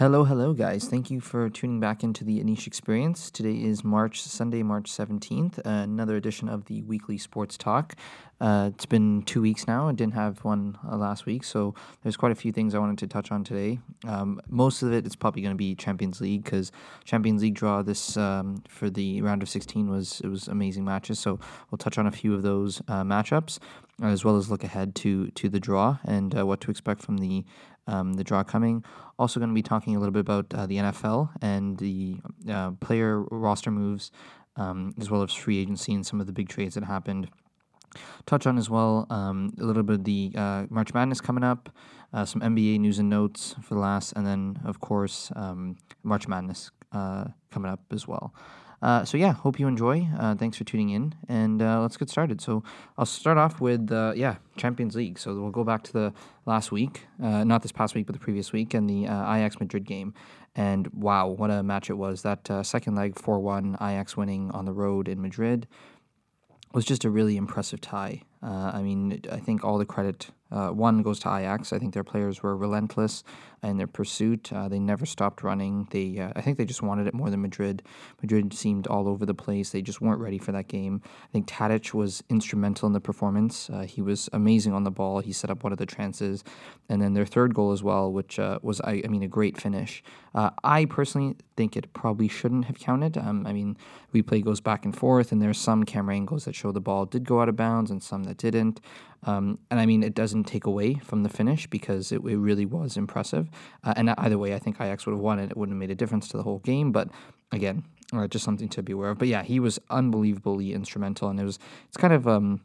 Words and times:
Hello, 0.00 0.24
hello, 0.24 0.54
guys. 0.54 0.86
Thank 0.86 1.10
you 1.10 1.20
for 1.20 1.50
tuning 1.50 1.78
back 1.78 2.02
into 2.02 2.24
the 2.24 2.42
Anish 2.42 2.66
Experience. 2.66 3.30
Today 3.30 3.62
is 3.62 3.84
March, 3.84 4.22
Sunday, 4.22 4.62
March 4.62 4.90
17th, 4.90 5.58
uh, 5.58 5.62
another 5.64 6.16
edition 6.16 6.48
of 6.48 6.64
the 6.64 6.80
weekly 6.80 7.18
sports 7.18 7.58
talk. 7.58 7.94
Uh, 8.40 8.70
it's 8.72 8.86
been 8.86 9.20
two 9.24 9.42
weeks 9.42 9.66
now. 9.66 9.90
I 9.90 9.92
didn't 9.92 10.14
have 10.14 10.42
one 10.42 10.78
uh, 10.90 10.96
last 10.96 11.26
week, 11.26 11.44
so 11.44 11.74
there's 12.02 12.16
quite 12.16 12.32
a 12.32 12.34
few 12.34 12.50
things 12.50 12.74
I 12.74 12.78
wanted 12.78 12.96
to 12.96 13.08
touch 13.08 13.30
on 13.30 13.44
today. 13.44 13.78
Um, 14.08 14.40
most 14.48 14.80
of 14.80 14.90
it 14.90 15.06
is 15.06 15.14
probably 15.14 15.42
going 15.42 15.54
to 15.54 15.58
be 15.58 15.74
Champions 15.74 16.18
League 16.22 16.44
because 16.44 16.72
Champions 17.04 17.42
League 17.42 17.52
draw 17.52 17.82
this 17.82 18.16
um, 18.16 18.62
for 18.68 18.88
the 18.88 19.20
round 19.20 19.42
of 19.42 19.50
16 19.50 19.90
was 19.90 20.22
it 20.24 20.28
was 20.28 20.48
amazing 20.48 20.86
matches. 20.86 21.18
So 21.18 21.38
we'll 21.70 21.76
touch 21.76 21.98
on 21.98 22.06
a 22.06 22.10
few 22.10 22.32
of 22.32 22.40
those 22.40 22.80
uh, 22.88 23.02
matchups 23.02 23.58
as 24.02 24.24
well 24.24 24.36
as 24.36 24.50
look 24.50 24.64
ahead 24.64 24.94
to 24.94 25.30
to 25.32 25.48
the 25.48 25.60
draw 25.60 25.98
and 26.04 26.36
uh, 26.36 26.46
what 26.46 26.60
to 26.62 26.70
expect 26.70 27.02
from 27.02 27.18
the 27.18 27.44
um, 27.90 28.14
the 28.14 28.24
draw 28.24 28.42
coming. 28.42 28.84
Also, 29.18 29.38
going 29.40 29.50
to 29.50 29.54
be 29.54 29.62
talking 29.62 29.96
a 29.96 29.98
little 29.98 30.12
bit 30.12 30.20
about 30.20 30.46
uh, 30.54 30.66
the 30.66 30.76
NFL 30.76 31.30
and 31.42 31.76
the 31.78 32.16
uh, 32.48 32.70
player 32.72 33.22
roster 33.30 33.70
moves, 33.70 34.10
um, 34.56 34.94
as 34.98 35.10
well 35.10 35.22
as 35.22 35.32
free 35.32 35.58
agency 35.58 35.92
and 35.92 36.06
some 36.06 36.20
of 36.20 36.26
the 36.26 36.32
big 36.32 36.48
trades 36.48 36.74
that 36.74 36.84
happened. 36.84 37.28
Touch 38.24 38.46
on 38.46 38.56
as 38.56 38.70
well 38.70 39.06
um, 39.10 39.52
a 39.60 39.64
little 39.64 39.82
bit 39.82 39.96
of 39.96 40.04
the 40.04 40.32
uh, 40.36 40.66
March 40.70 40.94
Madness 40.94 41.20
coming 41.20 41.42
up, 41.42 41.70
uh, 42.12 42.24
some 42.24 42.40
NBA 42.40 42.78
news 42.78 43.00
and 43.00 43.10
notes 43.10 43.56
for 43.62 43.74
the 43.74 43.80
last, 43.80 44.12
and 44.12 44.24
then 44.24 44.60
of 44.64 44.80
course 44.80 45.32
um, 45.34 45.76
March 46.04 46.28
Madness 46.28 46.70
uh, 46.92 47.24
coming 47.50 47.70
up 47.70 47.80
as 47.90 48.06
well. 48.06 48.32
Uh, 48.82 49.04
so 49.04 49.18
yeah, 49.18 49.32
hope 49.32 49.60
you 49.60 49.68
enjoy. 49.68 50.08
Uh, 50.18 50.34
thanks 50.34 50.56
for 50.56 50.64
tuning 50.64 50.90
in, 50.90 51.14
and 51.28 51.60
uh, 51.60 51.82
let's 51.82 51.96
get 51.96 52.08
started. 52.08 52.40
So 52.40 52.62
I'll 52.96 53.06
start 53.06 53.36
off 53.36 53.60
with 53.60 53.92
uh, 53.92 54.12
yeah 54.16 54.36
Champions 54.56 54.96
League. 54.96 55.18
So 55.18 55.34
we'll 55.34 55.50
go 55.50 55.64
back 55.64 55.82
to 55.84 55.92
the 55.92 56.12
last 56.46 56.72
week, 56.72 57.06
uh, 57.22 57.44
not 57.44 57.62
this 57.62 57.72
past 57.72 57.94
week, 57.94 58.06
but 58.06 58.14
the 58.14 58.20
previous 58.20 58.52
week, 58.52 58.72
and 58.74 58.88
the 58.88 59.06
uh, 59.06 59.34
Ajax 59.34 59.60
Madrid 59.60 59.84
game. 59.84 60.14
And 60.56 60.88
wow, 60.88 61.28
what 61.28 61.50
a 61.50 61.62
match 61.62 61.90
it 61.90 61.94
was! 61.98 62.22
That 62.22 62.48
second 62.66 62.94
leg, 62.94 63.18
four 63.18 63.38
one, 63.38 63.74
Ajax 63.80 64.16
winning 64.16 64.50
on 64.52 64.64
the 64.64 64.72
road 64.72 65.08
in 65.08 65.20
Madrid 65.20 65.68
was 66.72 66.84
just 66.84 67.04
a 67.04 67.10
really 67.10 67.36
impressive 67.36 67.80
tie. 67.80 68.22
I 68.42 68.80
mean, 68.80 69.20
I 69.30 69.38
think 69.38 69.64
all 69.64 69.76
the 69.76 69.84
credit 69.84 70.30
uh, 70.50 70.68
one 70.68 71.02
goes 71.02 71.18
to 71.20 71.28
Ajax. 71.28 71.72
I 71.72 71.78
think 71.78 71.94
their 71.94 72.04
players 72.04 72.42
were 72.42 72.56
relentless 72.56 73.24
in 73.62 73.76
their 73.76 73.86
pursuit. 73.86 74.52
Uh, 74.52 74.68
they 74.68 74.78
never 74.78 75.04
stopped 75.04 75.42
running. 75.42 75.86
They, 75.90 76.18
uh, 76.18 76.32
I 76.34 76.40
think, 76.40 76.58
they 76.58 76.64
just 76.64 76.82
wanted 76.82 77.06
it 77.06 77.14
more 77.14 77.30
than 77.30 77.42
Madrid. 77.42 77.82
Madrid 78.22 78.52
seemed 78.54 78.86
all 78.86 79.08
over 79.08 79.26
the 79.26 79.34
place. 79.34 79.70
They 79.70 79.82
just 79.82 80.00
weren't 80.00 80.20
ready 80.20 80.38
for 80.38 80.52
that 80.52 80.68
game. 80.68 81.02
I 81.04 81.28
think 81.32 81.46
Tadic 81.46 81.92
was 81.92 82.22
instrumental 82.28 82.86
in 82.86 82.92
the 82.92 83.00
performance. 83.00 83.68
Uh, 83.70 83.80
he 83.82 84.00
was 84.00 84.28
amazing 84.32 84.72
on 84.72 84.84
the 84.84 84.90
ball. 84.90 85.20
He 85.20 85.32
set 85.32 85.50
up 85.50 85.62
one 85.62 85.72
of 85.72 85.78
the 85.78 85.86
chances, 85.86 86.42
and 86.88 87.02
then 87.02 87.14
their 87.14 87.26
third 87.26 87.54
goal 87.54 87.72
as 87.72 87.82
well, 87.82 88.10
which 88.10 88.38
uh, 88.38 88.58
was, 88.62 88.80
I, 88.80 89.02
I, 89.04 89.08
mean, 89.08 89.22
a 89.22 89.28
great 89.28 89.60
finish. 89.60 90.02
Uh, 90.34 90.50
I 90.64 90.86
personally 90.86 91.36
think 91.56 91.76
it 91.76 91.92
probably 91.92 92.28
shouldn't 92.28 92.64
have 92.66 92.78
counted. 92.78 93.18
Um, 93.18 93.46
I 93.46 93.52
mean, 93.52 93.76
replay 94.14 94.42
goes 94.42 94.60
back 94.60 94.84
and 94.84 94.96
forth, 94.96 95.32
and 95.32 95.42
there's 95.42 95.58
some 95.58 95.84
camera 95.84 96.14
angles 96.14 96.44
that 96.46 96.54
show 96.54 96.72
the 96.72 96.80
ball 96.80 97.04
did 97.04 97.24
go 97.24 97.40
out 97.40 97.48
of 97.48 97.56
bounds 97.56 97.90
and 97.90 98.02
some 98.02 98.24
that 98.24 98.38
didn't. 98.38 98.80
Um, 99.24 99.58
and 99.70 99.78
I 99.78 99.86
mean, 99.86 100.02
it 100.02 100.14
doesn't 100.14 100.44
take 100.44 100.64
away 100.64 100.94
from 100.94 101.22
the 101.22 101.28
finish 101.28 101.66
because 101.66 102.10
it, 102.10 102.22
it 102.24 102.36
really 102.36 102.64
was 102.64 102.96
impressive. 102.96 103.50
Uh, 103.84 103.92
and 103.96 104.10
either 104.10 104.38
way, 104.38 104.54
I 104.54 104.58
think 104.58 104.80
Ajax 104.80 105.06
would 105.06 105.12
have 105.12 105.20
won 105.20 105.38
it. 105.38 105.50
It 105.50 105.56
wouldn't 105.56 105.74
have 105.74 105.80
made 105.80 105.90
a 105.90 105.94
difference 105.94 106.28
to 106.28 106.36
the 106.36 106.42
whole 106.42 106.60
game. 106.60 106.90
But 106.92 107.08
again, 107.52 107.84
uh, 108.12 108.26
just 108.26 108.44
something 108.44 108.68
to 108.70 108.82
be 108.82 108.92
aware 108.92 109.10
of. 109.10 109.18
But 109.18 109.28
yeah, 109.28 109.42
he 109.42 109.60
was 109.60 109.78
unbelievably 109.90 110.72
instrumental, 110.72 111.28
and 111.28 111.38
it 111.38 111.44
was 111.44 111.58
it's 111.86 111.96
kind 111.96 112.12
of 112.12 112.26
um, 112.26 112.62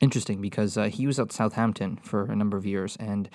interesting 0.00 0.40
because 0.40 0.76
uh, 0.76 0.84
he 0.84 1.06
was 1.06 1.18
at 1.18 1.32
Southampton 1.32 1.98
for 2.02 2.24
a 2.24 2.36
number 2.36 2.56
of 2.56 2.66
years, 2.66 2.96
and 2.96 3.28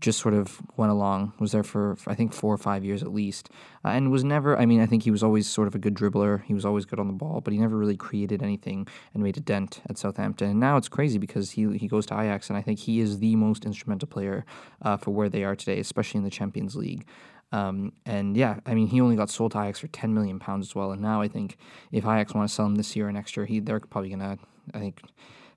just 0.00 0.18
sort 0.18 0.34
of 0.34 0.60
went 0.76 0.90
along. 0.90 1.32
Was 1.38 1.52
there 1.52 1.62
for, 1.62 1.96
I 2.06 2.14
think 2.14 2.32
four 2.32 2.52
or 2.52 2.58
five 2.58 2.84
years 2.84 3.02
at 3.02 3.12
least, 3.12 3.50
uh, 3.84 3.88
and 3.88 4.10
was 4.10 4.24
never. 4.24 4.58
I 4.58 4.66
mean, 4.66 4.80
I 4.80 4.86
think 4.86 5.02
he 5.02 5.10
was 5.10 5.22
always 5.22 5.46
sort 5.46 5.68
of 5.68 5.74
a 5.74 5.78
good 5.78 5.94
dribbler. 5.94 6.42
He 6.44 6.54
was 6.54 6.64
always 6.64 6.84
good 6.84 6.98
on 6.98 7.06
the 7.06 7.12
ball, 7.12 7.40
but 7.40 7.52
he 7.52 7.58
never 7.58 7.76
really 7.76 7.96
created 7.96 8.42
anything 8.42 8.86
and 9.12 9.22
made 9.22 9.36
a 9.36 9.40
dent 9.40 9.80
at 9.88 9.98
Southampton. 9.98 10.50
And 10.50 10.60
now 10.60 10.76
it's 10.76 10.88
crazy 10.88 11.18
because 11.18 11.52
he 11.52 11.76
he 11.76 11.86
goes 11.88 12.06
to 12.06 12.14
Ajax, 12.14 12.48
and 12.48 12.56
I 12.56 12.62
think 12.62 12.78
he 12.80 13.00
is 13.00 13.18
the 13.18 13.36
most 13.36 13.64
instrumental 13.64 14.08
player 14.08 14.44
uh, 14.82 14.96
for 14.96 15.10
where 15.10 15.28
they 15.28 15.44
are 15.44 15.54
today, 15.54 15.78
especially 15.78 16.18
in 16.18 16.24
the 16.24 16.30
Champions 16.30 16.76
League. 16.76 17.06
Um, 17.52 17.92
and 18.04 18.36
yeah, 18.36 18.58
I 18.66 18.74
mean, 18.74 18.88
he 18.88 19.00
only 19.00 19.16
got 19.16 19.30
sold 19.30 19.52
to 19.52 19.60
Ajax 19.60 19.78
for 19.78 19.88
ten 19.88 20.12
million 20.14 20.38
pounds 20.38 20.66
as 20.66 20.74
well. 20.74 20.92
And 20.92 21.02
now 21.02 21.20
I 21.20 21.28
think 21.28 21.56
if 21.92 22.04
Ajax 22.04 22.34
want 22.34 22.48
to 22.48 22.54
sell 22.54 22.66
him 22.66 22.76
this 22.76 22.96
year 22.96 23.08
or 23.08 23.12
next 23.12 23.36
year, 23.36 23.46
he 23.46 23.60
they're 23.60 23.80
probably 23.80 24.10
gonna. 24.10 24.38
I 24.72 24.78
think 24.78 25.02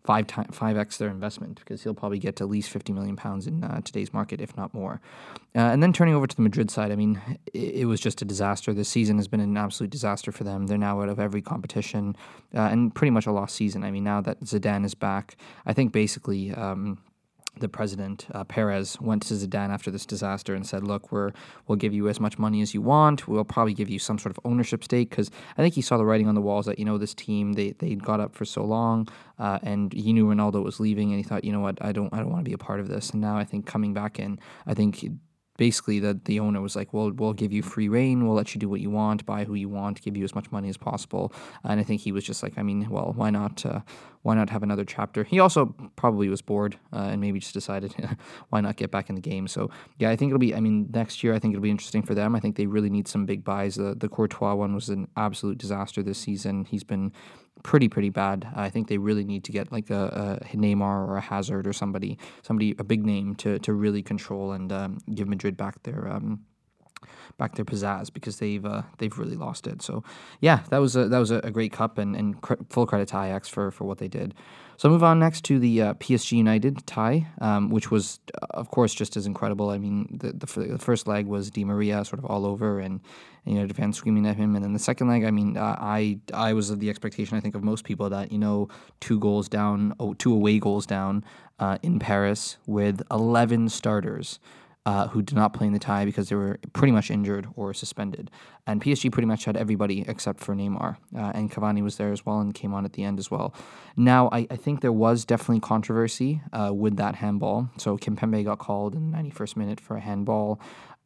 five 0.07 0.25
time, 0.25 0.47
five 0.53 0.77
x 0.77 0.97
their 0.97 1.09
investment 1.09 1.59
because 1.59 1.83
he'll 1.83 1.93
probably 1.93 2.17
get 2.17 2.39
at 2.39 2.47
least 2.47 2.69
fifty 2.69 2.93
million 2.93 3.17
pounds 3.17 3.45
in 3.45 3.61
uh, 3.63 3.81
today's 3.81 4.13
market, 4.13 4.39
if 4.39 4.55
not 4.55 4.73
more. 4.73 5.01
Uh, 5.53 5.59
and 5.59 5.83
then 5.83 5.91
turning 5.91 6.15
over 6.15 6.25
to 6.25 6.35
the 6.35 6.41
Madrid 6.41 6.71
side, 6.71 6.91
I 6.91 6.95
mean, 6.95 7.21
it, 7.53 7.75
it, 7.81 7.85
was 7.85 7.99
just 7.99 8.21
a 8.21 8.25
disaster. 8.25 8.73
This 8.73 8.87
season 8.87 9.17
has 9.17 9.27
been 9.27 9.41
an 9.41 9.57
absolute 9.57 9.89
disaster 9.89 10.31
for 10.31 10.45
them. 10.45 10.67
They're 10.67 10.77
now 10.77 11.01
out 11.01 11.09
of 11.09 11.19
every 11.19 11.41
competition 11.41 12.15
uh, 12.55 12.61
and 12.61 12.95
pretty 12.95 13.11
much 13.11 13.25
a 13.25 13.31
lost 13.31 13.55
season. 13.55 13.83
I 13.83 13.91
mean, 13.91 14.05
now 14.05 14.21
that 14.21 14.39
Zidane 14.41 14.85
is 14.85 14.95
back, 14.95 15.35
I 15.65 15.73
think 15.73 15.91
basically. 15.91 16.53
Um, 16.53 16.99
the 17.59 17.69
president 17.69 18.27
uh, 18.33 18.43
Perez 18.43 18.99
went 19.01 19.23
to 19.23 19.33
Zidane 19.33 19.69
after 19.69 19.91
this 19.91 20.05
disaster 20.05 20.53
and 20.55 20.65
said, 20.65 20.83
"Look, 20.83 21.11
we're 21.11 21.31
we'll 21.67 21.75
give 21.75 21.93
you 21.93 22.09
as 22.09 22.19
much 22.19 22.37
money 22.37 22.61
as 22.61 22.73
you 22.73 22.81
want. 22.81 23.27
We'll 23.27 23.43
probably 23.43 23.73
give 23.73 23.89
you 23.89 23.99
some 23.99 24.19
sort 24.19 24.35
of 24.35 24.39
ownership 24.45 24.83
stake 24.83 25.09
because 25.09 25.29
I 25.57 25.61
think 25.61 25.73
he 25.73 25.81
saw 25.81 25.97
the 25.97 26.05
writing 26.05 26.27
on 26.27 26.35
the 26.35 26.41
walls 26.41 26.65
that 26.65 26.79
you 26.79 26.85
know 26.85 26.97
this 26.97 27.13
team 27.13 27.53
they 27.53 27.71
they 27.79 27.95
got 27.95 28.19
up 28.19 28.35
for 28.35 28.45
so 28.45 28.63
long, 28.63 29.07
uh, 29.39 29.59
and 29.63 29.93
he 29.93 30.13
knew 30.13 30.25
Ronaldo 30.25 30.63
was 30.63 30.79
leaving, 30.79 31.09
and 31.09 31.17
he 31.17 31.23
thought, 31.23 31.43
you 31.43 31.51
know 31.51 31.61
what, 31.61 31.77
I 31.81 31.91
don't 31.91 32.13
I 32.13 32.17
don't 32.17 32.29
want 32.29 32.43
to 32.45 32.49
be 32.49 32.53
a 32.53 32.57
part 32.57 32.79
of 32.79 32.87
this. 32.87 33.11
And 33.11 33.21
now 33.21 33.37
I 33.37 33.43
think 33.43 33.65
coming 33.65 33.93
back 33.93 34.19
in, 34.19 34.39
I 34.65 34.73
think 34.73 35.03
basically 35.57 35.99
that 35.99 36.25
the 36.25 36.39
owner 36.39 36.61
was 36.61 36.75
like, 36.75 36.93
"Well, 36.93 37.11
we'll 37.11 37.33
give 37.33 37.51
you 37.51 37.61
free 37.61 37.89
reign. 37.89 38.25
We'll 38.25 38.35
let 38.35 38.53
you 38.55 38.59
do 38.59 38.69
what 38.69 38.79
you 38.79 38.89
want, 38.89 39.25
buy 39.25 39.43
who 39.43 39.55
you 39.55 39.69
want, 39.69 40.01
give 40.01 40.15
you 40.15 40.23
as 40.23 40.33
much 40.33 40.51
money 40.51 40.69
as 40.69 40.77
possible." 40.77 41.33
And 41.63 41.79
I 41.79 41.83
think 41.83 42.01
he 42.01 42.11
was 42.11 42.23
just 42.23 42.43
like, 42.43 42.53
"I 42.57 42.63
mean, 42.63 42.89
well, 42.89 43.13
why 43.15 43.29
not? 43.29 43.65
Uh, 43.65 43.81
why 44.21 44.35
not 44.35 44.49
have 44.49 44.63
another 44.63 44.85
chapter?" 44.85 45.23
He 45.23 45.39
also 45.39 45.75
probably 45.95 46.29
was 46.29 46.41
bored 46.41 46.77
uh, 46.93 47.09
and 47.11 47.21
maybe 47.21 47.39
just 47.39 47.53
decided, 47.53 47.93
"Why 48.49 48.61
not 48.61 48.77
get 48.77 48.91
back 48.91 49.09
in 49.09 49.15
the 49.15 49.21
game?" 49.21 49.47
So 49.47 49.69
yeah, 49.97 50.09
I 50.09 50.15
think 50.15 50.29
it'll 50.29 50.39
be. 50.39 50.55
I 50.55 50.59
mean, 50.59 50.89
next 50.93 51.23
year 51.23 51.33
I 51.33 51.39
think 51.39 51.53
it'll 51.53 51.63
be 51.63 51.71
interesting 51.71 52.03
for 52.03 52.15
them. 52.15 52.35
I 52.35 52.39
think 52.39 52.55
they 52.55 52.67
really 52.67 52.89
need 52.89 53.07
some 53.07 53.25
big 53.25 53.43
buys. 53.43 53.75
The 53.75 53.95
the 53.95 54.09
Courtois 54.09 54.55
one 54.55 54.73
was 54.75 54.89
an 54.89 55.07
absolute 55.17 55.57
disaster 55.57 56.03
this 56.03 56.19
season. 56.19 56.65
He's 56.65 56.83
been 56.83 57.11
pretty 57.63 57.89
pretty 57.89 58.09
bad. 58.09 58.47
I 58.55 58.69
think 58.69 58.87
they 58.87 58.97
really 58.97 59.23
need 59.23 59.43
to 59.45 59.51
get 59.51 59.71
like 59.71 59.89
a, 59.89 60.39
a 60.41 60.57
Neymar 60.57 61.07
or 61.07 61.17
a 61.17 61.21
Hazard 61.21 61.67
or 61.67 61.73
somebody 61.73 62.17
somebody 62.41 62.75
a 62.79 62.83
big 62.83 63.05
name 63.05 63.35
to 63.35 63.59
to 63.59 63.73
really 63.73 64.01
control 64.01 64.51
and 64.51 64.71
um, 64.71 64.99
give 65.13 65.27
Madrid 65.27 65.57
back 65.57 65.83
their 65.83 66.07
um, 66.07 66.45
back 67.37 67.55
their 67.55 67.65
pizzazz 67.65 68.11
because 68.11 68.39
they've 68.39 68.65
uh, 68.65 68.83
they've 68.97 69.17
really 69.17 69.35
lost 69.35 69.67
it. 69.67 69.81
So 69.81 70.03
yeah, 70.41 70.61
that 70.69 70.79
was 70.79 70.95
a, 70.95 71.07
that 71.07 71.19
was 71.19 71.31
a, 71.31 71.51
great 71.51 71.71
cup 71.71 71.97
and, 71.97 72.15
and 72.15 72.41
cr- 72.41 72.55
full 72.69 72.85
credit 72.85 73.09
to 73.09 73.17
Ajax 73.17 73.47
for 73.47 73.71
for 73.71 73.85
what 73.85 73.97
they 73.97 74.07
did. 74.07 74.33
So 74.77 74.87
I'll 74.87 74.93
move 74.93 75.03
on 75.03 75.17
next 75.17 75.43
to 75.45 75.57
the 75.57 75.81
uh, 75.81 75.93
PSG 75.95 76.33
United 76.33 76.85
tie, 76.85 77.25
um, 77.41 77.71
which 77.71 77.89
was 77.89 78.19
of 78.51 78.69
course 78.69 78.93
just 78.93 79.17
as 79.17 79.25
incredible. 79.25 79.71
I 79.71 79.79
mean, 79.79 80.19
the, 80.19 80.33
the, 80.33 80.67
the 80.67 80.77
first 80.77 81.07
leg 81.07 81.25
was 81.25 81.49
Di 81.49 81.65
Maria 81.65 82.05
sort 82.05 82.19
of 82.19 82.25
all 82.25 82.45
over 82.45 82.79
and, 82.79 83.01
and 83.45 83.55
you 83.55 83.59
know 83.59 83.65
defense 83.65 83.97
screaming 83.97 84.27
at 84.27 84.35
him, 84.35 84.55
and 84.55 84.63
then 84.63 84.73
the 84.73 84.79
second 84.79 85.07
leg, 85.07 85.25
I 85.25 85.31
mean, 85.31 85.57
uh, 85.57 85.75
I 85.79 86.19
I 86.31 86.53
was 86.53 86.69
of 86.69 86.79
the 86.79 86.91
expectation 86.91 87.35
I 87.35 87.39
think 87.39 87.55
of 87.55 87.63
most 87.63 87.85
people 87.85 88.07
that 88.11 88.31
you 88.31 88.37
know 88.37 88.69
two 88.99 89.19
goals 89.19 89.49
down, 89.49 89.95
oh, 89.99 90.13
two 90.13 90.31
away 90.31 90.59
goals 90.59 90.85
down 90.85 91.25
uh, 91.57 91.79
in 91.81 91.97
Paris 91.97 92.57
with 92.67 93.01
eleven 93.09 93.69
starters 93.69 94.39
uh, 94.87 95.05
who 95.09 95.21
did 95.21 95.35
not 95.35 95.51
play 95.51 95.67
in 95.67 95.73
the 95.73 95.79
tie 95.79 96.05
because 96.05 96.29
they 96.29 96.35
were 96.35 96.57
pretty 96.71 96.93
much 96.93 97.11
injured 97.11 97.45
or 97.57 97.73
suspended. 97.73 98.31
And 98.65 98.81
PSG 98.81 99.11
pretty 99.11 99.25
much 99.25 99.43
had 99.43 99.57
everybody 99.57 100.05
except 100.07 100.39
for 100.39 100.55
Neymar. 100.55 100.95
Uh, 101.13 101.31
and 101.35 101.51
Cavani 101.51 101.83
was 101.83 101.97
there 101.97 102.13
as 102.13 102.25
well 102.25 102.39
and 102.39 102.55
came 102.55 102.73
on 102.73 102.85
at 102.85 102.93
the 102.93 103.03
end 103.03 103.19
as 103.19 103.29
well. 103.29 103.53
Now, 103.97 104.29
I, 104.31 104.47
I 104.49 104.55
think 104.55 104.79
there 104.79 104.93
was 104.93 105.25
definitely 105.25 105.59
controversy 105.59 106.41
uh, 106.53 106.71
with 106.73 106.95
that 106.95 107.15
handball. 107.15 107.69
So 107.75 107.97
Kimpembe 107.97 108.45
got 108.45 108.59
called 108.59 108.95
in 108.95 109.11
the 109.11 109.17
91st 109.17 109.57
minute 109.57 109.81
for 109.81 109.97
a 109.97 109.99
handball. 109.99 110.61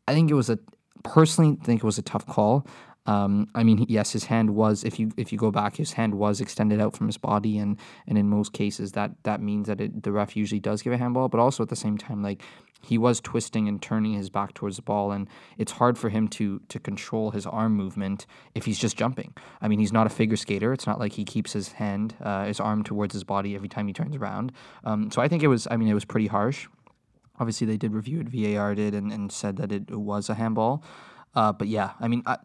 I 0.08 0.14
think 0.14 0.30
it 0.30 0.36
was 0.36 0.52
a, 0.52 0.60
personally, 1.04 1.58
think 1.64 1.82
it 1.82 1.86
was 1.86 1.98
a 1.98 2.04
tough 2.04 2.28
call. 2.28 2.68
Um, 3.08 3.48
I 3.56 3.64
mean, 3.64 3.88
yes, 3.90 4.12
his 4.12 4.26
hand 4.26 4.52
was. 4.52 4.84
If 4.84 5.00
you 5.00 5.12
if 5.18 5.32
you 5.32 5.38
go 5.40 5.50
back, 5.50 5.78
his 5.78 5.94
hand 5.94 6.14
was 6.14 6.40
extended 6.40 6.80
out 6.80 6.96
from 6.96 7.08
his 7.08 7.18
body, 7.18 7.58
and 7.58 7.78
and 8.06 8.16
in 8.16 8.30
most 8.30 8.54
cases, 8.54 8.92
that 8.92 9.12
that 9.24 9.42
means 9.42 9.66
that 9.68 9.82
it, 9.82 10.04
the 10.04 10.12
ref 10.12 10.38
usually 10.38 10.60
does 10.60 10.84
give 10.84 10.94
a 10.94 10.98
handball. 10.98 11.28
But 11.28 11.40
also 11.40 11.64
at 11.64 11.70
the 11.70 11.76
same 11.76 11.98
time, 11.98 12.22
like 12.22 12.44
he 12.82 12.98
was 12.98 13.22
twisting 13.22 13.68
and 13.68 13.82
turning 13.82 14.14
his 14.14 14.30
back 14.30 14.54
towards 14.54 14.76
the 14.76 14.82
ball, 14.82 15.12
and 15.12 15.28
it's 15.58 15.74
hard 15.74 15.98
for 15.98 16.10
him 16.10 16.28
to 16.30 16.60
to 16.68 16.80
control 16.80 17.32
his 17.32 17.46
arm 17.46 17.76
movement 17.76 18.26
if 18.56 18.66
he's 18.66 18.80
just 18.80 18.98
jumping. 18.98 19.34
I 19.62 19.68
mean, 19.68 19.80
he's 19.80 19.94
not 19.94 20.08
a 20.08 20.10
figure 20.10 20.38
skater. 20.38 20.74
It's 20.74 20.88
not 20.88 21.00
like 21.00 21.14
he 21.14 21.24
keeps 21.24 21.54
his 21.54 21.74
hand, 21.74 22.16
uh, 22.22 22.46
his 22.46 22.60
arm 22.60 22.84
towards 22.84 23.14
his 23.14 23.24
body 23.24 23.56
every 23.56 23.70
time 23.70 23.88
he 23.88 23.94
turns 23.94 24.16
around. 24.16 24.52
Um, 24.84 25.12
so 25.12 25.22
I 25.22 25.28
think 25.28 25.44
it 25.44 25.48
was. 25.48 25.68
I 25.70 25.78
mean, 25.78 25.88
it 25.88 25.94
was 25.94 26.06
pretty 26.06 26.28
harsh. 26.28 26.68
Obviously, 27.40 27.66
they 27.66 27.78
did 27.78 27.94
review 27.94 28.20
it. 28.20 28.30
VAR 28.30 28.76
did, 28.76 28.94
and, 28.94 29.12
and 29.12 29.32
said 29.32 29.58
that 29.58 29.72
it, 29.72 29.90
it 29.90 30.00
was 30.00 30.30
a 30.30 30.36
handball. 30.36 30.84
Uh, 31.34 31.52
but 31.54 31.68
yeah, 31.68 31.92
I 32.00 32.08
mean, 32.10 32.24
I, 32.26 32.38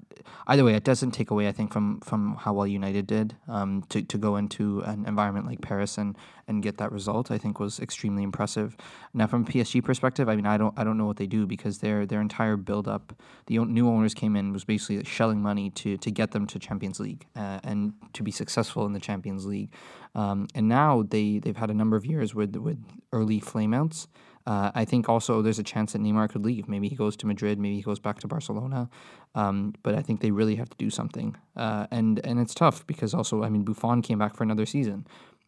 either 0.46 0.62
way, 0.64 0.74
it 0.74 0.84
doesn't 0.84 1.10
take 1.10 1.30
away, 1.32 1.48
I 1.48 1.52
think, 1.52 1.72
from 1.72 2.00
from 2.00 2.36
how 2.36 2.52
well 2.52 2.66
United 2.66 3.06
did 3.06 3.34
um, 3.48 3.82
to 3.88 4.02
to 4.02 4.18
go 4.18 4.36
into 4.36 4.80
an 4.82 5.04
environment 5.06 5.46
like 5.46 5.60
Paris 5.60 5.98
and 5.98 6.16
and 6.46 6.62
get 6.62 6.78
that 6.78 6.92
result. 6.92 7.32
I 7.32 7.38
think 7.38 7.58
was 7.58 7.80
extremely 7.80 8.22
impressive. 8.22 8.76
Now, 9.12 9.26
from 9.26 9.42
a 9.42 9.44
PSG 9.44 9.82
perspective, 9.82 10.28
I 10.28 10.36
mean, 10.36 10.46
I 10.46 10.56
don't 10.56 10.72
I 10.78 10.84
don't 10.84 10.98
know 10.98 11.06
what 11.06 11.16
they 11.16 11.26
do 11.26 11.46
because 11.46 11.78
their 11.78 12.06
their 12.06 12.20
entire 12.20 12.56
build 12.56 12.86
up, 12.86 13.12
the 13.46 13.58
new 13.58 13.88
owners 13.88 14.14
came 14.14 14.36
in 14.36 14.52
was 14.52 14.64
basically 14.64 15.02
shelling 15.04 15.42
money 15.42 15.70
to 15.70 15.96
to 15.96 16.10
get 16.12 16.30
them 16.30 16.46
to 16.46 16.58
Champions 16.60 17.00
League 17.00 17.26
uh, 17.34 17.58
and 17.64 17.92
to 18.12 18.22
be 18.22 18.30
successful 18.30 18.86
in 18.86 18.92
the 18.92 19.00
Champions 19.00 19.46
League. 19.46 19.72
Um, 20.14 20.46
and 20.54 20.68
now 20.68 21.02
they 21.02 21.40
they've 21.40 21.56
had 21.56 21.70
a 21.70 21.74
number 21.74 21.96
of 21.96 22.06
years 22.06 22.36
with 22.36 22.54
with 22.54 22.78
early 23.12 23.40
flameouts. 23.40 24.06
Uh, 24.46 24.70
I 24.75 24.84
think 24.84 25.08
also 25.08 25.43
there's 25.43 25.58
a 25.58 25.64
chance 25.64 25.93
that 25.93 26.00
Neymar 26.00 26.31
could 26.31 26.44
leave. 26.44 26.69
Maybe 26.69 26.88
he 26.88 26.94
goes 26.94 27.16
to 27.16 27.26
Madrid. 27.26 27.58
Maybe 27.58 27.76
he 27.76 27.82
goes 27.82 27.98
back 27.98 28.20
to 28.20 28.28
Barcelona. 28.28 28.88
Um, 29.34 29.75
but 29.82 29.94
I 29.94 30.02
think 30.02 30.20
they 30.20 30.31
really 30.31 30.54
have 30.56 30.70
to 30.70 30.76
do 30.76 30.88
something. 30.88 31.37
Uh, 31.56 31.87
and 31.90 32.20
and 32.25 32.38
it's 32.38 32.54
tough 32.54 32.87
because 32.87 33.12
also 33.12 33.43
I 33.43 33.48
mean 33.48 33.64
Buffon 33.64 34.02
came 34.02 34.19
back 34.19 34.37
for 34.37 34.44
another 34.44 34.66
season, 34.66 35.06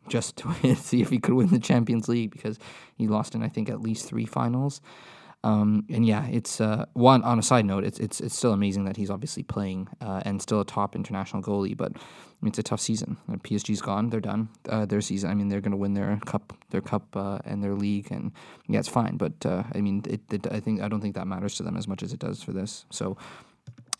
just 0.08 0.36
to 0.38 0.74
see 0.76 1.00
if 1.00 1.10
he 1.10 1.18
could 1.18 1.34
win 1.34 1.48
the 1.48 1.60
Champions 1.60 2.08
League 2.08 2.30
because 2.32 2.58
he 2.96 3.06
lost 3.06 3.34
in 3.34 3.42
I 3.42 3.48
think 3.48 3.70
at 3.70 3.80
least 3.80 4.06
three 4.06 4.26
finals. 4.26 4.80
Um, 5.44 5.86
and 5.88 6.04
yeah, 6.04 6.26
it's 6.26 6.60
uh, 6.60 6.86
one 6.94 7.22
on 7.22 7.38
a 7.38 7.42
side 7.42 7.64
note. 7.64 7.84
It's 7.84 7.98
it's 8.00 8.20
it's 8.20 8.36
still 8.36 8.52
amazing 8.52 8.84
that 8.86 8.96
he's 8.96 9.10
obviously 9.10 9.44
playing 9.44 9.88
uh, 10.00 10.22
and 10.24 10.42
still 10.42 10.60
a 10.60 10.64
top 10.64 10.96
international 10.96 11.42
goalie. 11.42 11.76
But 11.76 11.92
I 12.40 12.44
mean, 12.44 12.50
it's 12.50 12.58
a 12.58 12.62
tough 12.62 12.80
season. 12.80 13.16
PSG's 13.28 13.80
gone; 13.80 14.10
they're 14.10 14.20
done. 14.20 14.48
Uh, 14.68 14.86
their 14.86 15.00
season. 15.00 15.30
I 15.30 15.34
mean, 15.34 15.48
they're 15.48 15.60
going 15.60 15.72
to 15.72 15.76
win 15.76 15.94
their 15.94 16.20
cup, 16.24 16.56
their 16.70 16.80
cup, 16.80 17.16
uh, 17.16 17.38
and 17.44 17.64
their 17.64 17.74
league, 17.74 18.12
and 18.12 18.30
yeah, 18.68 18.78
it's 18.78 18.88
fine. 18.88 19.16
But 19.16 19.44
uh, 19.44 19.64
I 19.74 19.80
mean, 19.80 20.04
it, 20.08 20.20
it, 20.30 20.46
I 20.52 20.60
think 20.60 20.80
I 20.80 20.88
don't 20.88 21.00
think 21.00 21.16
that 21.16 21.26
matters 21.26 21.56
to 21.56 21.64
them 21.64 21.76
as 21.76 21.88
much 21.88 22.02
as 22.02 22.12
it 22.12 22.20
does 22.20 22.40
for 22.40 22.52
this. 22.52 22.84
So 22.90 23.16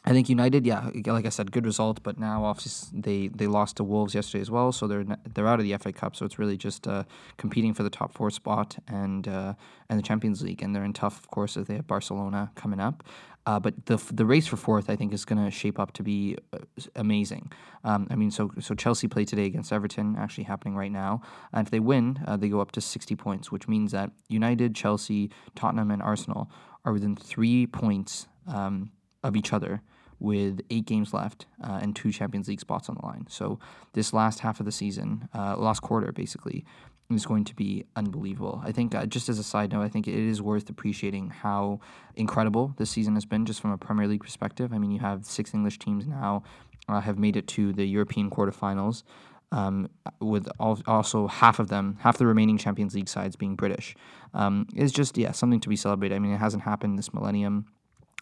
I 0.09 0.13
think 0.13 0.31
United, 0.31 0.65
yeah, 0.65 0.89
like 1.07 1.27
I 1.27 1.29
said, 1.29 1.53
good 1.53 1.67
result, 1.67 2.03
but 2.03 2.19
now 2.19 2.45
obviously 2.45 2.99
they, 2.99 3.29
they 3.29 3.47
lost 3.47 3.77
to 3.77 3.85
Wolves 3.85 4.15
yesterday 4.15 4.41
as 4.41 4.51
well, 4.51 4.73
so 4.73 4.87
they're 4.87 5.05
they're 5.35 5.47
out 5.47 5.59
of 5.59 5.67
the 5.67 5.77
FA 5.77 5.93
Cup. 5.93 6.17
So 6.17 6.25
it's 6.25 6.39
really 6.39 6.57
just 6.57 6.89
uh, 6.89 7.05
competing 7.37 7.75
for 7.75 7.83
the 7.83 7.91
top 7.91 8.15
four 8.15 8.31
spot 8.31 8.79
and 8.87 9.29
uh, 9.29 9.53
and 9.91 9.99
the 9.99 10.03
Champions 10.03 10.41
League, 10.43 10.63
and 10.63 10.75
they're 10.75 10.85
in 10.85 10.95
tough, 10.95 11.19
of 11.19 11.31
course, 11.31 11.59
as 11.59 11.67
they 11.67 11.75
have 11.75 11.87
Barcelona 11.87 12.51
coming 12.55 12.81
up. 12.81 13.05
Uh, 13.49 13.59
but 13.65 13.75
the 13.87 13.97
the 14.21 14.27
race 14.35 14.47
for 14.51 14.59
fourth, 14.59 14.91
I 14.93 14.97
think, 14.97 15.13
is 15.13 15.25
going 15.25 15.43
to 15.45 15.51
shape 15.51 15.79
up 15.83 15.91
to 15.93 16.03
be 16.03 16.37
uh, 16.53 16.59
amazing. 16.95 17.45
Um, 17.89 18.07
I 18.13 18.17
mean, 18.21 18.31
so 18.31 18.43
so 18.61 18.75
Chelsea 18.75 19.09
play 19.09 19.25
today 19.25 19.47
against 19.53 19.73
Everton, 19.73 20.17
actually 20.23 20.47
happening 20.53 20.77
right 20.83 20.93
now, 21.05 21.13
and 21.53 21.67
if 21.67 21.71
they 21.71 21.81
win, 21.81 22.05
uh, 22.29 22.37
they 22.41 22.51
go 22.51 22.61
up 22.61 22.73
to 22.73 22.81
sixty 22.81 23.17
points, 23.17 23.51
which 23.55 23.67
means 23.75 23.91
that 23.93 24.09
United, 24.41 24.71
Chelsea, 24.83 25.31
Tottenham, 25.55 25.91
and 25.91 26.03
Arsenal 26.03 26.43
are 26.85 26.93
within 26.93 27.17
three 27.17 27.67
points 27.67 28.29
um, 28.57 28.91
of 29.23 29.35
each 29.35 29.51
other 29.57 29.81
with 30.21 30.55
eight 30.69 30.87
games 30.93 31.15
left 31.15 31.47
uh, 31.67 31.79
and 31.83 31.95
two 31.95 32.11
Champions 32.13 32.49
League 32.49 32.61
spots 32.61 32.89
on 32.89 32.97
the 32.97 33.07
line. 33.11 33.25
So 33.29 33.59
this 33.93 34.13
last 34.13 34.41
half 34.41 34.61
of 34.61 34.67
the 34.67 34.73
season, 34.73 35.29
uh, 35.39 35.57
last 35.57 35.81
quarter 35.81 36.13
basically, 36.13 36.65
is 37.11 37.25
going 37.25 37.45
to 37.45 37.55
be 37.55 37.85
unbelievable. 37.97 38.61
I 38.65 38.73
think, 38.73 38.95
uh, 38.95 39.07
just 39.07 39.29
as 39.29 39.39
a 39.39 39.45
side 39.45 39.73
note, 39.73 39.83
I 39.83 39.89
think 39.89 40.07
it 40.07 40.15
is 40.15 40.43
worth 40.43 40.69
appreciating 40.69 41.31
how 41.31 41.81
incredible 42.17 42.75
this 42.77 42.91
season 42.91 43.15
has 43.15 43.25
been, 43.25 43.47
just 43.47 43.61
from 43.61 43.71
a 43.71 43.79
Premier 43.79 44.07
League 44.07 44.23
perspective. 44.23 44.73
I 44.73 44.79
mean, 44.79 44.91
you 44.91 45.01
have 45.01 45.25
six 45.25 45.55
English 45.55 45.79
teams 45.79 46.07
now 46.07 46.43
uh, 46.89 47.01
have 47.01 47.19
made 47.19 47.37
it 47.37 47.47
to 47.49 47.73
the 47.73 47.87
European 47.87 48.31
quarterfinals. 48.31 49.05
Um, 49.51 49.89
with 50.21 50.47
also 50.61 51.27
half 51.27 51.59
of 51.59 51.69
them, 51.69 51.97
half 52.01 52.19
the 52.19 52.27
remaining 52.27 52.59
Champions 52.59 52.95
League 52.95 53.09
sides 53.09 53.35
being 53.35 53.57
British, 53.57 53.97
um, 54.35 54.67
is 54.77 54.93
just 54.93 55.17
yeah 55.17 55.33
something 55.33 55.61
to 55.61 55.71
be 55.71 55.77
celebrated. 55.77 56.15
I 56.15 56.19
mean, 56.19 56.33
it 56.33 56.37
hasn't 56.37 56.65
happened 56.65 56.99
this 56.99 57.15
millennium 57.15 57.65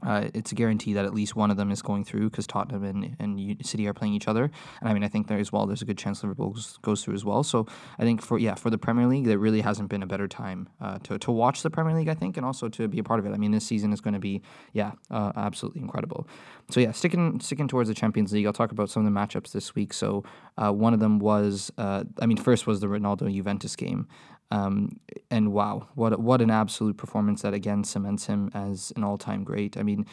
uh, 0.03 0.29
it's 0.35 0.53
a 0.53 0.55
guarantee 0.55 0.93
that 0.93 1.07
at 1.07 1.15
least 1.15 1.35
one 1.35 1.51
of 1.51 1.57
them 1.57 1.71
is 1.71 1.81
going 1.81 2.05
through 2.05 2.29
because 2.29 2.47
Tottenham 2.47 2.85
and, 2.85 3.17
and 3.19 3.67
City 3.67 3.87
are 3.87 3.95
playing 3.95 4.13
each 4.13 4.29
other. 4.29 4.51
And 4.81 4.89
I 4.89 4.93
mean, 4.93 5.03
I 5.03 5.09
think 5.09 5.27
there 5.27 5.39
as 5.39 5.51
well, 5.51 5.67
there's 5.67 5.81
a 5.81 5.87
good 5.87 5.97
chance 5.97 6.23
Liverpool 6.23 6.51
goes, 6.51 6.79
goes 6.83 7.03
through 7.05 7.15
as 7.15 7.25
well. 7.25 7.43
So 7.43 7.67
I 7.99 8.03
think 8.03 8.21
for, 8.21 8.39
yeah, 8.39 8.55
for 8.57 8.69
the 8.69 8.77
Premier 8.77 9.07
League, 9.07 9.25
there 9.25 9.39
really 9.39 9.63
hasn't 9.63 9.89
been 9.89 10.03
a 10.03 10.07
better 10.07 10.29
time 10.29 10.69
uh, 10.83 10.99
to, 11.05 11.19
to 11.19 11.33
watch 11.33 11.63
the 11.63 11.71
Premier 11.71 11.95
League, 11.95 12.09
I 12.09 12.15
think, 12.15 12.37
and 12.37 12.45
also 12.45 12.69
to 12.69 12.89
be 12.89 12.99
a 12.99 13.03
part 13.03 13.21
of 13.21 13.27
it. 13.27 13.33
I 13.33 13.39
mean, 13.39 13.53
this 13.53 13.67
season 13.67 13.93
is 13.93 14.03
going 14.03 14.15
to 14.15 14.21
be, 14.21 14.43
yeah, 14.75 14.93
uh, 15.11 15.33
absolutely 15.35 15.81
incredible. 15.81 16.29
So 16.71 16.81
yeah, 16.81 16.93
sticking, 16.93 17.41
sticking 17.41 17.67
towards 17.67 17.89
the 17.89 17.95
Champions 17.95 18.33
League, 18.33 18.47
I'll 18.47 18.53
talk 18.53 18.73
about 18.73 18.91
some 18.91 19.07
of 19.07 19.13
the 19.13 19.19
matchups 19.19 19.53
this 19.53 19.75
week. 19.75 19.95
So 19.95 20.25
uh, 20.59 20.73
one 20.73 20.93
of 20.93 21.01
them 21.01 21.21
was, 21.21 21.73
uh, 21.79 22.05
I 22.21 22.27
mean, 22.27 22.37
first 22.37 22.67
was 22.67 22.81
the 22.81 22.87
Ronaldo 22.89 23.33
Juventus 23.33 23.75
game. 23.77 24.09
Um, 24.51 25.01
and 25.31 25.53
wow, 25.53 25.89
what 25.95 26.21
what 26.21 26.41
an 26.41 26.51
absolute 26.51 26.97
performance 26.97 27.43
that 27.43 27.53
again 27.53 27.83
cements 27.83 28.27
him 28.27 28.51
as 28.55 28.93
an 28.97 29.03
all 29.03 29.19
time 29.19 29.43
great. 29.43 29.77
I 29.77 29.83
mean, 29.83 30.07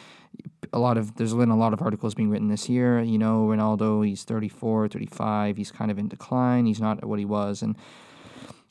a 0.72 0.78
lot 0.78 0.98
of 0.98 1.16
there's 1.16 1.34
been 1.34 1.50
a 1.50 1.56
lot 1.56 1.72
of 1.72 1.80
articles 1.80 2.14
being 2.14 2.30
written 2.30 2.48
this 2.48 2.68
year. 2.68 3.00
You 3.00 3.18
know, 3.18 3.46
Ronaldo, 3.46 4.06
he's 4.06 4.24
34, 4.24 4.88
35, 4.88 5.56
he's 5.56 5.70
kind 5.70 5.90
of 5.90 5.98
in 5.98 6.08
decline. 6.08 6.66
He's 6.66 6.80
not 6.80 7.04
what 7.04 7.18
he 7.18 7.24
was, 7.24 7.62
and 7.62 7.76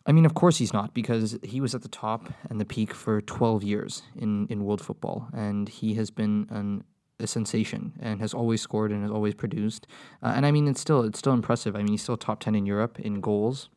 I 0.06 0.12
mean, 0.12 0.26
of 0.26 0.34
course 0.34 0.58
he's 0.58 0.74
not 0.74 0.94
because 0.94 1.40
he 1.44 1.62
was 1.62 1.74
at 1.74 1.82
the 1.82 1.88
top 1.88 2.34
and 2.50 2.60
the 2.60 2.66
peak 2.66 2.94
for 2.94 3.22
12 3.22 3.64
years 3.64 4.04
in 4.18 4.48
in 4.48 4.66
world 4.66 4.82
football, 4.82 5.30
and 5.34 5.70
he 5.70 5.94
has 5.94 6.12
been 6.12 6.48
an 6.50 6.84
a 7.20 7.28
sensation 7.28 7.94
and 8.02 8.20
has 8.20 8.34
always 8.34 8.62
scored 8.62 8.92
and 8.92 9.04
has 9.04 9.12
always 9.12 9.34
produced. 9.34 9.88
Uh, 10.22 10.34
and 10.36 10.46
I 10.46 10.52
mean, 10.52 10.68
it's 10.68 10.82
still 10.82 11.04
it's 11.04 11.20
still 11.20 11.34
impressive. 11.34 11.76
I 11.76 11.80
mean, 11.80 11.90
he's 11.90 12.04
still 12.04 12.18
top 12.18 12.42
10 12.42 12.54
in 12.54 12.66
Europe 12.66 13.00
in 13.00 13.22
goals 13.22 13.70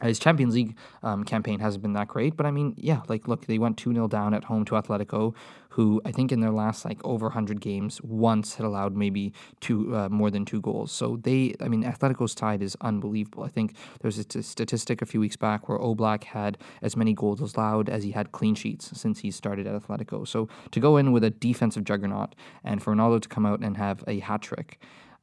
his 0.00 0.18
Champions 0.18 0.54
League 0.54 0.76
um, 1.02 1.24
campaign 1.24 1.60
hasn't 1.60 1.82
been 1.82 1.92
that 1.92 2.08
great, 2.08 2.36
but 2.36 2.46
I 2.46 2.50
mean, 2.50 2.74
yeah, 2.76 3.02
like 3.08 3.28
look, 3.28 3.46
they 3.46 3.58
went 3.58 3.76
2 3.76 3.92
0 3.94 4.08
down 4.08 4.34
at 4.34 4.44
home 4.44 4.64
to 4.66 4.74
Atletico, 4.74 5.34
who 5.70 6.02
I 6.04 6.12
think 6.12 6.32
in 6.32 6.40
their 6.40 6.50
last 6.50 6.84
like 6.84 7.02
over 7.04 7.26
100 7.26 7.60
games 7.60 8.00
once 8.02 8.56
had 8.56 8.66
allowed 8.66 8.94
maybe 8.94 9.32
two 9.60 9.94
uh, 9.96 10.08
more 10.08 10.30
than 10.30 10.44
two 10.44 10.60
goals. 10.60 10.92
So 10.92 11.18
they, 11.22 11.54
I 11.60 11.68
mean, 11.68 11.84
Atletico's 11.84 12.34
tide 12.34 12.62
is 12.62 12.76
unbelievable. 12.80 13.44
I 13.44 13.48
think 13.48 13.74
there's 14.00 14.18
a 14.18 14.24
t- 14.24 14.42
statistic 14.42 15.02
a 15.02 15.06
few 15.06 15.20
weeks 15.20 15.36
back 15.36 15.68
where 15.68 15.78
Oblak 15.78 16.24
had 16.24 16.58
as 16.82 16.96
many 16.96 17.14
goals 17.14 17.40
allowed 17.40 17.88
as 17.88 18.02
he 18.02 18.10
had 18.10 18.32
clean 18.32 18.54
sheets 18.54 18.90
since 18.98 19.20
he 19.20 19.30
started 19.30 19.66
at 19.66 19.80
Atletico. 19.80 20.26
So 20.26 20.48
to 20.72 20.80
go 20.80 20.96
in 20.96 21.12
with 21.12 21.24
a 21.24 21.30
defensive 21.30 21.84
juggernaut 21.84 22.34
and 22.64 22.82
for 22.82 22.94
Ronaldo 22.94 23.22
to 23.22 23.28
come 23.28 23.46
out 23.46 23.60
and 23.60 23.76
have 23.76 24.04
a 24.06 24.18
hat 24.18 24.42
trick 24.42 24.80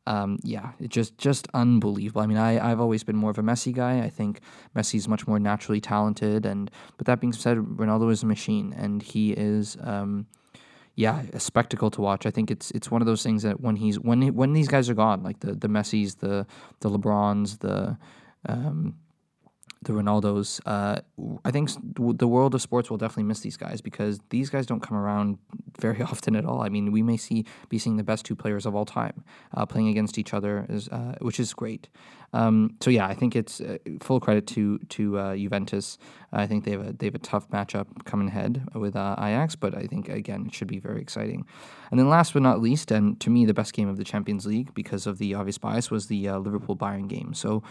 um, 0.09 0.39
yeah, 0.43 0.71
it 0.79 0.89
just 0.89 1.17
just 1.19 1.47
unbelievable. 1.53 2.21
I 2.21 2.25
mean, 2.25 2.37
I 2.37 2.71
I've 2.71 2.81
always 2.81 3.03
been 3.03 3.15
more 3.15 3.29
of 3.29 3.37
a 3.37 3.43
Messi 3.43 3.71
guy. 3.71 3.99
I 3.99 4.09
think 4.09 4.41
Messi's 4.75 5.07
much 5.07 5.27
more 5.27 5.39
naturally 5.39 5.79
talented, 5.79 6.47
and 6.47 6.71
but 6.97 7.05
that 7.05 7.21
being 7.21 7.31
said, 7.31 7.57
Ronaldo 7.57 8.11
is 8.11 8.23
a 8.23 8.25
machine, 8.25 8.73
and 8.75 9.01
he 9.01 9.31
is. 9.31 9.77
Um, 9.81 10.25
yeah, 10.95 11.21
a 11.31 11.39
spectacle 11.39 11.89
to 11.91 12.01
watch. 12.01 12.25
I 12.25 12.31
think 12.31 12.51
it's 12.51 12.71
it's 12.71 12.91
one 12.91 13.01
of 13.01 13.05
those 13.05 13.23
things 13.23 13.43
that 13.43 13.61
when 13.61 13.77
he's 13.77 13.97
when 14.01 14.21
he, 14.21 14.31
when 14.31 14.51
these 14.51 14.67
guys 14.67 14.89
are 14.89 14.93
gone, 14.93 15.23
like 15.23 15.39
the 15.39 15.53
the 15.53 15.69
Messi's, 15.69 16.15
the 16.15 16.45
the 16.81 16.89
LeBrons, 16.89 17.59
the 17.59 17.97
um, 18.47 18.95
the 19.81 19.93
Ronaldos. 19.93 20.59
Uh, 20.65 20.99
I 21.45 21.51
think 21.51 21.69
the 21.95 22.27
world 22.27 22.53
of 22.53 22.61
sports 22.61 22.89
will 22.89 22.97
definitely 22.97 23.23
miss 23.23 23.39
these 23.39 23.55
guys 23.55 23.79
because 23.79 24.19
these 24.29 24.49
guys 24.49 24.65
don't 24.65 24.81
come 24.81 24.97
around 24.97 25.37
very 25.79 26.01
often 26.01 26.35
at 26.35 26.45
all. 26.45 26.61
I 26.61 26.69
mean, 26.69 26.91
we 26.91 27.01
may 27.01 27.15
see 27.17 27.45
be 27.69 27.79
seeing 27.79 27.97
the 27.97 28.03
best 28.03 28.25
two 28.25 28.35
players 28.35 28.65
of 28.65 28.75
all 28.75 28.85
time 28.85 29.23
uh, 29.55 29.65
playing 29.65 29.87
against 29.87 30.17
each 30.17 30.33
other, 30.33 30.65
is, 30.67 30.89
uh, 30.89 31.15
which 31.21 31.39
is 31.39 31.53
great. 31.53 31.87
Um, 32.33 32.75
so 32.81 32.91
yeah, 32.91 33.07
I 33.07 33.15
think 33.15 33.35
it's 33.35 33.59
uh, 33.61 33.77
full 34.01 34.19
credit 34.19 34.45
to 34.47 34.77
to 34.79 35.17
uh, 35.17 35.35
Juventus. 35.35 35.97
I 36.31 36.45
think 36.45 36.63
they 36.63 36.71
have 36.71 36.87
a 36.87 36.93
they 36.93 37.07
have 37.07 37.15
a 37.15 37.19
tough 37.19 37.49
matchup 37.49 37.87
coming 38.05 38.27
ahead 38.27 38.67
with 38.75 38.95
uh, 38.95 39.15
Ajax, 39.17 39.55
but 39.55 39.75
I 39.75 39.87
think 39.87 40.09
again 40.09 40.45
it 40.47 40.53
should 40.53 40.67
be 40.67 40.79
very 40.79 41.01
exciting. 41.01 41.45
And 41.89 41.99
then 41.99 42.07
last 42.07 42.33
but 42.33 42.43
not 42.43 42.61
least, 42.61 42.91
and 42.91 43.19
to 43.21 43.31
me 43.31 43.45
the 43.45 43.53
best 43.53 43.73
game 43.73 43.89
of 43.89 43.97
the 43.97 44.03
Champions 44.03 44.45
League 44.45 44.73
because 44.75 45.07
of 45.07 45.17
the 45.17 45.33
obvious 45.33 45.57
bias 45.57 45.89
was 45.89 46.05
the 46.05 46.29
Liverpool 46.29 46.75
Bayern 46.75 47.07
game. 47.07 47.33
So 47.33 47.63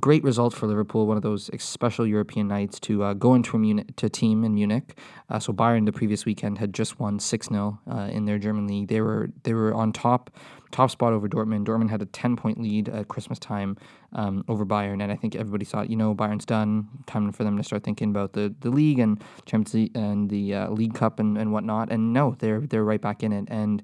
great 0.00 0.24
result 0.24 0.54
for 0.54 0.66
Liverpool, 0.66 1.06
one 1.06 1.16
of 1.16 1.22
those 1.22 1.50
special 1.62 2.06
European 2.06 2.48
nights 2.48 2.80
to 2.80 3.02
uh, 3.04 3.14
go 3.14 3.34
into 3.34 3.56
a 3.56 3.60
Munich, 3.60 3.94
to 3.96 4.08
team 4.08 4.44
in 4.44 4.54
Munich. 4.54 4.98
Uh, 5.30 5.38
so 5.38 5.52
Bayern 5.52 5.86
the 5.86 5.92
previous 5.92 6.24
weekend 6.24 6.58
had 6.58 6.74
just 6.74 6.98
won 6.98 7.18
6-0 7.18 7.78
uh, 7.90 7.98
in 8.10 8.24
their 8.24 8.38
German 8.38 8.66
league. 8.66 8.88
They 8.88 9.00
were 9.00 9.30
they 9.44 9.54
were 9.54 9.72
on 9.74 9.92
top 9.92 10.30
top 10.74 10.90
spot 10.90 11.12
over 11.12 11.28
Dortmund. 11.28 11.64
Dortmund 11.66 11.90
had 11.90 12.02
a 12.02 12.06
10 12.06 12.36
point 12.36 12.60
lead 12.60 12.88
at 12.88 13.06
Christmas 13.06 13.38
time 13.38 13.76
um, 14.12 14.44
over 14.48 14.66
Bayern, 14.66 15.02
and 15.02 15.12
I 15.12 15.16
think 15.16 15.36
everybody 15.36 15.64
thought, 15.64 15.88
you 15.88 15.96
know, 15.96 16.14
Bayern's 16.14 16.44
done. 16.44 16.88
Time 17.06 17.30
for 17.30 17.44
them 17.44 17.56
to 17.56 17.62
start 17.62 17.84
thinking 17.84 18.10
about 18.10 18.32
the, 18.32 18.52
the 18.60 18.70
league 18.70 18.98
and 18.98 19.22
Champions 19.46 19.74
League 19.74 19.96
and 19.96 20.28
the 20.28 20.54
uh, 20.54 20.70
League 20.70 20.94
Cup 20.94 21.20
and, 21.20 21.38
and 21.38 21.52
whatnot. 21.52 21.92
And 21.92 22.12
no, 22.12 22.34
they're 22.40 22.60
they're 22.60 22.84
right 22.84 23.00
back 23.00 23.22
in 23.22 23.32
it. 23.32 23.46
And 23.48 23.82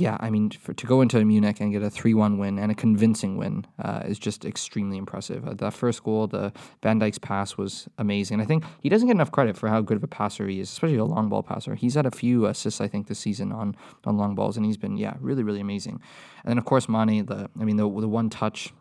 yeah, 0.00 0.16
I 0.20 0.30
mean, 0.30 0.50
for, 0.50 0.72
to 0.72 0.86
go 0.86 1.02
into 1.02 1.22
Munich 1.24 1.60
and 1.60 1.70
get 1.70 1.82
a 1.82 1.90
3 1.90 2.14
1 2.14 2.38
win 2.38 2.58
and 2.58 2.72
a 2.72 2.74
convincing 2.74 3.36
win 3.36 3.66
uh, 3.78 4.02
is 4.06 4.18
just 4.18 4.44
extremely 4.44 4.96
impressive. 4.96 5.46
Uh, 5.46 5.54
that 5.54 5.74
first 5.74 6.02
goal, 6.02 6.26
the 6.26 6.52
Van 6.82 6.98
Dijk's 6.98 7.18
pass 7.18 7.56
was 7.56 7.88
amazing. 7.98 8.40
I 8.40 8.44
think 8.46 8.64
he 8.80 8.88
doesn't 8.88 9.06
get 9.06 9.14
enough 9.14 9.30
credit 9.30 9.56
for 9.56 9.68
how 9.68 9.82
good 9.82 9.98
of 9.98 10.02
a 10.02 10.08
passer 10.08 10.48
he 10.48 10.60
is, 10.60 10.70
especially 10.70 10.96
a 10.96 11.04
long 11.04 11.28
ball 11.28 11.42
passer. 11.42 11.74
He's 11.74 11.94
had 11.94 12.06
a 12.06 12.10
few 12.10 12.46
assists, 12.46 12.80
I 12.80 12.88
think, 12.88 13.08
this 13.08 13.18
season 13.18 13.52
on, 13.52 13.76
on 14.04 14.16
long 14.16 14.34
balls, 14.34 14.56
and 14.56 14.64
he's 14.64 14.78
been, 14.78 14.96
yeah, 14.96 15.14
really, 15.20 15.42
really 15.42 15.60
amazing. 15.60 16.00
And 16.44 16.50
then, 16.50 16.58
of 16.58 16.64
course, 16.64 16.88
Mane, 16.88 17.26
the, 17.26 17.50
I 17.60 17.64
mean, 17.64 17.76
the, 17.76 17.84
the 17.84 18.08
one 18.08 18.30
touch 18.30 18.72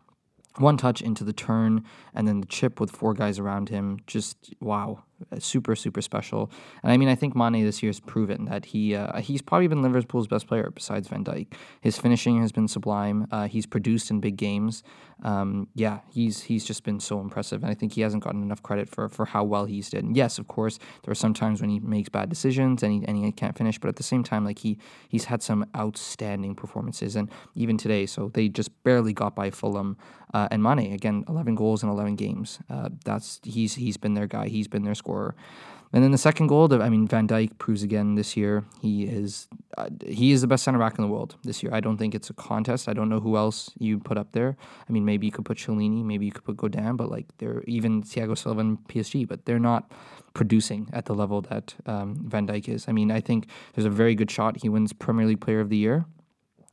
one 0.58 0.78
touch 0.78 1.02
into 1.02 1.24
the 1.24 1.32
turn 1.32 1.86
and 2.14 2.28
then 2.28 2.42
the 2.42 2.48
chip 2.48 2.82
with 2.82 2.92
four 2.92 3.14
guys 3.14 3.40
around 3.40 3.70
him 3.70 4.00
just 4.08 4.54
wow 4.60 5.04
super 5.40 5.76
super 5.76 6.02
special. 6.02 6.52
And 6.84 6.92
I 6.92 6.98
mean, 6.98 7.10
I 7.10 7.16
think 7.16 7.36
Mane 7.36 7.64
this 7.64 7.82
year 7.84 7.90
has 7.90 8.00
proven 8.00 8.46
that 8.46 8.66
he 8.66 8.96
uh, 8.96 9.20
he's 9.20 9.42
probably 9.42 9.68
been 9.68 9.82
Liverpool's 9.82 10.28
best 10.28 10.48
player 10.48 10.70
besides 10.74 11.08
Van 11.08 11.24
Dijk. 11.24 11.54
His 11.82 11.98
finishing 11.98 12.42
has 12.42 12.52
been 12.52 12.68
sublime. 12.68 13.28
Uh, 13.32 13.48
he's 13.48 13.66
produced 13.66 14.12
in 14.12 14.20
big 14.20 14.38
games. 14.38 14.84
Um, 15.22 15.68
yeah, 15.76 16.00
he's 16.10 16.44
he's 16.44 16.64
just 16.64 16.84
been 16.84 17.00
so 17.00 17.20
impressive, 17.20 17.62
and 17.64 17.72
I 17.72 17.76
think 17.76 17.94
he 17.94 18.02
hasn't 18.02 18.24
gotten 18.24 18.42
enough 18.42 18.64
credit 18.64 18.88
for 18.88 19.10
for 19.10 19.26
how 19.26 19.44
well 19.44 19.66
he's 19.66 19.90
did. 19.90 20.04
And 20.06 20.16
yes, 20.16 20.40
of 20.40 20.48
course, 20.48 20.80
there 21.04 21.12
are 21.12 21.16
some 21.16 21.34
times 21.34 21.60
when 21.60 21.70
he 21.70 21.80
makes 21.80 22.10
bad 22.10 22.30
decisions 22.30 22.84
and 22.84 22.94
he 22.94 23.06
and 23.06 23.18
he 23.18 23.32
can't 23.32 23.58
finish, 23.58 23.78
but 23.80 23.90
at 23.90 23.98
the 23.98 24.04
same 24.04 24.24
time, 24.24 24.46
like 24.46 24.60
he 24.60 24.78
he's 25.10 25.26
had 25.26 25.44
some 25.44 25.66
outstanding 25.76 26.56
performances, 26.56 27.16
and 27.16 27.30
even 27.56 27.78
today, 27.78 28.06
so 28.06 28.30
they 28.34 28.48
just 28.48 28.72
barely 28.84 29.14
got 29.14 29.36
by 29.36 29.50
Fulham. 29.50 29.98
Uh, 30.34 30.48
and 30.52 30.62
Mane 30.62 30.94
again, 30.94 31.26
eleven 31.28 31.56
goals 31.56 31.84
in 31.84 31.90
eleven 31.90 32.16
games. 32.16 32.60
Uh, 32.70 32.90
that's 33.04 33.42
he's 33.44 33.76
he's 33.76 33.98
been 33.98 34.14
their 34.14 34.28
guy. 34.28 34.48
He's 34.48 34.68
been 34.68 34.84
their 34.84 34.96
scorer. 35.10 35.36
And 35.92 36.04
then 36.04 36.12
the 36.12 36.20
second 36.20 36.48
goal, 36.48 36.72
I 36.84 36.88
mean, 36.88 37.08
Van 37.08 37.28
Dijk 37.28 37.58
proves 37.58 37.82
again 37.82 38.14
this 38.14 38.38
year 38.38 38.64
he 38.80 39.06
is 39.06 39.48
uh, 39.76 39.90
he 40.06 40.32
is 40.32 40.42
the 40.42 40.48
best 40.48 40.64
center 40.64 40.78
back 40.78 41.00
in 41.00 41.02
the 41.02 41.08
world 41.08 41.36
this 41.44 41.64
year. 41.64 41.74
I 41.74 41.80
don't 41.80 41.98
think 41.98 42.14
it's 42.14 42.30
a 42.30 42.34
contest. 42.34 42.88
I 42.88 42.94
don't 42.94 43.10
know 43.10 43.20
who 43.20 43.36
else 43.36 43.72
you 43.80 43.98
put 43.98 44.16
up 44.16 44.34
there. 44.34 44.56
I 44.88 44.92
mean, 44.92 45.04
maybe 45.04 45.26
you 45.26 45.32
could 45.32 45.46
put 45.46 45.58
Chiellini, 45.58 46.04
maybe 46.06 46.28
you 46.28 46.32
could 46.32 46.44
put 46.44 46.58
Godin, 46.58 46.96
but 46.96 47.10
like 47.10 47.26
they're 47.40 47.64
even 47.66 48.04
Thiago 48.04 48.38
Silva 48.38 48.60
and 48.60 48.78
PSG, 48.88 49.28
but 49.28 49.46
they're 49.46 49.66
not 49.72 49.92
producing 50.36 50.90
at 50.94 51.06
the 51.06 51.16
level 51.16 51.42
that 51.42 51.74
um, 51.88 52.22
Van 52.24 52.46
Dijk 52.46 52.70
is. 52.70 52.88
I 52.88 52.92
mean, 52.92 53.10
I 53.10 53.20
think 53.20 53.48
there's 53.74 53.88
a 53.88 53.96
very 54.04 54.14
good 54.14 54.30
shot 54.30 54.62
he 54.62 54.70
wins 54.70 54.94
Premier 54.94 55.26
League 55.26 55.42
Player 55.42 55.60
of 55.60 55.70
the 55.70 55.78
Year. 55.78 56.06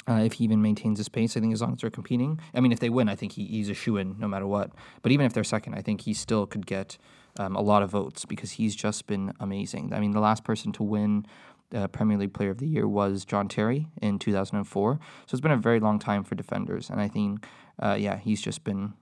Uh, 0.08 0.22
if 0.22 0.34
he 0.34 0.44
even 0.44 0.60
maintains 0.60 0.98
his 0.98 1.08
pace, 1.08 1.36
I 1.36 1.40
think 1.40 1.52
as 1.54 1.62
long 1.62 1.72
as 1.72 1.80
they're 1.80 1.90
competing. 1.90 2.38
I 2.54 2.60
mean, 2.60 2.70
if 2.70 2.80
they 2.80 2.90
win, 2.90 3.08
I 3.08 3.16
think 3.16 3.32
he, 3.32 3.44
he's 3.46 3.70
a 3.70 3.74
shoe 3.74 3.96
in 3.96 4.16
no 4.20 4.28
matter 4.28 4.46
what. 4.46 4.70
But 5.02 5.10
even 5.10 5.26
if 5.26 5.32
they're 5.32 5.42
second, 5.42 5.74
I 5.74 5.80
think 5.80 6.02
he 6.02 6.14
still 6.14 6.46
could 6.46 6.66
get 6.66 6.98
um, 7.38 7.56
a 7.56 7.60
lot 7.60 7.82
of 7.82 7.90
votes 7.90 8.24
because 8.24 8.52
he's 8.52 8.74
just 8.74 9.06
been 9.06 9.32
amazing. 9.40 9.92
I 9.92 10.00
mean, 10.00 10.12
the 10.12 10.20
last 10.20 10.44
person 10.44 10.72
to 10.72 10.82
win 10.82 11.26
uh, 11.74 11.88
Premier 11.88 12.16
League 12.16 12.32
Player 12.32 12.50
of 12.50 12.58
the 12.58 12.66
Year 12.66 12.86
was 12.86 13.24
John 13.24 13.48
Terry 13.48 13.88
in 14.00 14.18
2004. 14.18 14.98
So 15.26 15.34
it's 15.34 15.40
been 15.40 15.50
a 15.50 15.56
very 15.56 15.80
long 15.80 15.98
time 15.98 16.24
for 16.24 16.34
defenders, 16.34 16.90
and 16.90 17.00
I 17.00 17.08
think, 17.08 17.46
uh, 17.78 17.96
yeah, 17.98 18.18
he's 18.18 18.40
just 18.40 18.64
been 18.64 18.94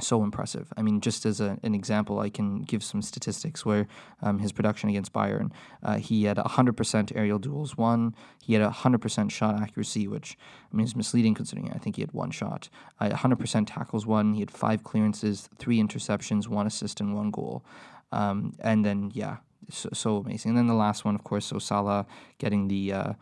so 0.00 0.22
impressive. 0.22 0.72
I 0.76 0.82
mean, 0.82 1.00
just 1.00 1.26
as 1.26 1.40
a, 1.40 1.58
an 1.62 1.74
example, 1.74 2.20
I 2.20 2.30
can 2.30 2.62
give 2.62 2.82
some 2.82 3.02
statistics 3.02 3.66
where 3.66 3.86
um, 4.22 4.38
his 4.38 4.52
production 4.52 4.88
against 4.88 5.12
Bayern, 5.12 5.50
uh, 5.82 5.96
he 5.96 6.24
had 6.24 6.36
100% 6.36 7.12
aerial 7.16 7.38
duels 7.38 7.76
won. 7.76 8.14
He 8.42 8.54
had 8.54 8.70
100% 8.70 9.30
shot 9.30 9.60
accuracy, 9.60 10.06
which 10.06 10.36
I 10.72 10.76
mean 10.76 10.86
is 10.86 10.96
misleading 10.96 11.34
considering 11.34 11.72
I 11.72 11.78
think 11.78 11.96
he 11.96 12.02
had 12.02 12.12
one 12.12 12.30
shot. 12.30 12.68
Uh, 13.00 13.10
100% 13.10 13.66
tackles 13.66 14.06
won. 14.06 14.34
He 14.34 14.40
had 14.40 14.50
five 14.50 14.84
clearances, 14.84 15.48
three 15.58 15.82
interceptions, 15.82 16.48
one 16.48 16.66
assist, 16.66 17.00
and 17.00 17.14
one 17.14 17.30
goal. 17.30 17.64
Um, 18.12 18.54
and 18.60 18.84
then 18.84 19.10
yeah, 19.14 19.38
so, 19.70 19.90
so, 19.92 20.16
amazing. 20.18 20.50
And 20.50 20.58
then 20.58 20.66
the 20.66 20.74
last 20.74 21.04
one, 21.04 21.14
of 21.14 21.24
course, 21.24 21.46
so 21.46 21.58
Salah 21.58 22.06
getting 22.38 22.68
the. 22.68 22.92
Uh, 22.92 23.12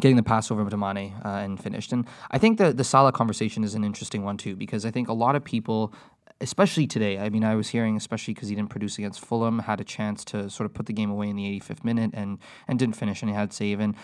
getting 0.00 0.16
the 0.16 0.22
pass 0.22 0.50
over 0.50 0.68
to 0.68 0.76
Mane 0.76 1.14
uh, 1.24 1.28
and 1.28 1.62
finished. 1.62 1.92
And 1.92 2.06
I 2.30 2.38
think 2.38 2.58
the 2.58 2.72
the 2.72 2.84
Salah 2.84 3.12
conversation 3.12 3.64
is 3.64 3.74
an 3.74 3.84
interesting 3.84 4.24
one 4.24 4.36
too 4.36 4.56
because 4.56 4.84
I 4.84 4.90
think 4.90 5.08
a 5.08 5.12
lot 5.12 5.36
of 5.36 5.44
people. 5.44 5.94
Especially 6.40 6.86
today, 6.86 7.20
I 7.20 7.30
mean, 7.30 7.44
I 7.44 7.54
was 7.54 7.68
hearing, 7.68 7.96
especially 7.96 8.34
because 8.34 8.48
he 8.48 8.56
didn't 8.56 8.68
produce 8.68 8.98
against 8.98 9.24
Fulham, 9.24 9.60
had 9.60 9.80
a 9.80 9.84
chance 9.84 10.24
to 10.26 10.50
sort 10.50 10.66
of 10.66 10.74
put 10.74 10.86
the 10.86 10.92
game 10.92 11.08
away 11.08 11.28
in 11.28 11.36
the 11.36 11.60
85th 11.60 11.84
minute 11.84 12.10
and 12.12 12.38
and 12.66 12.76
didn't 12.76 12.96
finish, 12.96 13.22
and 13.22 13.30
he 13.30 13.36
had 13.36 13.52
save. 13.52 13.78
And 13.78 13.94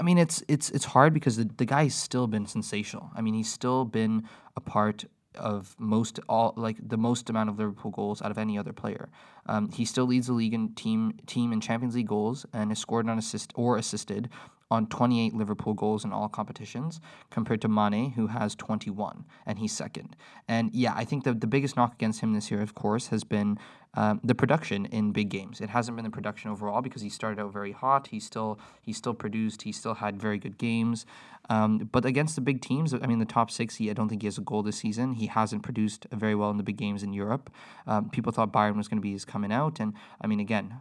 I 0.00 0.02
mean, 0.02 0.16
it's 0.16 0.42
it's 0.48 0.70
it's 0.70 0.86
hard 0.86 1.12
because 1.12 1.36
the, 1.36 1.44
the 1.44 1.66
guy's 1.66 1.94
still 1.94 2.26
been 2.26 2.46
sensational. 2.46 3.10
I 3.14 3.20
mean, 3.20 3.34
he's 3.34 3.52
still 3.52 3.84
been 3.84 4.26
a 4.56 4.60
part 4.62 5.04
of 5.34 5.76
most 5.78 6.20
all 6.28 6.54
like 6.56 6.76
the 6.86 6.96
most 6.96 7.28
amount 7.30 7.50
of 7.50 7.58
Liverpool 7.58 7.90
goals 7.90 8.22
out 8.22 8.30
of 8.30 8.38
any 8.38 8.58
other 8.58 8.72
player. 8.72 9.08
Um, 9.46 9.70
he 9.70 9.84
still 9.84 10.06
leads 10.06 10.26
the 10.26 10.32
league 10.32 10.54
in 10.54 10.74
team 10.74 11.14
team 11.26 11.52
in 11.52 11.60
Champions 11.60 11.94
League 11.94 12.08
goals 12.08 12.46
and 12.52 12.70
has 12.70 12.78
scored 12.78 13.08
on 13.08 13.18
assist 13.18 13.52
or 13.54 13.76
assisted 13.76 14.30
on 14.70 14.86
28 14.86 15.34
Liverpool 15.34 15.74
goals 15.74 16.04
in 16.04 16.12
all 16.12 16.28
competitions, 16.28 17.00
compared 17.30 17.60
to 17.62 17.68
Mane, 17.68 18.10
who 18.10 18.26
has 18.26 18.54
21, 18.54 19.24
and 19.46 19.58
he's 19.58 19.72
second. 19.72 20.14
And 20.46 20.70
yeah, 20.74 20.92
I 20.94 21.04
think 21.04 21.24
the, 21.24 21.32
the 21.32 21.46
biggest 21.46 21.76
knock 21.76 21.94
against 21.94 22.20
him 22.20 22.34
this 22.34 22.50
year, 22.50 22.60
of 22.60 22.74
course, 22.74 23.08
has 23.08 23.24
been 23.24 23.58
um, 23.94 24.20
the 24.22 24.34
production 24.34 24.86
in 24.86 25.12
big 25.12 25.30
games. 25.30 25.60
It 25.60 25.70
hasn't 25.70 25.96
been 25.96 26.04
the 26.04 26.10
production 26.10 26.50
overall 26.50 26.82
because 26.82 27.02
he 27.02 27.08
started 27.08 27.40
out 27.40 27.52
very 27.52 27.72
hot. 27.72 28.08
He 28.08 28.20
still 28.20 28.58
he 28.82 28.92
still 28.92 29.14
produced. 29.14 29.62
He 29.62 29.72
still 29.72 29.94
had 29.94 30.20
very 30.20 30.38
good 30.38 30.58
games. 30.58 31.06
Um, 31.48 31.88
but 31.90 32.04
against 32.04 32.34
the 32.34 32.40
big 32.40 32.60
teams, 32.60 32.92
I 32.92 33.06
mean, 33.06 33.18
the 33.18 33.24
top 33.24 33.50
six, 33.50 33.76
he, 33.76 33.90
I 33.90 33.92
don't 33.94 34.08
think 34.08 34.22
he 34.22 34.26
has 34.26 34.38
a 34.38 34.42
goal 34.42 34.62
this 34.62 34.76
season. 34.76 35.14
He 35.14 35.26
hasn't 35.26 35.62
produced 35.62 36.06
very 36.12 36.34
well 36.34 36.50
in 36.50 36.56
the 36.56 36.62
big 36.62 36.76
games 36.76 37.02
in 37.02 37.12
Europe. 37.12 37.50
Um, 37.86 38.10
people 38.10 38.32
thought 38.32 38.52
Bayern 38.52 38.76
was 38.76 38.88
going 38.88 38.98
to 38.98 39.02
be 39.02 39.12
his 39.12 39.24
coming 39.24 39.52
out, 39.52 39.80
and 39.80 39.94
I 40.20 40.26
mean, 40.26 40.40
again, 40.40 40.80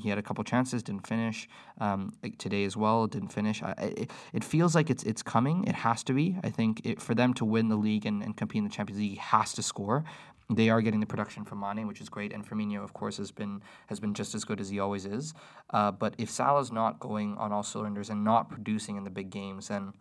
he 0.00 0.08
had 0.08 0.18
a 0.18 0.22
couple 0.22 0.42
chances, 0.44 0.82
didn't 0.82 1.06
finish. 1.06 1.48
Um, 1.78 2.14
today 2.38 2.64
as 2.64 2.76
well, 2.76 3.06
didn't 3.06 3.32
finish. 3.32 3.62
I, 3.62 3.72
it, 3.78 4.10
it, 4.32 4.44
feels 4.44 4.74
like 4.74 4.88
it's 4.88 5.02
it's 5.02 5.22
coming. 5.22 5.64
It 5.64 5.74
has 5.74 6.02
to 6.04 6.14
be. 6.14 6.36
I 6.42 6.50
think 6.50 6.80
it, 6.84 7.02
for 7.02 7.14
them 7.14 7.34
to 7.34 7.44
win 7.44 7.68
the 7.68 7.76
league 7.76 8.06
and, 8.06 8.22
and 8.22 8.36
compete 8.36 8.58
in 8.58 8.64
the 8.64 8.70
Champions 8.70 9.00
League, 9.00 9.10
he 9.10 9.16
has 9.16 9.52
to 9.54 9.62
score 9.62 10.04
they 10.48 10.70
are 10.70 10.80
getting 10.80 11.00
the 11.00 11.06
production 11.06 11.44
from 11.44 11.60
Mane, 11.60 11.86
which 11.86 12.00
is 12.00 12.08
great, 12.08 12.32
and 12.32 12.48
Firmino, 12.48 12.82
of 12.82 12.92
course, 12.92 13.16
has 13.16 13.30
been 13.32 13.62
has 13.88 13.98
been 13.98 14.14
just 14.14 14.34
as 14.34 14.44
good 14.44 14.60
as 14.60 14.68
he 14.68 14.78
always 14.78 15.04
is. 15.04 15.34
Uh, 15.70 15.90
but 15.90 16.14
if 16.18 16.30
Salah's 16.30 16.70
not 16.70 17.00
going 17.00 17.36
on 17.36 17.52
all 17.52 17.64
cylinders 17.64 18.10
and 18.10 18.22
not 18.22 18.48
producing 18.48 18.96
in 18.96 19.04
the 19.04 19.10
big 19.10 19.30
games, 19.30 19.68
then 19.68 19.92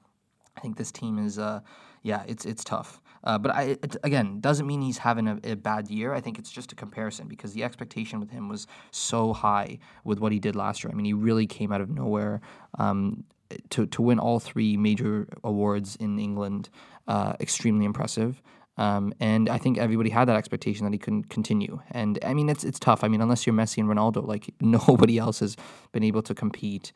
I 0.58 0.62
think 0.62 0.78
this 0.78 0.92
team 0.92 1.20
is, 1.20 1.38
uh, 1.40 1.62
yeah, 2.04 2.24
it's 2.28 2.46
it's 2.46 2.64
tough. 2.64 3.02
Uh, 3.24 3.40
but 3.40 3.56
I, 3.56 3.62
it, 3.82 3.98
again, 4.04 4.40
doesn't 4.40 4.68
mean 4.68 4.82
he's 4.82 5.00
having 5.00 5.28
a, 5.28 5.40
a, 5.44 5.56
bad 5.56 5.90
year. 5.90 6.14
I 6.14 6.22
think 6.22 6.38
it's 6.38 6.52
just 6.52 6.72
a 6.72 6.76
comparison 6.76 7.28
because 7.28 7.54
the 7.54 7.64
expectation 7.64 8.20
with 8.20 8.30
him 8.30 8.50
was 8.50 8.68
so 8.92 9.34
high 9.34 9.80
with 10.04 10.20
what 10.20 10.32
he 10.32 10.38
did 10.38 10.56
last 10.56 10.84
year. 10.84 10.92
I 10.92 10.96
mean, 10.96 11.06
he 11.06 11.14
really 11.14 11.48
came 11.48 11.72
out 11.72 11.82
of 11.82 11.90
nowhere. 11.90 12.42
Um, 12.78 13.24
to, 13.70 13.86
to 13.86 14.02
win 14.02 14.20
all 14.20 14.40
three 14.40 14.76
major 14.76 15.28
awards 15.44 15.96
in 15.98 16.18
England, 16.20 16.70
uh, 17.08 17.34
extremely 17.40 17.86
impressive. 17.86 18.42
Um, 18.78 19.14
and 19.20 19.48
I 19.48 19.58
think 19.58 19.78
everybody 19.78 20.10
had 20.10 20.26
that 20.26 20.36
expectation 20.36 20.84
that 20.86 20.92
he 20.92 20.98
couldn't 21.00 21.30
continue. 21.30 21.80
And 21.92 22.20
I 22.24 22.34
mean, 22.34 22.50
it's 22.50 22.64
it's 22.64 22.80
tough. 22.80 23.04
I 23.04 23.08
mean, 23.08 23.22
unless 23.22 23.48
you're 23.48 23.56
Messi 23.56 23.78
and 23.78 23.88
Ronaldo, 23.88 24.28
like 24.28 24.54
nobody 24.60 25.18
else 25.18 25.40
has 25.40 25.56
been 25.92 26.04
able 26.04 26.22
to 26.24 26.36
compete 26.36 26.92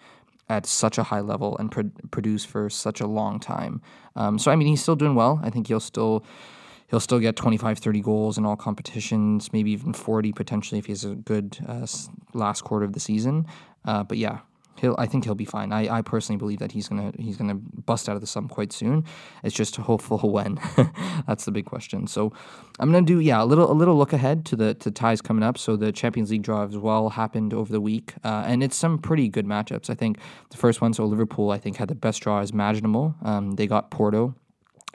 at 0.49 0.65
such 0.65 0.97
a 0.97 1.03
high 1.03 1.21
level 1.21 1.57
and 1.57 1.71
pro- 1.71 1.91
produce 2.11 2.43
for 2.43 2.69
such 2.69 2.99
a 2.99 3.07
long 3.07 3.39
time. 3.39 3.81
Um, 4.15 4.39
so 4.39 4.51
I 4.51 4.55
mean, 4.55 4.67
he's 4.67 4.81
still 4.81 4.95
doing 4.95 5.15
well. 5.15 5.39
I 5.43 5.49
think 5.49 5.67
he'll 5.67 5.79
still 5.79 6.25
he'll 6.87 6.99
still 6.99 7.19
get 7.19 7.35
25, 7.35 7.77
30 7.77 8.01
goals 8.01 8.37
in 8.37 8.45
all 8.45 8.55
competitions, 8.55 9.53
maybe 9.53 9.71
even 9.71 9.93
40 9.93 10.33
potentially 10.33 10.79
if 10.79 10.87
he 10.87 10.91
has 10.91 11.05
a 11.05 11.15
good 11.15 11.57
uh, 11.67 11.85
last 12.33 12.63
quarter 12.63 12.85
of 12.85 12.93
the 12.93 12.99
season. 12.99 13.45
Uh, 13.85 14.03
but 14.03 14.17
yeah, 14.17 14.39
he'll 14.79 14.95
I 14.98 15.05
think 15.05 15.25
he'll 15.25 15.36
be 15.36 15.45
fine. 15.45 15.71
I, 15.71 15.98
I 15.98 16.01
personally 16.01 16.38
believe 16.38 16.59
that 16.59 16.71
he's 16.71 16.88
gonna 16.88 17.12
he's 17.17 17.38
gonna 17.38 17.55
bust 17.55 18.09
out 18.09 18.15
of 18.15 18.21
the 18.21 18.27
sum 18.27 18.48
quite 18.48 18.71
soon. 18.71 19.05
It's 19.43 19.55
just 19.55 19.75
hopeful 19.89 20.17
when. 20.19 20.59
That's 21.27 21.45
the 21.45 21.51
big 21.51 21.65
question. 21.65 22.07
So 22.07 22.33
I'm 22.79 22.91
gonna 22.91 23.05
do 23.05 23.19
yeah 23.19 23.43
a 23.43 23.45
little 23.45 23.71
a 23.71 23.74
little 23.74 23.98
look 23.98 24.13
ahead 24.13 24.45
to 24.48 24.55
the 24.55 24.74
to 24.75 24.91
ties 24.91 25.21
coming 25.21 25.43
up. 25.43 25.57
So 25.57 25.75
the 25.75 25.91
Champions 25.91 26.31
League 26.31 26.43
draw 26.43 26.65
as 26.65 26.77
well 26.77 27.09
happened 27.09 27.53
over 27.53 27.71
the 27.71 27.81
week, 27.81 28.13
uh, 28.24 28.43
and 28.45 28.63
it's 28.63 28.75
some 28.75 28.98
pretty 28.98 29.29
good 29.29 29.45
matchups. 29.45 29.89
I 29.89 29.95
think 29.95 30.17
the 30.50 30.57
first 30.57 30.81
one, 30.81 30.93
so 30.93 31.05
Liverpool, 31.05 31.51
I 31.51 31.57
think 31.57 31.77
had 31.77 31.88
the 31.88 31.95
best 31.95 32.21
draw 32.21 32.39
as 32.39 32.51
imaginable. 32.51 33.15
Um, 33.21 33.51
they 33.51 33.67
got 33.67 33.91
Porto 33.91 34.36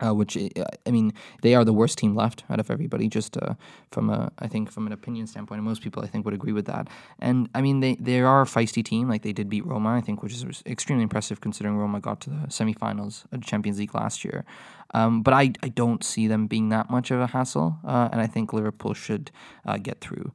uh, 0.01 0.13
which 0.13 0.37
I 0.37 0.91
mean, 0.91 1.13
they 1.43 1.55
are 1.55 1.65
the 1.65 1.73
worst 1.73 1.99
team 1.99 2.15
left 2.15 2.45
out 2.51 2.59
of 2.59 2.71
everybody. 2.71 3.09
Just 3.09 3.37
uh, 3.37 3.55
from 3.91 4.11
a, 4.11 4.33
I 4.39 4.49
think 4.49 4.71
from 4.71 4.87
an 4.87 4.93
opinion 4.93 5.27
standpoint, 5.27 5.59
and 5.59 5.65
most 5.67 5.83
people 5.83 6.03
I 6.03 6.07
think 6.07 6.25
would 6.25 6.35
agree 6.35 6.53
with 6.53 6.67
that. 6.67 6.89
And 7.21 7.49
I 7.55 7.61
mean, 7.61 7.81
they 7.81 7.95
they 7.97 8.21
are 8.21 8.43
a 8.43 8.45
feisty 8.45 8.85
team. 8.85 9.09
Like 9.09 9.23
they 9.23 9.33
did 9.33 9.49
beat 9.49 9.67
Roma, 9.67 9.91
I 9.91 10.01
think, 10.01 10.23
which 10.23 10.33
is 10.33 10.63
extremely 10.67 11.03
impressive 11.03 11.41
considering 11.41 11.77
Roma 11.77 12.01
got 12.01 12.21
to 12.23 12.31
the 12.31 12.47
semifinals 12.49 13.25
of 13.33 13.41
the 13.41 13.47
Champions 13.47 13.79
League 13.79 13.95
last 13.95 14.25
year. 14.25 14.45
Um, 14.93 15.23
but 15.23 15.35
I 15.35 15.53
I 15.63 15.69
don't 15.69 16.03
see 16.03 16.27
them 16.27 16.47
being 16.47 16.71
that 16.71 16.91
much 16.91 17.11
of 17.11 17.21
a 17.21 17.29
hassle, 17.29 17.79
uh, 17.85 18.09
and 18.11 18.21
I 18.21 18.27
think 18.27 18.53
Liverpool 18.53 18.95
should 18.95 19.31
uh, 19.65 19.79
get 19.79 20.01
through. 20.01 20.33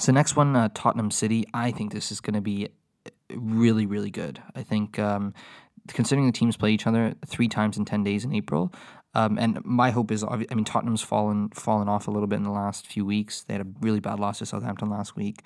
So 0.00 0.12
next 0.12 0.36
one, 0.36 0.54
uh, 0.54 0.68
Tottenham 0.74 1.10
City. 1.10 1.46
I 1.54 1.70
think 1.70 1.92
this 1.92 2.12
is 2.12 2.20
going 2.20 2.34
to 2.34 2.40
be 2.40 2.68
really 3.34 3.86
really 3.86 4.10
good. 4.10 4.42
I 4.54 4.62
think. 4.62 4.98
Um, 4.98 5.32
considering 5.92 6.26
the 6.26 6.32
teams 6.32 6.56
play 6.56 6.72
each 6.72 6.86
other 6.86 7.14
three 7.26 7.48
times 7.48 7.76
in 7.76 7.84
10 7.84 8.04
days 8.04 8.24
in 8.24 8.34
April. 8.34 8.72
Um, 9.14 9.38
and 9.38 9.64
my 9.64 9.90
hope 9.90 10.12
is, 10.12 10.22
I 10.22 10.36
mean, 10.36 10.64
Tottenham's 10.64 11.02
fallen 11.02 11.48
fallen 11.50 11.88
off 11.88 12.08
a 12.08 12.10
little 12.10 12.26
bit 12.26 12.36
in 12.36 12.44
the 12.44 12.50
last 12.50 12.86
few 12.86 13.04
weeks. 13.04 13.42
They 13.42 13.54
had 13.54 13.62
a 13.62 13.66
really 13.80 14.00
bad 14.00 14.20
loss 14.20 14.38
to 14.38 14.46
Southampton 14.46 14.90
last 14.90 15.16
week. 15.16 15.42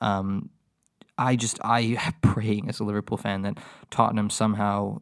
Um, 0.00 0.50
I 1.16 1.36
just 1.36 1.60
I 1.62 1.80
am 1.80 2.12
praying 2.22 2.68
as 2.68 2.80
a 2.80 2.84
Liverpool 2.84 3.16
fan 3.16 3.42
that 3.42 3.58
Tottenham 3.90 4.30
somehow, 4.30 5.00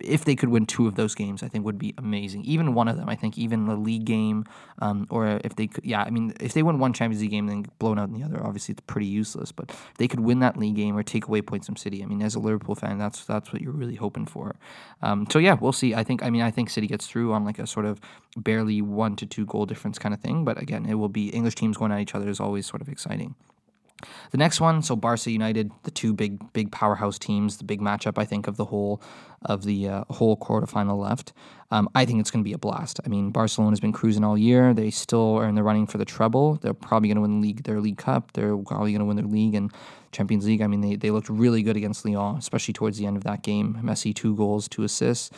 if 0.00 0.26
they 0.26 0.36
could 0.36 0.50
win 0.50 0.66
two 0.66 0.86
of 0.86 0.96
those 0.96 1.14
games, 1.14 1.42
I 1.42 1.48
think 1.48 1.64
would 1.64 1.78
be 1.78 1.94
amazing. 1.96 2.44
Even 2.44 2.74
one 2.74 2.88
of 2.88 2.98
them, 2.98 3.08
I 3.08 3.14
think, 3.14 3.38
even 3.38 3.64
the 3.64 3.74
league 3.76 4.04
game, 4.04 4.44
um, 4.80 5.06
or 5.08 5.40
if 5.44 5.56
they 5.56 5.68
could, 5.68 5.84
yeah, 5.84 6.02
I 6.02 6.10
mean, 6.10 6.34
if 6.40 6.52
they 6.52 6.62
win 6.62 6.78
one 6.78 6.92
Champions 6.92 7.22
League 7.22 7.30
game, 7.30 7.48
and 7.48 7.64
then 7.64 7.72
blown 7.78 7.98
out 7.98 8.08
in 8.08 8.14
the 8.14 8.22
other, 8.22 8.44
obviously 8.44 8.72
it's 8.72 8.82
pretty 8.86 9.06
useless. 9.06 9.50
But 9.50 9.74
they 9.96 10.06
could 10.06 10.20
win 10.20 10.40
that 10.40 10.58
league 10.58 10.76
game 10.76 10.94
or 10.94 11.02
take 11.02 11.26
away 11.26 11.40
points 11.40 11.66
from 11.66 11.76
City. 11.76 12.02
I 12.02 12.06
mean, 12.06 12.20
as 12.20 12.34
a 12.34 12.38
Liverpool 12.38 12.74
fan, 12.74 12.98
that's 12.98 13.24
that's 13.24 13.50
what 13.50 13.62
you're 13.62 13.72
really 13.72 13.96
hoping 13.96 14.26
for. 14.26 14.56
Um, 15.00 15.26
so 15.32 15.38
yeah, 15.38 15.54
we'll 15.54 15.72
see. 15.72 15.94
I 15.94 16.04
think, 16.04 16.22
I 16.22 16.28
mean, 16.28 16.42
I 16.42 16.50
think 16.50 16.68
City 16.68 16.86
gets 16.86 17.06
through 17.06 17.32
on 17.32 17.46
like 17.46 17.58
a 17.58 17.66
sort 17.66 17.86
of 17.86 17.98
barely 18.36 18.82
one 18.82 19.16
to 19.16 19.24
two 19.24 19.46
goal 19.46 19.64
difference 19.64 19.98
kind 19.98 20.12
of 20.12 20.20
thing. 20.20 20.44
But 20.44 20.60
again, 20.60 20.84
it 20.84 20.94
will 20.94 21.08
be 21.08 21.28
English 21.28 21.54
teams 21.54 21.78
going 21.78 21.92
at 21.92 22.00
each 22.00 22.14
other 22.14 22.28
is 22.28 22.40
always 22.40 22.66
sort 22.66 22.82
of 22.82 22.90
exciting. 22.90 23.34
The 24.30 24.38
next 24.38 24.60
one, 24.60 24.82
so 24.82 24.94
Barca 24.94 25.30
United, 25.30 25.70
the 25.84 25.90
two 25.90 26.12
big 26.12 26.52
big 26.52 26.70
powerhouse 26.70 27.18
teams, 27.18 27.56
the 27.56 27.64
big 27.64 27.80
matchup 27.80 28.18
I 28.18 28.24
think 28.24 28.46
of 28.46 28.56
the 28.56 28.66
whole 28.66 29.00
of 29.42 29.64
the 29.64 29.88
uh, 29.88 30.04
whole 30.10 30.36
quarterfinal 30.36 30.98
left. 30.98 31.32
Um, 31.70 31.88
I 31.94 32.04
think 32.04 32.20
it's 32.20 32.30
going 32.30 32.44
to 32.44 32.48
be 32.48 32.52
a 32.52 32.58
blast. 32.58 33.00
I 33.04 33.08
mean, 33.08 33.30
Barcelona's 33.30 33.80
been 33.80 33.92
cruising 33.92 34.22
all 34.22 34.38
year. 34.38 34.72
They 34.72 34.90
still 34.90 35.36
are 35.36 35.48
in 35.48 35.54
the 35.54 35.62
running 35.62 35.86
for 35.86 35.98
the 35.98 36.04
treble. 36.04 36.56
They're 36.56 36.74
probably 36.74 37.08
going 37.08 37.16
to 37.16 37.22
win 37.22 37.40
league 37.40 37.64
their 37.64 37.80
league 37.80 37.98
cup. 37.98 38.32
They're 38.32 38.56
probably 38.56 38.92
going 38.92 39.00
to 39.00 39.06
win 39.06 39.16
their 39.16 39.26
league 39.26 39.54
and 39.54 39.72
Champions 40.12 40.46
League. 40.46 40.62
I 40.62 40.66
mean, 40.66 40.80
they 40.80 40.96
they 40.96 41.10
looked 41.10 41.28
really 41.28 41.62
good 41.62 41.76
against 41.76 42.04
Lyon, 42.04 42.36
especially 42.36 42.74
towards 42.74 42.98
the 42.98 43.06
end 43.06 43.16
of 43.16 43.24
that 43.24 43.42
game. 43.42 43.80
Messi 43.82 44.14
two 44.14 44.36
goals, 44.36 44.68
two 44.68 44.84
assists. 44.84 45.30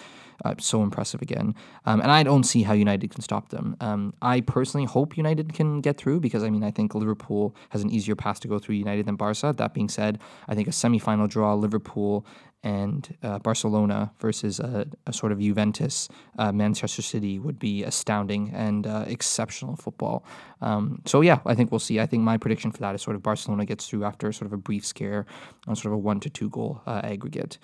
Uh, 0.44 0.54
so 0.60 0.82
impressive 0.82 1.20
again. 1.20 1.54
Um, 1.84 2.00
and 2.00 2.12
I 2.12 2.22
don't 2.22 2.44
see 2.44 2.62
how 2.62 2.72
United 2.72 3.10
can 3.10 3.22
stop 3.22 3.48
them. 3.48 3.76
Um, 3.80 4.14
I 4.22 4.40
personally 4.40 4.86
hope 4.86 5.16
United 5.16 5.52
can 5.52 5.80
get 5.80 5.96
through 5.96 6.20
because, 6.20 6.44
I 6.44 6.50
mean, 6.50 6.62
I 6.62 6.70
think 6.70 6.94
Liverpool 6.94 7.56
has 7.70 7.82
an 7.82 7.90
easier 7.90 8.14
path 8.14 8.38
to 8.40 8.48
go 8.48 8.58
through 8.58 8.76
United 8.76 9.06
than 9.06 9.16
Barca. 9.16 9.52
That 9.56 9.74
being 9.74 9.88
said, 9.88 10.20
I 10.46 10.54
think 10.54 10.68
a 10.68 10.72
semi-final 10.72 11.26
draw, 11.26 11.54
Liverpool 11.54 12.24
and 12.62 13.16
uh, 13.22 13.38
Barcelona 13.38 14.12
versus 14.18 14.58
a, 14.58 14.86
a, 15.06 15.12
sort 15.12 15.30
of 15.30 15.38
Juventus, 15.38 16.08
uh, 16.38 16.50
Manchester 16.50 17.02
City 17.02 17.38
would 17.38 17.58
be 17.58 17.84
astounding 17.84 18.50
and 18.52 18.86
uh, 18.86 19.04
exceptional 19.06 19.76
football. 19.76 20.24
Um, 20.60 21.00
so 21.06 21.20
yeah, 21.20 21.38
I 21.46 21.54
think 21.54 21.70
we'll 21.70 21.78
see. 21.78 22.00
I 22.00 22.06
think 22.06 22.24
my 22.24 22.36
prediction 22.36 22.72
for 22.72 22.78
that 22.78 22.94
is 22.96 23.02
sort 23.02 23.14
of 23.14 23.22
Barcelona 23.22 23.64
gets 23.64 23.88
through 23.88 24.04
after 24.04 24.32
sort 24.32 24.46
of 24.46 24.52
a 24.52 24.56
brief 24.56 24.84
scare 24.84 25.24
on 25.68 25.76
sort 25.76 25.86
of 25.86 25.92
a 25.92 25.98
one 25.98 26.18
to 26.20 26.30
two 26.30 26.50
goal 26.50 26.82
uh, 26.86 27.00
aggregate, 27.04 27.58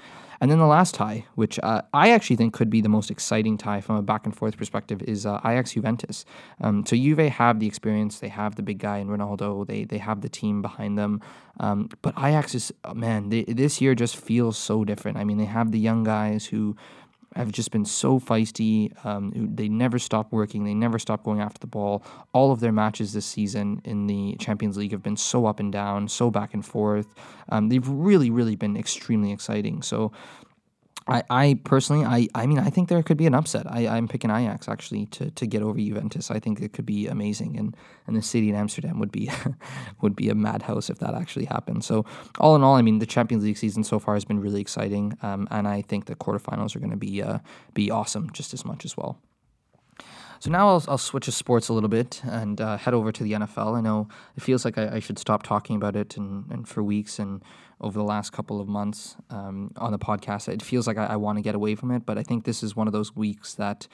and 0.45 0.51
then 0.51 0.59
the 0.59 0.67
last 0.67 0.95
tie, 0.95 1.25
which 1.37 1.59
uh, 1.63 1.81
I 1.95 2.11
actually 2.11 2.37
think 2.37 2.53
could 2.53 2.69
be 2.69 2.83
the 2.83 2.89
most 2.91 3.11
exciting 3.11 3.57
tie 3.57 3.81
from 3.81 3.97
a 3.97 4.03
back 4.03 4.27
and 4.27 4.37
forth 4.37 4.59
perspective, 4.59 5.01
is 5.01 5.25
uh, 5.25 5.41
Ajax 5.43 5.73
Juventus. 5.73 6.27
Um, 6.61 6.85
so 6.85 6.95
Juve 6.95 7.31
have 7.31 7.61
the 7.61 7.67
experience, 7.67 8.21
they 8.21 8.29
have 8.29 8.57
the 8.57 8.63
big 8.63 8.79
guy 8.79 8.99
in 8.99 9.09
Ronaldo, 9.09 9.67
they 9.67 9.85
they 9.85 9.97
have 9.97 10.21
the 10.21 10.29
team 10.29 10.61
behind 10.61 10.99
them. 10.99 11.23
Um, 11.61 11.89
but 12.03 12.13
Ajax 12.19 12.55
is 12.55 12.75
man, 12.93 13.31
they, 13.31 13.45
this 13.45 13.81
year 13.81 13.95
just 13.95 14.17
feels 14.19 14.59
so 14.59 14.85
different. 14.85 15.17
I 15.17 15.25
mean, 15.25 15.39
they 15.39 15.47
have 15.47 15.73
the 15.73 15.79
young 15.79 16.05
guys 16.05 16.45
who 16.45 16.77
have 17.35 17.53
just 17.53 17.71
been 17.71 17.85
so 17.85 18.21
feisty. 18.21 18.93
Um, 19.05 19.33
they 19.55 19.69
never 19.69 19.99
stop 19.99 20.33
working. 20.33 20.65
They 20.65 20.75
never 20.75 20.99
stop 20.99 21.25
going 21.25 21.41
after 21.41 21.59
the 21.59 21.67
ball. 21.67 22.05
All 22.33 22.53
of 22.53 22.61
their 22.61 22.73
matches 22.73 23.13
this 23.13 23.27
season 23.27 23.81
in 23.85 24.07
the 24.07 24.37
Champions 24.39 24.77
League 24.77 24.93
have 24.93 25.03
been 25.03 25.17
so 25.17 25.47
up 25.47 25.61
and 25.61 25.73
down, 25.73 26.09
so 26.09 26.31
back 26.31 26.55
and 26.55 26.65
forth. 26.65 27.15
Um, 27.49 27.69
they've 27.69 27.87
really, 27.89 28.31
really 28.31 28.57
been 28.57 28.77
extremely 28.77 29.33
exciting. 29.33 29.83
So 29.83 30.13
I, 31.07 31.23
I 31.29 31.59
personally, 31.65 32.05
I, 32.05 32.29
I 32.35 32.47
mean, 32.47 32.59
I 32.59 32.71
think 32.71 32.89
there 32.89 33.03
could 33.03 33.19
be 33.19 33.27
an 33.27 33.35
upset. 33.35 33.71
I, 33.71 33.87
I'm 33.87 34.09
picking 34.09 34.31
Ajax 34.31 34.69
actually 34.69 35.07
to, 35.07 35.31
to 35.33 35.47
get 35.47 35.63
over 35.63 35.79
Juventus. 35.79 36.31
I 36.31 36.39
think 36.39 36.61
it 36.61 36.73
could 36.73 36.87
be 36.87 37.09
amazing, 37.09 37.59
and, 37.59 37.77
and 38.07 38.17
the 38.17 38.23
city 38.23 38.49
in 38.49 38.55
Amsterdam 38.55 38.99
would 39.01 39.13
be 39.13 39.31
would 40.01 40.17
be 40.17 40.31
a 40.31 40.35
madhouse 40.35 40.89
if 40.89 40.99
that 41.01 41.15
actually 41.15 41.45
happened. 41.45 41.85
So 41.85 42.07
all 42.39 42.57
in 42.57 42.63
all, 42.63 42.77
I 42.77 42.83
mean, 42.83 43.01
the 43.01 43.07
Champions 43.07 43.45
League 43.45 43.59
season 43.59 43.85
so 43.85 43.99
far 43.99 44.15
has 44.15 44.25
been 44.25 44.41
really 44.41 44.63
exciting, 44.63 45.17
um, 45.23 45.47
and 45.51 45.69
I 45.69 45.83
think 45.83 46.07
the 46.07 46.17
quarterfinals 46.17 46.75
are 46.75 46.81
going 46.81 46.91
to 46.91 46.97
be 46.97 47.23
uh, 47.23 47.39
be 47.75 47.91
awesome 47.91 48.31
just 48.33 48.55
as 48.55 48.65
much 48.65 48.87
as 48.87 48.97
well. 48.97 49.19
So 50.41 50.51
now 50.51 50.69
I'll, 50.69 50.85
I'll 50.89 50.99
switch 50.99 51.25
to 51.25 51.33
sports 51.33 51.69
a 51.69 51.73
little 51.73 51.89
bit 51.89 52.21
and 52.25 52.61
uh, 52.61 52.77
head 52.77 52.93
over 52.93 53.11
to 53.13 53.23
the 53.23 53.33
NFL. 53.33 53.79
I 53.79 53.81
know 53.81 54.09
it 54.37 54.43
feels 54.43 54.65
like 54.65 54.77
I, 54.77 54.97
I, 54.97 54.99
should 54.99 55.19
stop 55.19 55.43
talking 55.43 55.75
about 55.77 55.97
it 55.97 56.19
and, 56.19 56.51
and 56.51 56.69
for 56.69 56.83
weeks 56.83 57.19
and 57.19 57.43
over 57.85 57.99
the 57.99 58.05
last 58.05 58.33
couple 58.33 58.61
of 58.61 58.67
months 58.67 59.17
um, 59.31 59.71
on 59.77 59.93
the 59.93 59.99
podcast. 59.99 60.49
It 60.49 60.63
feels 60.63 60.87
like 60.87 60.97
I, 60.97 61.07
I 61.07 61.17
want 61.17 61.37
to 61.39 61.43
get 61.43 61.55
away 61.55 61.75
from 61.75 61.91
it, 61.91 62.07
but 62.07 62.17
I 62.17 62.23
think 62.23 62.45
this 62.45 62.63
is 62.63 62.75
one 62.75 62.87
of 62.87 62.93
those 62.93 63.15
weeks 63.15 63.55
that 63.55 63.87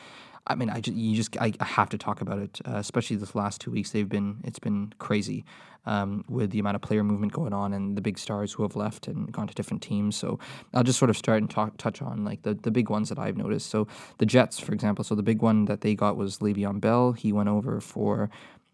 I 0.47 0.55
mean, 0.55 0.71
I 0.71 0.81
just, 0.81 0.97
you 0.97 1.15
just 1.15 1.37
I, 1.39 1.53
I 1.61 1.65
have 1.65 1.91
to 1.91 1.99
talk 1.99 2.23
about 2.23 2.39
it, 2.39 2.61
uh, 2.67 2.77
especially 2.77 3.17
this 3.17 3.35
last 3.35 3.61
two 3.61 3.71
weeks. 3.71 3.91
They've 3.91 4.09
been 4.09 4.39
it's 4.43 4.59
been 4.59 4.95
crazy 4.99 5.45
um, 5.87 6.25
with 6.29 6.51
the 6.51 6.59
amount 6.59 6.77
of 6.77 6.83
player 6.83 7.05
movement 7.05 7.33
going 7.33 7.53
on 7.53 7.73
and 7.73 7.97
the 7.97 8.01
big 8.01 8.19
stars 8.19 8.53
who 8.53 8.63
have 8.63 8.77
left 8.77 9.07
and 9.07 9.31
gone 9.33 9.49
to 9.49 9.55
different 9.55 9.83
teams. 9.83 10.17
So 10.17 10.39
I'll 10.73 10.83
just 10.83 10.99
sort 10.99 11.11
of 11.11 11.17
start 11.17 11.39
and 11.43 11.51
talk 11.51 11.77
touch 11.77 12.01
on 12.01 12.25
like 12.25 12.43
the, 12.43 12.55
the 12.55 12.71
big 12.71 12.91
ones 12.91 13.09
that 13.11 13.19
I've 13.19 13.37
noticed. 13.37 13.71
So 13.71 13.87
the 14.19 14.27
Jets, 14.27 14.59
for 14.59 14.73
example. 14.73 15.05
So 15.05 15.15
the 15.15 15.23
big 15.23 15.43
one 15.43 15.67
that 15.67 15.83
they 15.83 15.95
got 15.95 16.17
was 16.17 16.39
Le'Veon 16.39 16.81
Bell. 16.81 17.13
He 17.13 17.33
went 17.33 17.49
over 17.49 17.81
for 17.81 18.31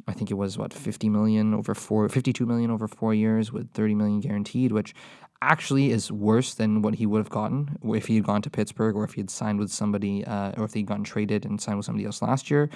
I 0.09 0.12
think 0.12 0.31
it 0.31 0.35
was 0.35 0.57
what 0.57 0.73
50 0.73 1.09
million 1.09 1.55
over 1.55 1.75
four 1.75 2.09
52 2.09 2.47
million 2.47 2.71
over 2.71 2.87
4 2.87 3.14
years 3.14 3.53
with 3.53 3.71
30 3.73 3.95
million 3.95 4.21
guaranteed 4.21 4.73
which 4.73 4.95
actually 5.42 5.90
is 5.90 6.11
worse 6.11 6.55
than 6.55 6.83
what 6.83 6.95
he 6.95 7.07
would 7.07 7.19
have 7.19 7.29
gotten 7.29 7.79
if 7.95 8.07
he 8.07 8.16
had 8.16 8.25
gone 8.25 8.42
to 8.42 8.51
Pittsburgh 8.51 8.97
or 8.97 9.05
if 9.05 9.14
he 9.14 9.21
had 9.21 9.31
signed 9.31 9.59
with 9.59 9.71
somebody 9.71 10.25
uh, 10.25 10.53
or 10.57 10.64
if 10.64 10.75
he'd 10.75 10.87
gotten 10.87 11.05
traded 11.05 11.45
and 11.45 11.61
signed 11.61 11.77
with 11.77 11.87
somebody 11.87 12.07
else 12.07 12.23
last 12.23 12.51
year. 12.51 12.71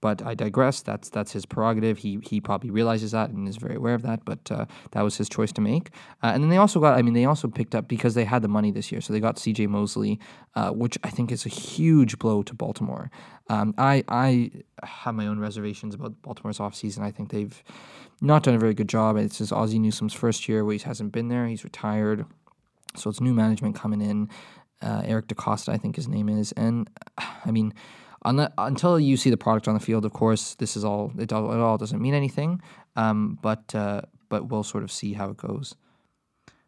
But 0.00 0.22
I 0.22 0.34
digress. 0.34 0.80
That's 0.80 1.08
that's 1.08 1.32
his 1.32 1.44
prerogative. 1.44 1.98
He 1.98 2.18
he 2.22 2.40
probably 2.40 2.70
realizes 2.70 3.12
that 3.12 3.30
and 3.30 3.48
is 3.48 3.56
very 3.56 3.74
aware 3.74 3.94
of 3.94 4.02
that. 4.02 4.24
But 4.24 4.50
uh, 4.50 4.66
that 4.92 5.02
was 5.02 5.16
his 5.16 5.28
choice 5.28 5.52
to 5.52 5.60
make. 5.60 5.90
Uh, 6.22 6.28
and 6.34 6.42
then 6.42 6.50
they 6.50 6.56
also 6.56 6.78
got. 6.80 6.96
I 6.96 7.02
mean, 7.02 7.14
they 7.14 7.24
also 7.24 7.48
picked 7.48 7.74
up 7.74 7.88
because 7.88 8.14
they 8.14 8.24
had 8.24 8.42
the 8.42 8.48
money 8.48 8.70
this 8.70 8.92
year. 8.92 9.00
So 9.00 9.12
they 9.12 9.20
got 9.20 9.38
C.J. 9.38 9.66
Mosley, 9.66 10.20
uh, 10.54 10.70
which 10.70 10.98
I 11.02 11.10
think 11.10 11.32
is 11.32 11.46
a 11.46 11.48
huge 11.48 12.18
blow 12.18 12.42
to 12.44 12.54
Baltimore. 12.54 13.10
Um, 13.48 13.74
I 13.76 14.04
I 14.08 14.50
have 14.82 15.14
my 15.14 15.26
own 15.26 15.40
reservations 15.40 15.94
about 15.94 16.20
Baltimore's 16.22 16.58
offseason. 16.58 17.00
I 17.00 17.10
think 17.10 17.30
they've 17.30 17.62
not 18.20 18.42
done 18.42 18.54
a 18.54 18.58
very 18.58 18.74
good 18.74 18.88
job. 18.88 19.16
It's 19.16 19.38
his 19.38 19.52
Ozzie 19.52 19.78
Newsome's 19.78 20.14
first 20.14 20.48
year 20.48 20.64
where 20.64 20.74
he 20.74 20.82
hasn't 20.82 21.12
been 21.12 21.28
there. 21.28 21.46
He's 21.46 21.64
retired, 21.64 22.24
so 22.94 23.10
it's 23.10 23.20
new 23.20 23.34
management 23.34 23.74
coming 23.74 24.00
in. 24.00 24.28
Uh, 24.80 25.02
Eric 25.04 25.26
DeCosta, 25.26 25.70
I 25.70 25.76
think 25.76 25.96
his 25.96 26.06
name 26.06 26.28
is, 26.28 26.52
and 26.52 26.88
I 27.18 27.50
mean, 27.50 27.74
until 28.24 28.98
you 28.98 29.16
see 29.16 29.30
the 29.30 29.36
product 29.36 29.68
on 29.68 29.74
the 29.74 29.80
field, 29.80 30.04
of 30.04 30.12
course, 30.12 30.54
this 30.56 30.76
is 30.76 30.84
all 30.84 31.12
it, 31.18 31.32
all, 31.32 31.52
it 31.52 31.58
all 31.58 31.78
doesn't 31.78 32.00
mean 32.00 32.14
anything. 32.14 32.60
Um, 32.96 33.38
but 33.42 33.74
uh, 33.74 34.02
but 34.28 34.48
we'll 34.48 34.64
sort 34.64 34.84
of 34.84 34.92
see 34.92 35.14
how 35.14 35.30
it 35.30 35.36
goes. 35.36 35.74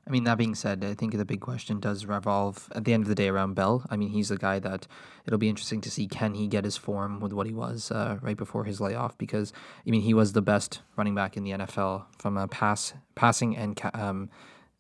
I 0.06 0.10
mean, 0.10 0.24
that 0.24 0.38
being 0.38 0.54
said, 0.54 0.84
I 0.84 0.94
think 0.94 1.16
the 1.16 1.24
big 1.24 1.40
question 1.40 1.78
does 1.78 2.06
revolve 2.06 2.68
at 2.74 2.84
the 2.84 2.92
end 2.92 3.04
of 3.04 3.08
the 3.08 3.14
day 3.14 3.28
around 3.28 3.54
Bell. 3.54 3.86
I 3.90 3.96
mean, 3.96 4.08
he's 4.08 4.30
the 4.30 4.38
guy 4.38 4.58
that 4.58 4.88
it'll 5.26 5.38
be 5.38 5.48
interesting 5.48 5.80
to 5.82 5.90
see 5.90 6.08
can 6.08 6.34
he 6.34 6.48
get 6.48 6.64
his 6.64 6.76
form 6.76 7.20
with 7.20 7.32
what 7.32 7.46
he 7.46 7.52
was 7.52 7.92
uh, 7.92 8.18
right 8.20 8.36
before 8.36 8.64
his 8.64 8.80
layoff 8.80 9.16
because 9.18 9.52
I 9.86 9.90
mean 9.90 10.00
he 10.00 10.14
was 10.14 10.32
the 10.32 10.42
best 10.42 10.80
running 10.96 11.14
back 11.14 11.36
in 11.36 11.44
the 11.44 11.52
NFL 11.52 12.06
from 12.18 12.36
a 12.36 12.48
pass 12.48 12.94
passing 13.14 13.56
and 13.56 13.80
um, 13.94 14.30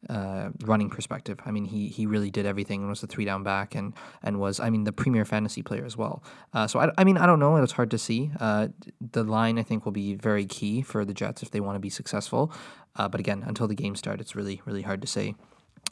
uh, 0.08 0.48
running 0.62 0.88
perspective. 0.88 1.38
I 1.44 1.50
mean, 1.50 1.64
he 1.66 1.88
he 1.88 2.06
really 2.06 2.30
did 2.30 2.46
everything 2.46 2.80
and 2.80 2.88
was 2.88 3.02
a 3.02 3.06
three 3.06 3.24
down 3.24 3.42
back 3.42 3.74
and 3.74 3.92
and 4.22 4.40
was 4.40 4.58
I 4.58 4.70
mean 4.70 4.84
the 4.84 4.92
premier 4.92 5.24
fantasy 5.24 5.62
player 5.62 5.84
as 5.84 5.96
well. 5.96 6.22
Uh, 6.54 6.66
so 6.66 6.80
I, 6.80 6.90
I 6.96 7.04
mean 7.04 7.18
I 7.18 7.26
don't 7.26 7.40
know. 7.40 7.56
It's 7.56 7.72
hard 7.72 7.90
to 7.90 7.98
see. 7.98 8.30
Uh, 8.40 8.68
the 9.00 9.24
line 9.24 9.58
I 9.58 9.62
think 9.62 9.84
will 9.84 9.92
be 9.92 10.14
very 10.14 10.46
key 10.46 10.82
for 10.82 11.04
the 11.04 11.14
Jets 11.14 11.42
if 11.42 11.50
they 11.50 11.60
want 11.60 11.76
to 11.76 11.80
be 11.80 11.90
successful. 11.90 12.52
Uh, 12.96 13.08
but 13.08 13.20
again, 13.20 13.44
until 13.46 13.68
the 13.68 13.74
game 13.74 13.94
starts, 13.94 14.20
it's 14.20 14.34
really 14.34 14.62
really 14.64 14.82
hard 14.82 15.00
to 15.02 15.06
say. 15.06 15.34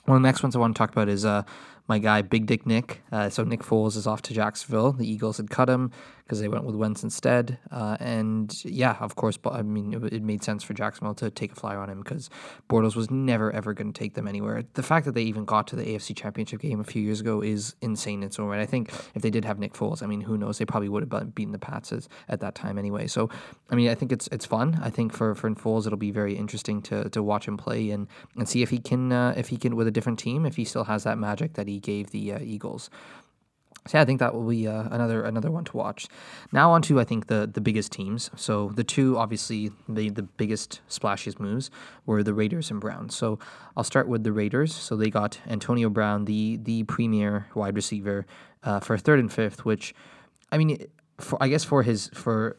One 0.04 0.16
of 0.16 0.22
the 0.22 0.28
next 0.28 0.42
ones 0.42 0.56
I 0.56 0.58
want 0.58 0.74
to 0.74 0.78
talk 0.78 0.90
about 0.90 1.08
is 1.08 1.24
uh, 1.24 1.42
my 1.88 1.98
guy 1.98 2.22
Big 2.22 2.46
Dick 2.46 2.66
Nick. 2.66 3.03
Uh, 3.11 3.29
so 3.31 3.42
Nick 3.42 3.61
Foles 3.62 3.96
is 3.96 4.07
off 4.07 4.22
to 4.22 4.35
Jacksonville. 4.35 4.92
The 4.92 5.11
Eagles 5.11 5.38
had 5.38 5.51
cut 5.51 5.68
him 5.68 5.90
because 6.29 6.40
they 6.40 6.48
went 6.48 6.64
with 6.64 6.74
Wentz 6.74 7.03
instead. 7.03 7.59
Uh, 7.70 7.96
and 8.01 8.62
yeah, 8.62 8.98
of 9.01 9.16
course, 9.16 9.38
I 9.51 9.62
mean, 9.62 9.94
it, 9.94 10.12
it, 10.12 10.22
made 10.22 10.44
sense 10.44 10.62
for 10.62 10.74
Jacksonville 10.74 11.14
to 11.14 11.31
take 11.31 11.53
a 11.53 11.55
flyer 11.55 11.79
on 11.79 11.88
him 11.88 12.03
because 12.03 12.29
Bortles 12.68 12.94
was 12.94 13.11
never 13.11 13.51
ever 13.51 13.72
going 13.72 13.90
to 13.90 13.98
take 13.98 14.12
them 14.12 14.29
anywhere. 14.29 14.62
The 14.74 14.83
fact 14.83 15.07
that 15.07 15.12
they 15.14 15.22
even 15.22 15.46
got 15.46 15.66
to 15.68 15.77
the 15.77 15.85
AFC 15.85 16.14
Championship 16.14 16.61
game 16.61 16.81
a 16.81 16.85
few 16.85 17.01
years 17.01 17.22
ago 17.22 17.40
is 17.40 17.74
insane 17.81 18.18
in 18.18 18.24
its 18.24 18.38
own 18.38 18.48
right. 18.48 18.61
I 18.61 18.66
think 18.66 18.92
if 19.14 19.22
they 19.22 19.31
did 19.31 19.46
have 19.46 19.59
Nick 19.59 19.72
Foles, 19.72 20.03
I 20.03 20.07
mean, 20.07 20.20
who 20.20 20.37
knows? 20.37 20.59
They 20.59 20.66
probably 20.66 20.90
would 20.90 21.11
have 21.11 21.35
beaten 21.35 21.53
the 21.53 21.59
Pats 21.59 22.09
at 22.29 22.40
that 22.40 22.55
time 22.55 22.77
anyway. 22.77 23.07
So, 23.07 23.31
I 23.70 23.74
mean, 23.74 23.88
I 23.88 23.94
think 23.94 24.12
it's 24.12 24.29
it's 24.31 24.44
fun. 24.44 24.79
I 24.83 24.90
think 24.90 25.14
for 25.14 25.35
for 25.35 25.48
Foles, 25.53 25.87
it'll 25.87 25.96
be 25.96 26.11
very 26.11 26.37
interesting 26.37 26.83
to 26.83 27.09
to 27.09 27.22
watch 27.22 27.48
him 27.48 27.57
play 27.57 27.90
and 27.90 28.07
and 28.37 28.46
see 28.46 28.61
if 28.61 28.68
he 28.68 28.79
can 28.79 29.12
uh, 29.12 29.33
if 29.35 29.48
he 29.48 29.57
can 29.57 29.77
with 29.77 29.87
a 29.87 29.90
different 29.90 30.18
team 30.18 30.44
if 30.44 30.57
he 30.57 30.66
still 30.66 30.85
has 30.85 31.05
that 31.05 31.16
magic 31.16 31.55
that 31.55 31.66
he 31.66 31.77
gave 31.78 32.10
the 32.10 32.32
uh, 32.32 32.38
Eagles. 32.40 32.90
So 33.86 33.96
yeah, 33.96 34.02
I 34.02 34.04
think 34.04 34.20
that 34.20 34.34
will 34.34 34.46
be 34.46 34.68
uh, 34.68 34.84
another 34.90 35.24
another 35.24 35.50
one 35.50 35.64
to 35.64 35.76
watch. 35.76 36.08
Now 36.52 36.72
on 36.72 36.82
to 36.82 37.00
I 37.00 37.04
think 37.04 37.28
the 37.28 37.50
the 37.50 37.60
biggest 37.60 37.90
teams. 37.90 38.30
So 38.36 38.70
the 38.74 38.84
two 38.84 39.16
obviously 39.16 39.70
the 39.88 40.10
the 40.10 40.22
biggest 40.22 40.80
splashiest 40.88 41.40
moves 41.40 41.70
were 42.04 42.22
the 42.22 42.34
Raiders 42.34 42.70
and 42.70 42.80
Browns. 42.80 43.16
So 43.16 43.38
I'll 43.76 43.84
start 43.84 44.06
with 44.06 44.24
the 44.24 44.32
Raiders. 44.32 44.74
So 44.74 44.94
they 44.94 45.08
got 45.08 45.40
Antonio 45.46 45.88
Brown, 45.88 46.26
the 46.26 46.58
the 46.62 46.82
premier 46.84 47.46
wide 47.54 47.76
receiver, 47.76 48.26
uh, 48.62 48.80
for 48.80 48.98
third 48.98 49.20
and 49.20 49.32
fifth, 49.32 49.64
which 49.64 49.94
I 50.52 50.58
mean, 50.58 50.86
for 51.18 51.42
I 51.42 51.48
guess 51.48 51.64
for 51.64 51.82
his 51.82 52.08
for 52.08 52.58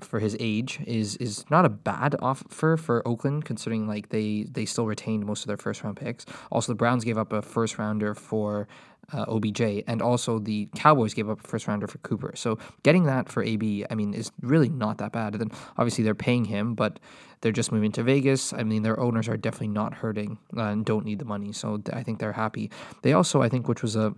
for 0.00 0.18
his 0.18 0.36
age 0.40 0.80
is 0.86 1.16
is 1.16 1.44
not 1.50 1.64
a 1.64 1.68
bad 1.68 2.16
offer 2.20 2.76
for 2.76 3.06
Oakland 3.06 3.44
considering 3.44 3.86
like 3.86 4.08
they 4.08 4.46
they 4.50 4.64
still 4.64 4.86
retained 4.86 5.24
most 5.24 5.42
of 5.42 5.46
their 5.48 5.56
first 5.56 5.84
round 5.84 5.96
picks. 5.96 6.26
Also 6.50 6.72
the 6.72 6.76
Browns 6.76 7.04
gave 7.04 7.16
up 7.16 7.32
a 7.32 7.42
first 7.42 7.78
rounder 7.78 8.14
for 8.14 8.66
uh, 9.12 9.24
OBJ, 9.28 9.60
and 9.86 10.00
also 10.00 10.38
the 10.38 10.68
Cowboys 10.74 11.14
gave 11.14 11.28
up 11.28 11.44
a 11.44 11.48
first 11.48 11.66
rounder 11.66 11.86
for 11.86 11.98
Cooper. 11.98 12.32
So 12.36 12.58
getting 12.82 13.04
that 13.04 13.28
for 13.28 13.42
AB, 13.42 13.84
I 13.90 13.94
mean, 13.94 14.14
is 14.14 14.32
really 14.40 14.68
not 14.68 14.98
that 14.98 15.12
bad. 15.12 15.34
And 15.34 15.40
then 15.40 15.58
obviously 15.76 16.04
they're 16.04 16.14
paying 16.14 16.46
him, 16.46 16.74
but 16.74 16.98
they're 17.40 17.52
just 17.52 17.72
moving 17.72 17.92
to 17.92 18.02
Vegas. 18.02 18.52
I 18.52 18.62
mean, 18.62 18.82
their 18.82 18.98
owners 18.98 19.28
are 19.28 19.36
definitely 19.36 19.68
not 19.68 19.94
hurting 19.94 20.38
uh, 20.56 20.62
and 20.62 20.84
don't 20.84 21.04
need 21.04 21.18
the 21.18 21.24
money, 21.24 21.52
so 21.52 21.82
I 21.92 22.02
think 22.02 22.18
they're 22.18 22.32
happy. 22.32 22.70
They 23.02 23.12
also, 23.12 23.42
I 23.42 23.48
think, 23.48 23.68
which 23.68 23.82
was 23.82 23.96
a 23.96 24.14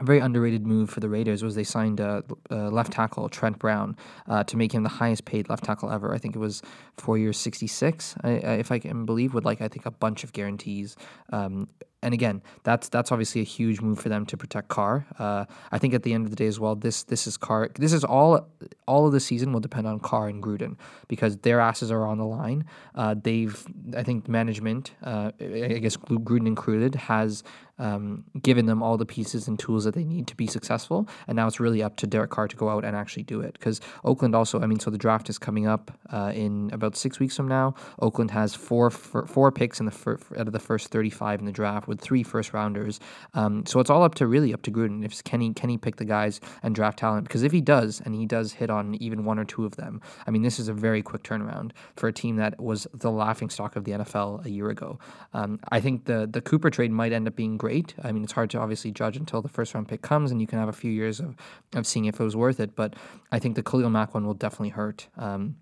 a 0.00 0.04
very 0.04 0.20
underrated 0.20 0.66
move 0.66 0.88
for 0.88 1.00
the 1.00 1.08
Raiders 1.08 1.42
was 1.42 1.54
they 1.54 1.64
signed 1.64 2.00
uh, 2.00 2.22
uh, 2.50 2.70
left 2.70 2.92
tackle 2.92 3.28
Trent 3.28 3.58
Brown 3.58 3.96
uh, 4.26 4.42
to 4.44 4.56
make 4.56 4.72
him 4.72 4.82
the 4.82 4.88
highest 4.88 5.24
paid 5.24 5.48
left 5.50 5.64
tackle 5.64 5.90
ever. 5.90 6.14
I 6.14 6.18
think 6.18 6.34
it 6.34 6.38
was 6.38 6.62
four 6.96 7.18
years, 7.18 7.36
sixty 7.36 7.66
six, 7.66 8.16
if 8.24 8.72
I 8.72 8.78
can 8.78 9.04
believe, 9.04 9.34
with 9.34 9.44
like 9.44 9.60
I 9.60 9.68
think 9.68 9.84
a 9.86 9.90
bunch 9.90 10.24
of 10.24 10.32
guarantees. 10.32 10.96
Um, 11.30 11.68
and 12.04 12.14
again, 12.14 12.42
that's 12.64 12.88
that's 12.88 13.12
obviously 13.12 13.42
a 13.42 13.44
huge 13.44 13.80
move 13.80 14.00
for 14.00 14.08
them 14.08 14.26
to 14.26 14.36
protect 14.36 14.68
Carr. 14.68 15.06
Uh, 15.18 15.44
I 15.70 15.78
think 15.78 15.94
at 15.94 16.02
the 16.02 16.14
end 16.14 16.24
of 16.24 16.30
the 16.30 16.36
day 16.36 16.46
as 16.46 16.58
well, 16.58 16.74
this 16.74 17.04
this 17.04 17.26
is 17.26 17.36
Carr. 17.36 17.70
This 17.76 17.92
is 17.92 18.02
all 18.02 18.48
all 18.88 19.06
of 19.06 19.12
the 19.12 19.20
season 19.20 19.52
will 19.52 19.60
depend 19.60 19.86
on 19.86 20.00
Carr 20.00 20.28
and 20.28 20.42
Gruden 20.42 20.76
because 21.06 21.36
their 21.38 21.60
asses 21.60 21.92
are 21.92 22.04
on 22.04 22.18
the 22.18 22.24
line. 22.24 22.64
They've 23.22 23.64
I 23.96 24.02
think 24.02 24.26
management, 24.26 24.92
I 25.04 25.32
guess 25.80 25.96
Gruden 25.96 26.46
included, 26.46 26.94
has 26.96 27.44
um, 27.82 28.24
given 28.40 28.66
them 28.66 28.80
all 28.80 28.96
the 28.96 29.04
pieces 29.04 29.48
and 29.48 29.58
tools 29.58 29.82
that 29.84 29.94
they 29.94 30.04
need 30.04 30.28
to 30.28 30.36
be 30.36 30.46
successful. 30.46 31.08
And 31.26 31.34
now 31.34 31.48
it's 31.48 31.58
really 31.58 31.82
up 31.82 31.96
to 31.96 32.06
Derek 32.06 32.30
Carr 32.30 32.46
to 32.46 32.56
go 32.56 32.68
out 32.68 32.84
and 32.84 32.96
actually 32.96 33.24
do 33.24 33.40
it. 33.40 33.54
Because 33.54 33.80
Oakland 34.04 34.36
also, 34.36 34.60
I 34.60 34.66
mean, 34.66 34.78
so 34.78 34.88
the 34.88 34.98
draft 34.98 35.28
is 35.28 35.36
coming 35.36 35.66
up 35.66 35.90
uh, 36.10 36.30
in 36.32 36.70
about 36.72 36.94
six 36.94 37.18
weeks 37.18 37.36
from 37.36 37.48
now. 37.48 37.74
Oakland 38.00 38.30
has 38.30 38.54
four 38.54 38.88
four 38.90 39.50
picks 39.50 39.80
in 39.80 39.86
the 39.86 39.92
fir- 39.92 40.18
out 40.38 40.46
of 40.46 40.52
the 40.52 40.60
first 40.60 40.88
35 40.88 41.40
in 41.40 41.46
the 41.46 41.52
draft 41.52 41.88
with 41.88 42.00
three 42.00 42.22
first 42.22 42.52
rounders. 42.52 43.00
Um, 43.34 43.66
so 43.66 43.80
it's 43.80 43.90
all 43.90 44.04
up 44.04 44.14
to 44.16 44.28
really 44.28 44.54
up 44.54 44.62
to 44.62 44.70
Gruden. 44.70 45.04
If 45.04 45.24
Kenny 45.24 45.52
Kenny 45.52 45.76
pick 45.76 45.96
the 45.96 46.04
guys 46.04 46.40
and 46.62 46.76
draft 46.76 47.00
talent? 47.00 47.26
Because 47.26 47.42
if 47.42 47.50
he 47.50 47.60
does, 47.60 48.00
and 48.04 48.14
he 48.14 48.26
does 48.26 48.52
hit 48.52 48.70
on 48.70 48.94
even 48.96 49.24
one 49.24 49.40
or 49.40 49.44
two 49.44 49.64
of 49.64 49.74
them, 49.74 50.00
I 50.24 50.30
mean, 50.30 50.42
this 50.42 50.60
is 50.60 50.68
a 50.68 50.72
very 50.72 51.02
quick 51.02 51.24
turnaround 51.24 51.72
for 51.96 52.08
a 52.08 52.12
team 52.12 52.36
that 52.36 52.60
was 52.60 52.86
the 52.94 53.10
laughing 53.10 53.50
stock 53.50 53.74
of 53.74 53.82
the 53.82 53.92
NFL 53.92 54.44
a 54.46 54.50
year 54.50 54.70
ago. 54.70 55.00
Um, 55.34 55.58
I 55.72 55.80
think 55.80 56.04
the 56.04 56.28
the 56.30 56.40
Cooper 56.40 56.70
trade 56.70 56.92
might 56.92 57.12
end 57.12 57.26
up 57.26 57.34
being 57.34 57.56
great 57.56 57.71
great. 57.72 57.94
I 58.02 58.12
mean, 58.12 58.22
it's 58.22 58.32
hard 58.32 58.50
to 58.50 58.58
obviously 58.58 58.90
judge 58.90 59.16
until 59.16 59.40
the 59.40 59.48
first 59.48 59.74
round 59.74 59.88
pick 59.88 60.02
comes, 60.02 60.30
and 60.30 60.40
you 60.40 60.46
can 60.46 60.58
have 60.58 60.68
a 60.68 60.72
few 60.72 60.90
years 60.90 61.20
of, 61.20 61.36
of 61.74 61.86
seeing 61.86 62.04
if 62.04 62.20
it 62.20 62.24
was 62.24 62.36
worth 62.36 62.60
it. 62.60 62.76
But 62.76 62.94
I 63.30 63.38
think 63.38 63.56
the 63.56 63.62
Khalil 63.62 63.90
Mack 63.90 64.14
one 64.14 64.26
will 64.26 64.34
definitely 64.34 64.70
hurt. 64.70 65.08
Um, 65.16 65.56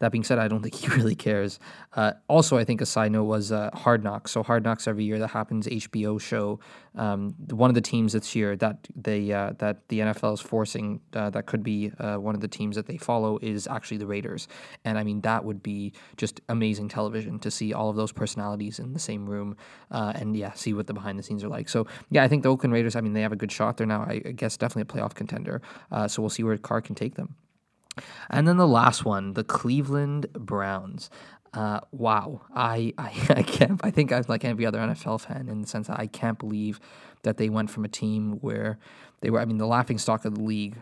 that 0.00 0.10
being 0.10 0.24
said, 0.24 0.38
I 0.38 0.48
don't 0.48 0.62
think 0.62 0.74
he 0.74 0.88
really 0.96 1.14
cares. 1.14 1.58
Uh, 1.94 2.12
also, 2.28 2.56
I 2.58 2.64
think 2.64 2.80
a 2.80 2.86
side 2.86 3.12
note 3.12 3.24
was 3.24 3.52
uh, 3.52 3.70
Hard 3.74 4.02
Knocks. 4.02 4.32
So 4.32 4.42
Hard 4.42 4.64
Knocks 4.64 4.88
every 4.88 5.04
year 5.04 5.18
that 5.18 5.28
happens 5.28 5.66
HBO 5.66 6.20
show. 6.20 6.60
Um, 6.94 7.34
one 7.50 7.70
of 7.70 7.74
the 7.74 7.80
teams 7.80 8.12
this 8.12 8.34
year 8.34 8.56
that 8.56 8.86
they 8.94 9.32
uh, 9.32 9.52
that 9.58 9.88
the 9.88 10.00
NFL 10.00 10.34
is 10.34 10.40
forcing 10.40 11.00
uh, 11.14 11.30
that 11.30 11.46
could 11.46 11.62
be 11.62 11.90
uh, 11.98 12.16
one 12.16 12.34
of 12.34 12.40
the 12.40 12.48
teams 12.48 12.76
that 12.76 12.86
they 12.86 12.98
follow 12.98 13.38
is 13.40 13.66
actually 13.66 13.96
the 13.96 14.06
Raiders. 14.06 14.48
And 14.84 14.98
I 14.98 15.04
mean 15.04 15.20
that 15.22 15.44
would 15.44 15.62
be 15.62 15.92
just 16.16 16.40
amazing 16.48 16.88
television 16.88 17.38
to 17.40 17.50
see 17.50 17.72
all 17.72 17.88
of 17.88 17.96
those 17.96 18.12
personalities 18.12 18.78
in 18.78 18.92
the 18.92 18.98
same 18.98 19.28
room 19.28 19.56
uh, 19.90 20.12
and 20.16 20.36
yeah, 20.36 20.52
see 20.52 20.74
what 20.74 20.86
the 20.86 20.92
behind 20.92 21.18
the 21.18 21.22
scenes 21.22 21.42
are 21.44 21.48
like. 21.48 21.68
So 21.68 21.86
yeah, 22.10 22.24
I 22.24 22.28
think 22.28 22.42
the 22.42 22.50
Oakland 22.50 22.74
Raiders. 22.74 22.96
I 22.96 23.00
mean 23.00 23.14
they 23.14 23.22
have 23.22 23.32
a 23.32 23.36
good 23.36 23.52
shot. 23.52 23.78
They're 23.78 23.86
now 23.86 24.04
I 24.06 24.18
guess 24.18 24.56
definitely 24.56 24.82
a 24.82 25.02
playoff 25.02 25.14
contender. 25.14 25.62
so 26.08 26.20
we'll 26.20 26.30
see 26.30 26.42
where 26.42 26.58
Carr 26.58 26.82
can 26.82 26.94
take 26.94 27.14
them. 27.14 27.36
And 28.30 28.46
then 28.46 28.56
the 28.56 28.66
last 28.66 29.04
one, 29.04 29.34
the 29.34 29.44
Cleveland 29.44 30.26
Browns. 30.32 31.10
Uh, 31.54 31.80
wow, 31.90 32.40
I, 32.54 32.94
I 32.96 33.12
I 33.36 33.42
can't. 33.42 33.80
I 33.84 33.90
think 33.90 34.12
I'm 34.12 34.24
like 34.28 34.44
every 34.44 34.64
other 34.64 34.78
NFL 34.78 35.20
fan 35.20 35.48
in 35.48 35.60
the 35.60 35.68
sense 35.68 35.88
that 35.88 36.00
I 36.00 36.06
can't 36.06 36.38
believe 36.38 36.80
that 37.22 37.36
they 37.36 37.48
went 37.48 37.70
from 37.70 37.84
a 37.84 37.88
team 37.88 38.38
where 38.40 38.78
they 39.20 39.30
were. 39.30 39.40
I 39.40 39.44
mean, 39.44 39.58
the 39.58 39.66
laughing 39.66 39.98
stock 39.98 40.24
of 40.24 40.34
the 40.34 40.42
league, 40.42 40.76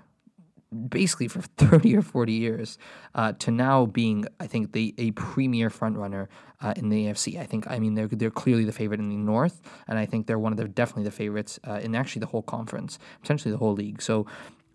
basically 0.89 1.27
for 1.27 1.41
thirty 1.57 1.97
or 1.97 2.03
forty 2.03 2.35
years, 2.35 2.79
uh, 3.17 3.33
to 3.41 3.51
now 3.51 3.87
being, 3.87 4.27
I 4.39 4.47
think, 4.47 4.71
the 4.71 4.95
a 4.97 5.11
premier 5.11 5.71
frontrunner 5.71 6.29
uh, 6.61 6.75
in 6.77 6.89
the 6.89 7.07
AFC. 7.07 7.41
I 7.41 7.47
think. 7.47 7.69
I 7.69 7.81
mean, 7.81 7.95
they're 7.95 8.07
they're 8.07 8.31
clearly 8.31 8.65
the 8.65 8.73
favorite 8.73 9.01
in 9.01 9.09
the 9.09 9.17
North, 9.17 9.61
and 9.89 9.99
I 9.99 10.07
think 10.07 10.29
they're 10.29 10.39
one 10.39 10.53
of 10.53 10.59
the 10.59 10.69
definitely 10.69 11.05
the 11.05 11.11
favorites 11.11 11.59
uh, 11.67 11.81
in 11.83 11.97
actually 11.97 12.21
the 12.21 12.27
whole 12.27 12.43
conference, 12.43 13.01
potentially 13.23 13.51
the 13.51 13.59
whole 13.59 13.75
league. 13.75 14.01
So 14.01 14.25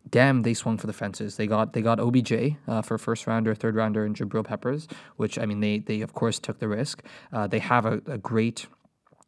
damn, 0.09 0.43
they 0.43 0.53
swung 0.53 0.77
for 0.77 0.87
the 0.87 0.93
fences. 0.93 1.37
They 1.37 1.47
got 1.47 1.73
they 1.73 1.81
got 1.81 1.99
OBJ 1.99 2.55
uh, 2.67 2.81
for 2.81 2.97
first 2.97 3.27
rounder, 3.27 3.55
third 3.55 3.75
rounder, 3.75 4.05
and 4.05 4.15
Jabril 4.15 4.45
Peppers, 4.45 4.87
which 5.17 5.37
I 5.39 5.45
mean 5.45 5.59
they 5.59 5.79
they 5.79 6.01
of 6.01 6.13
course 6.13 6.39
took 6.39 6.59
the 6.59 6.67
risk. 6.67 7.03
Uh, 7.31 7.47
they 7.47 7.59
have 7.59 7.85
a, 7.85 8.01
a 8.07 8.17
great 8.17 8.67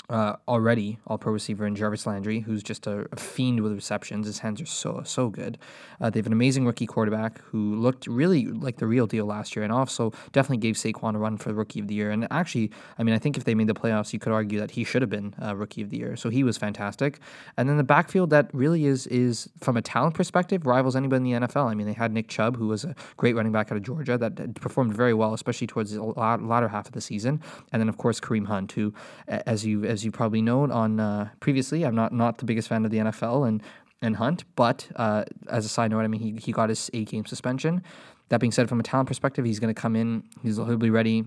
uh, 0.09 0.37
already 0.47 0.97
all 1.05 1.17
pro 1.17 1.33
receiver 1.33 1.67
in 1.67 1.75
Jarvis 1.75 2.05
Landry, 2.05 2.39
who's 2.39 2.63
just 2.63 2.87
a, 2.87 3.05
a, 3.11 3.17
fiend 3.17 3.61
with 3.61 3.73
receptions. 3.73 4.25
His 4.25 4.39
hands 4.39 4.61
are 4.61 4.65
so, 4.65 5.01
so 5.03 5.29
good. 5.29 5.57
Uh, 5.99 6.09
they 6.09 6.19
have 6.19 6.27
an 6.27 6.33
amazing 6.33 6.65
rookie 6.65 6.85
quarterback 6.85 7.41
who 7.41 7.75
looked 7.75 8.07
really 8.07 8.45
like 8.45 8.77
the 8.77 8.87
real 8.87 9.05
deal 9.05 9.25
last 9.25 9.55
year 9.55 9.63
and 9.63 9.73
also 9.73 10.13
definitely 10.31 10.57
gave 10.57 10.75
Saquon 10.75 11.15
a 11.15 11.17
run 11.17 11.37
for 11.37 11.53
rookie 11.53 11.81
of 11.81 11.87
the 11.87 11.93
year. 11.93 12.11
And 12.11 12.25
actually, 12.31 12.71
I 12.97 13.03
mean, 13.03 13.15
I 13.15 13.19
think 13.19 13.35
if 13.35 13.43
they 13.43 13.53
made 13.53 13.67
the 13.67 13.73
playoffs, 13.73 14.13
you 14.13 14.19
could 14.19 14.31
argue 14.31 14.59
that 14.61 14.71
he 14.71 14.85
should 14.85 15.01
have 15.01 15.09
been 15.09 15.35
uh, 15.43 15.53
rookie 15.57 15.81
of 15.81 15.89
the 15.89 15.97
year. 15.97 16.15
So 16.15 16.29
he 16.29 16.41
was 16.41 16.57
fantastic. 16.57 17.19
And 17.57 17.67
then 17.67 17.75
the 17.75 17.83
backfield 17.83 18.29
that 18.29 18.49
really 18.53 18.85
is, 18.85 19.07
is 19.07 19.49
from 19.59 19.75
a 19.75 19.81
talent 19.81 20.15
perspective, 20.15 20.65
rivals 20.65 20.95
anybody 20.95 21.31
in 21.31 21.41
the 21.41 21.47
NFL. 21.47 21.69
I 21.69 21.73
mean, 21.73 21.85
they 21.85 21.93
had 21.93 22.13
Nick 22.13 22.29
Chubb, 22.29 22.55
who 22.55 22.67
was 22.67 22.85
a 22.85 22.95
great 23.17 23.35
running 23.35 23.51
back 23.51 23.73
out 23.73 23.77
of 23.77 23.83
Georgia 23.83 24.17
that 24.17 24.55
performed 24.55 24.93
very 24.93 25.13
well, 25.13 25.33
especially 25.33 25.67
towards 25.67 25.91
the 25.91 26.01
latter 26.01 26.69
half 26.69 26.85
of 26.85 26.93
the 26.93 27.01
season. 27.01 27.41
And 27.73 27.81
then, 27.81 27.89
of 27.89 27.97
course, 27.97 28.21
Kareem 28.21 28.45
Hunt, 28.45 28.71
who, 28.71 28.93
as 29.27 29.65
you, 29.65 29.83
as 29.83 29.96
you 30.03 30.11
probably 30.11 30.41
know 30.41 30.69
on 30.69 30.99
uh, 30.99 31.29
previously, 31.39 31.85
I'm 31.85 31.95
not 31.95 32.13
not 32.13 32.37
the 32.37 32.45
biggest 32.45 32.67
fan 32.67 32.85
of 32.85 32.91
the 32.91 32.97
NFL 32.97 33.47
and 33.47 33.63
and 34.01 34.15
Hunt, 34.17 34.43
but 34.55 34.87
uh, 34.95 35.23
as 35.49 35.65
a 35.65 35.69
side 35.69 35.91
note, 35.91 36.01
I 36.01 36.07
mean 36.07 36.21
he 36.21 36.39
he 36.39 36.51
got 36.51 36.69
his 36.69 36.89
eight 36.93 37.09
game 37.09 37.25
suspension. 37.25 37.83
That 38.29 38.39
being 38.39 38.51
said, 38.51 38.67
from 38.67 38.79
a 38.79 38.83
talent 38.83 39.07
perspective, 39.07 39.45
he's 39.45 39.59
going 39.59 39.73
to 39.73 39.79
come 39.79 39.95
in. 39.95 40.23
He's 40.43 40.57
he'll 40.57 40.77
be 40.77 40.89
ready 40.89 41.25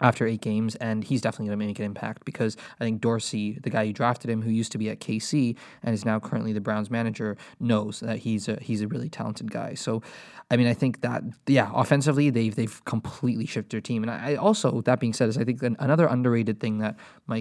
after 0.00 0.26
eight 0.26 0.40
games, 0.40 0.76
and 0.76 1.04
he's 1.04 1.20
definitely 1.20 1.46
going 1.46 1.58
to 1.58 1.66
make 1.66 1.78
an 1.78 1.84
impact 1.84 2.24
because 2.24 2.56
I 2.80 2.84
think 2.84 3.00
Dorsey, 3.00 3.58
the 3.62 3.70
guy 3.70 3.86
who 3.86 3.92
drafted 3.92 4.30
him, 4.30 4.42
who 4.42 4.50
used 4.50 4.72
to 4.72 4.78
be 4.78 4.88
at 4.90 5.00
KC 5.00 5.56
and 5.82 5.94
is 5.94 6.04
now 6.04 6.18
currently 6.18 6.52
the 6.52 6.60
Browns 6.60 6.90
manager, 6.90 7.36
knows 7.58 8.00
that 8.00 8.18
he's 8.18 8.48
a 8.48 8.56
he's 8.60 8.80
a 8.80 8.88
really 8.88 9.08
talented 9.08 9.50
guy. 9.50 9.74
So, 9.74 10.02
I 10.50 10.56
mean, 10.56 10.66
I 10.66 10.74
think 10.74 11.00
that 11.02 11.22
yeah, 11.46 11.70
offensively 11.74 12.30
they've 12.30 12.54
they've 12.54 12.84
completely 12.84 13.46
shifted 13.46 13.70
their 13.70 13.80
team, 13.80 14.02
and 14.02 14.10
I, 14.10 14.32
I 14.32 14.34
also 14.36 14.80
that 14.82 15.00
being 15.00 15.12
said 15.12 15.28
is 15.28 15.38
I 15.38 15.44
think 15.44 15.62
another 15.62 16.06
underrated 16.06 16.60
thing 16.60 16.78
that 16.78 16.96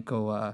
go. 0.06 0.30
Uh, 0.30 0.54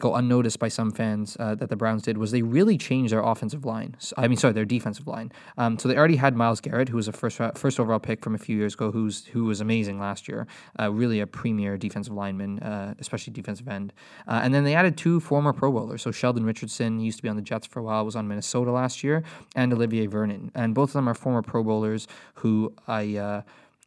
go 0.00 0.14
unnoticed 0.14 0.58
by 0.58 0.68
some 0.68 0.90
fans 0.90 1.36
uh, 1.38 1.54
that 1.54 1.68
the 1.68 1.76
Browns 1.76 2.02
did 2.02 2.18
was 2.18 2.30
they 2.30 2.42
really 2.42 2.76
changed 2.76 3.12
their 3.12 3.22
offensive 3.22 3.64
line. 3.64 3.96
So, 3.98 4.14
I 4.18 4.28
mean, 4.28 4.36
sorry, 4.36 4.52
their 4.52 4.64
defensive 4.64 5.06
line. 5.06 5.30
Um, 5.58 5.78
so 5.78 5.88
they 5.88 5.96
already 5.96 6.16
had 6.16 6.34
Myles 6.36 6.60
Garrett, 6.60 6.88
who 6.88 6.96
was 6.96 7.08
a 7.08 7.12
first 7.12 7.40
first 7.54 7.78
overall 7.78 7.98
pick 7.98 8.22
from 8.22 8.34
a 8.34 8.38
few 8.38 8.56
years 8.56 8.74
ago, 8.74 8.90
who's 8.90 9.26
who 9.26 9.44
was 9.44 9.60
amazing 9.60 10.00
last 10.00 10.28
year, 10.28 10.46
uh, 10.80 10.90
really 10.90 11.20
a 11.20 11.26
premier 11.26 11.76
defensive 11.76 12.14
lineman, 12.14 12.58
uh, 12.60 12.94
especially 12.98 13.32
defensive 13.32 13.68
end. 13.68 13.92
Uh, 14.26 14.40
and 14.42 14.52
then 14.52 14.64
they 14.64 14.74
added 14.74 14.96
two 14.96 15.20
former 15.20 15.52
Pro 15.52 15.70
Bowlers. 15.70 16.02
So 16.02 16.10
Sheldon 16.10 16.44
Richardson 16.44 17.00
used 17.00 17.18
to 17.18 17.22
be 17.22 17.28
on 17.28 17.36
the 17.36 17.42
Jets 17.42 17.66
for 17.66 17.80
a 17.80 17.82
while, 17.82 18.04
was 18.04 18.16
on 18.16 18.26
Minnesota 18.26 18.72
last 18.72 19.04
year, 19.04 19.22
and 19.54 19.72
Olivier 19.72 20.06
Vernon, 20.06 20.50
and 20.54 20.74
both 20.74 20.90
of 20.90 20.94
them 20.94 21.08
are 21.08 21.14
former 21.14 21.42
Pro 21.42 21.62
Bowlers 21.62 22.08
who 22.34 22.72
I 22.86 23.16
uh, 23.16 23.42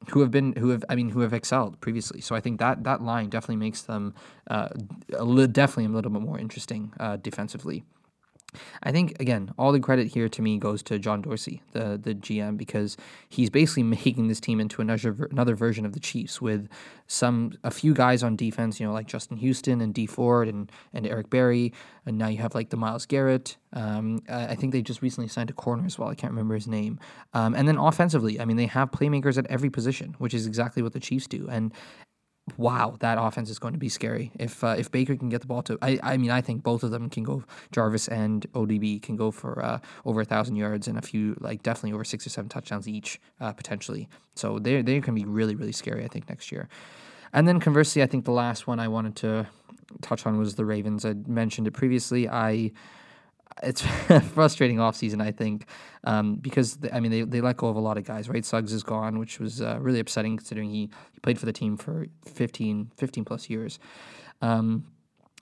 who 0.09 0.21
have 0.21 0.31
been 0.31 0.53
who 0.53 0.69
have 0.69 0.83
I 0.89 0.95
mean 0.95 1.09
who 1.09 1.19
have 1.21 1.33
excelled 1.33 1.79
previously. 1.81 2.21
So 2.21 2.35
I 2.35 2.39
think 2.39 2.59
that 2.59 2.83
that 2.83 3.01
line 3.01 3.29
definitely 3.29 3.57
makes 3.57 3.81
them 3.81 4.15
uh, 4.49 4.69
a 5.13 5.23
li- 5.23 5.47
definitely 5.47 5.85
a 5.85 5.89
little 5.89 6.11
bit 6.11 6.21
more 6.21 6.39
interesting 6.39 6.93
uh, 6.99 7.17
defensively. 7.17 7.83
I 8.83 8.91
think 8.91 9.19
again, 9.19 9.51
all 9.57 9.71
the 9.71 9.79
credit 9.79 10.07
here 10.07 10.29
to 10.29 10.41
me 10.41 10.57
goes 10.57 10.81
to 10.83 10.99
John 10.99 11.21
Dorsey, 11.21 11.61
the 11.71 11.99
the 12.01 12.15
GM, 12.15 12.57
because 12.57 12.97
he's 13.27 13.49
basically 13.49 13.83
making 13.99 14.27
this 14.27 14.39
team 14.39 14.59
into 14.59 14.81
another 14.81 15.27
another 15.31 15.55
version 15.55 15.85
of 15.85 15.93
the 15.93 15.99
Chiefs 15.99 16.41
with 16.41 16.67
some 17.07 17.53
a 17.63 17.71
few 17.71 17.93
guys 17.93 18.23
on 18.23 18.35
defense, 18.35 18.79
you 18.79 18.85
know, 18.85 18.93
like 18.93 19.07
Justin 19.07 19.37
Houston 19.37 19.81
and 19.81 19.93
Dee 19.93 20.05
Ford 20.05 20.47
and 20.47 20.71
and 20.93 21.05
Eric 21.05 21.29
Berry, 21.29 21.73
and 22.05 22.17
now 22.17 22.27
you 22.27 22.37
have 22.37 22.55
like 22.55 22.69
the 22.69 22.77
Myles 22.77 23.05
Garrett. 23.05 23.57
Um, 23.73 24.19
I 24.27 24.55
think 24.55 24.73
they 24.73 24.81
just 24.81 25.01
recently 25.01 25.27
signed 25.27 25.49
a 25.49 25.53
corner 25.53 25.85
as 25.85 25.99
well. 25.99 26.09
I 26.09 26.15
can't 26.15 26.31
remember 26.31 26.55
his 26.55 26.67
name. 26.67 26.99
Um, 27.33 27.53
and 27.53 27.67
then 27.67 27.77
offensively, 27.77 28.39
I 28.39 28.45
mean, 28.45 28.57
they 28.57 28.65
have 28.65 28.89
playmakers 28.89 29.37
at 29.37 29.45
every 29.47 29.69
position, 29.69 30.15
which 30.17 30.33
is 30.33 30.47
exactly 30.47 30.81
what 30.81 30.93
the 30.93 30.99
Chiefs 30.99 31.27
do. 31.27 31.47
And 31.49 31.71
wow, 32.57 32.95
that 32.99 33.17
offense 33.19 33.49
is 33.49 33.59
going 33.59 33.73
to 33.73 33.79
be 33.79 33.89
scary. 33.89 34.31
If 34.39 34.63
uh, 34.63 34.75
if 34.77 34.91
Baker 34.91 35.15
can 35.15 35.29
get 35.29 35.41
the 35.41 35.47
ball 35.47 35.61
to, 35.63 35.77
I, 35.81 35.99
I 36.03 36.17
mean, 36.17 36.31
I 36.31 36.41
think 36.41 36.63
both 36.63 36.83
of 36.83 36.91
them 36.91 37.09
can 37.09 37.23
go. 37.23 37.43
Jarvis 37.71 38.07
and 38.07 38.51
ODB 38.53 39.01
can 39.01 39.15
go 39.15 39.31
for 39.31 39.63
uh, 39.63 39.79
over 40.05 40.21
a 40.21 40.25
thousand 40.25 40.55
yards 40.55 40.87
and 40.87 40.97
a 40.97 41.01
few, 41.01 41.35
like 41.39 41.63
definitely 41.63 41.93
over 41.93 42.03
six 42.03 42.25
or 42.25 42.29
seven 42.29 42.49
touchdowns 42.49 42.87
each, 42.87 43.19
uh, 43.39 43.53
potentially. 43.53 44.09
So 44.35 44.59
they 44.59 44.81
they 44.81 45.01
can 45.01 45.15
be 45.15 45.25
really 45.25 45.55
really 45.55 45.71
scary. 45.71 46.03
I 46.03 46.07
think 46.07 46.29
next 46.29 46.51
year. 46.51 46.69
And 47.33 47.47
then 47.47 47.59
conversely, 47.59 48.01
I 48.01 48.07
think 48.07 48.25
the 48.25 48.31
last 48.31 48.65
one 48.67 48.79
I 48.79 48.87
wanted 48.87 49.15
to 49.17 49.47
touch 50.01 50.25
on 50.25 50.37
was 50.37 50.55
the 50.55 50.65
Ravens. 50.65 51.05
I 51.05 51.13
mentioned 51.27 51.67
it 51.67 51.71
previously. 51.71 52.27
I 52.27 52.71
it's 53.63 53.81
frustrating 54.33 54.77
offseason, 54.77 55.21
I 55.21 55.31
think, 55.31 55.65
um, 56.03 56.35
because 56.35 56.77
I 56.91 56.99
mean 56.99 57.11
they, 57.11 57.21
they 57.21 57.41
let 57.41 57.57
go 57.57 57.67
of 57.67 57.75
a 57.75 57.79
lot 57.79 57.97
of 57.97 58.05
guys. 58.05 58.29
Right, 58.29 58.45
Suggs 58.45 58.73
is 58.73 58.83
gone, 58.83 59.19
which 59.19 59.39
was 59.39 59.61
uh, 59.61 59.77
really 59.79 59.99
upsetting 59.99 60.37
considering 60.37 60.69
he, 60.69 60.89
he 61.11 61.19
played 61.21 61.39
for 61.39 61.45
the 61.45 61.53
team 61.53 61.77
for 61.77 62.07
15, 62.25 62.91
15 62.97 63.25
plus 63.25 63.49
years. 63.49 63.79
Um, 64.41 64.85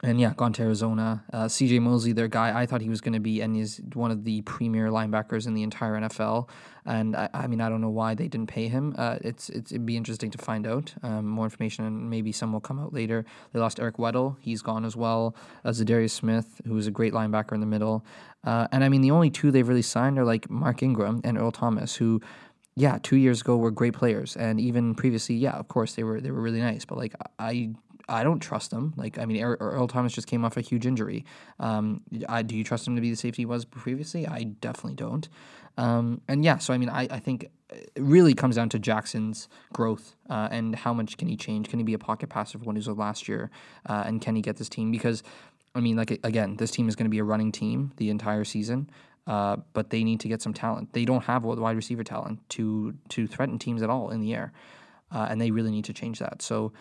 and 0.04 0.20
yeah, 0.20 0.34
gone 0.38 0.54
to 0.54 0.62
Arizona. 0.62 1.24
Uh, 1.34 1.46
CJ 1.46 1.82
Mosley, 1.82 2.14
their 2.14 2.28
guy, 2.28 2.60
I 2.60 2.68
thought 2.68 2.82
he 2.82 2.90
was 2.90 3.02
going 3.02 3.14
to 3.14 3.20
be 3.20 3.42
and 3.42 3.58
is 3.58 3.82
one 3.94 4.12
of 4.12 4.26
the 4.26 4.42
premier 4.44 4.90
linebackers 4.90 5.48
in 5.48 5.56
the 5.56 5.64
entire 5.64 5.94
NFL. 5.94 6.50
And 6.86 7.16
I, 7.16 7.30
I 7.34 7.48
mean, 7.48 7.62
I 7.62 7.68
don't 7.68 7.82
know 7.82 7.90
why 7.90 8.14
they 8.14 8.28
didn't 8.28 8.48
pay 8.48 8.68
him. 8.68 8.94
Uh, 8.98 9.18
it's, 9.22 9.50
it's 9.50 9.72
it'd 9.72 9.88
be 9.88 9.98
interesting 9.98 10.30
to 10.32 10.38
find 10.38 10.68
out 10.68 10.94
um, 11.02 11.28
more 11.28 11.46
information, 11.46 11.86
and 11.86 12.10
maybe 12.10 12.32
some 12.32 12.54
will 12.54 12.62
come 12.62 12.80
out 12.80 12.94
later. 12.94 13.26
They 13.54 13.60
lost 13.60 13.80
Eric 13.80 13.98
Weddle, 13.98 14.38
he's 14.40 14.62
gone 14.62 14.86
as 14.86 14.96
well. 14.96 15.36
Uh, 15.66 15.70
Za'Darius 15.70 16.12
Smith, 16.12 16.62
who 16.66 16.76
was 16.76 16.86
a 16.86 16.92
great 16.92 17.14
linebacker 17.14 17.54
in 17.54 17.60
the 17.60 17.66
middle. 17.66 18.06
Uh, 18.44 18.68
and 18.72 18.84
I 18.84 18.90
mean, 18.90 19.02
the 19.02 19.12
only 19.12 19.32
two 19.32 19.50
they've 19.50 19.68
really 19.68 19.82
signed 19.82 20.20
are 20.20 20.26
like 20.26 20.50
Mark 20.50 20.84
Ingram 20.84 21.22
and 21.24 21.38
Earl 21.38 21.52
Thomas, 21.52 21.96
who 21.96 22.22
yeah, 22.76 23.00
two 23.02 23.16
years 23.16 23.42
ago 23.42 23.58
were 23.58 23.72
great 23.72 23.94
players, 23.94 24.38
and 24.38 24.62
even 24.62 24.94
previously, 24.94 25.34
yeah, 25.34 25.54
of 25.54 25.68
course 25.68 25.96
they 25.96 26.04
were 26.04 26.22
they 26.22 26.30
were 26.30 26.42
really 26.42 26.62
nice. 26.62 26.86
But 26.86 27.00
like 27.00 27.16
I 27.40 27.72
I 28.10 28.24
don't 28.24 28.40
trust 28.40 28.72
him. 28.72 28.94
Like, 28.96 29.20
I 29.20 29.26
mean, 29.26 29.44
Earl 29.44 29.88
Thomas 29.88 30.14
just 30.14 30.28
came 30.28 30.46
off 30.46 30.58
a 30.58 30.62
huge 30.62 30.86
injury. 30.86 31.26
Um, 31.60 32.02
I, 32.30 32.42
do 32.42 32.56
you 32.56 32.64
trust 32.64 32.88
him 32.88 32.96
to 32.96 33.02
be 33.02 33.10
the 33.10 33.18
safety 33.18 33.42
he 33.42 33.46
was 33.46 33.66
previously? 33.66 34.26
I 34.28 34.44
definitely 34.44 34.96
don't. 34.96 35.28
Um, 35.78 36.22
and 36.28 36.44
yeah, 36.44 36.58
so 36.58 36.74
I 36.74 36.78
mean, 36.78 36.90
I, 36.90 37.08
I 37.12 37.20
think 37.20 37.50
it 37.70 37.92
really 37.98 38.34
comes 38.34 38.56
down 38.56 38.70
to 38.70 38.80
Jackson's 38.80 39.48
growth 39.74 40.16
uh, 40.30 40.48
and 40.52 40.76
how 40.76 40.94
much 40.94 41.18
can 41.18 41.28
he 41.28 41.36
change? 41.36 41.70
Can 41.70 41.80
he 41.80 41.84
be 41.84 41.94
a 41.94 42.00
pocket 42.00 42.30
passer 42.30 42.58
for 42.58 42.66
what 42.66 42.76
he 42.76 42.80
was 42.80 42.88
last 42.88 43.28
year? 43.28 43.52
Uh, 43.86 44.04
and 44.06 44.22
can 44.22 44.36
he 44.36 44.42
get 44.42 44.58
this 44.58 44.70
team? 44.70 44.92
Because, 44.92 45.22
I 45.76 45.82
mean, 45.82 45.96
like, 45.96 46.12
again, 46.24 46.56
this 46.56 46.72
team 46.72 46.88
is 46.88 46.96
going 46.96 47.06
to 47.06 47.12
be 47.12 47.20
a 47.20 47.24
running 47.24 47.52
team 47.52 47.92
the 47.98 48.10
entire 48.10 48.44
season. 48.44 48.90
Uh, 49.28 49.58
but 49.74 49.90
they 49.90 50.06
need 50.06 50.22
to 50.22 50.30
get 50.30 50.42
some 50.42 50.54
talent. 50.54 50.94
They 50.94 51.04
don't 51.04 51.26
have 51.26 51.44
wide 51.44 51.76
receiver 51.76 52.04
talent 52.06 52.40
to 52.52 52.94
to 53.10 53.28
threaten 53.28 53.60
teams 53.60 53.82
at 53.82 53.90
all 53.90 54.10
in 54.10 54.22
the 54.22 54.34
air, 54.34 54.54
uh, 55.12 55.28
and 55.30 55.42
they 55.42 55.52
really 55.52 55.70
need 55.70 55.84
to 55.84 55.94
change 55.94 56.20
that. 56.20 56.42
So, 56.42 56.72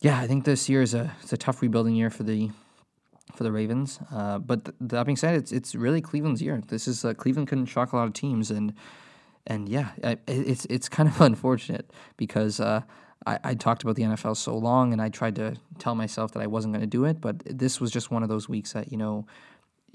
yeah, 0.00 0.18
I 0.20 0.26
think 0.26 0.44
this 0.44 0.68
year 0.68 0.82
is 0.82 0.94
a 0.94 1.12
it's 1.22 1.32
a 1.32 1.36
tough 1.36 1.60
rebuilding 1.62 1.94
year 1.94 2.10
for 2.10 2.22
the 2.22 2.50
for 3.34 3.44
the 3.44 3.52
Ravens. 3.52 3.98
Uh, 4.12 4.38
but 4.38 4.64
th- 4.64 4.76
that 4.80 5.06
being 5.06 5.16
said, 5.16 5.34
it's 5.34 5.52
it's 5.52 5.74
really 5.74 6.00
Cleveland's 6.00 6.40
year. 6.40 6.60
This 6.68 6.86
is 6.86 7.04
uh, 7.04 7.14
Cleveland 7.14 7.48
couldn't 7.48 7.66
shock 7.66 7.92
a 7.92 7.96
lot 7.96 8.06
of 8.06 8.12
teams, 8.12 8.50
and 8.50 8.74
and 9.46 9.68
yeah, 9.68 9.90
it's 10.26 10.66
it's 10.66 10.88
kind 10.88 11.08
of 11.08 11.20
unfortunate 11.30 11.90
because. 12.16 12.60
Uh, 12.60 12.82
I, 13.26 13.38
I 13.42 13.54
talked 13.54 13.82
about 13.82 13.96
the 13.96 14.04
NFL 14.04 14.36
so 14.36 14.56
long, 14.56 14.92
and 14.92 15.02
I 15.02 15.08
tried 15.08 15.34
to 15.36 15.56
tell 15.80 15.96
myself 15.96 16.30
that 16.32 16.40
I 16.40 16.46
wasn't 16.46 16.72
going 16.72 16.82
to 16.82 16.86
do 16.86 17.04
it. 17.04 17.20
But 17.20 17.42
this 17.44 17.80
was 17.80 17.90
just 17.90 18.12
one 18.12 18.22
of 18.22 18.28
those 18.28 18.48
weeks 18.48 18.74
that 18.74 18.92
you 18.92 18.96
know 18.96 19.26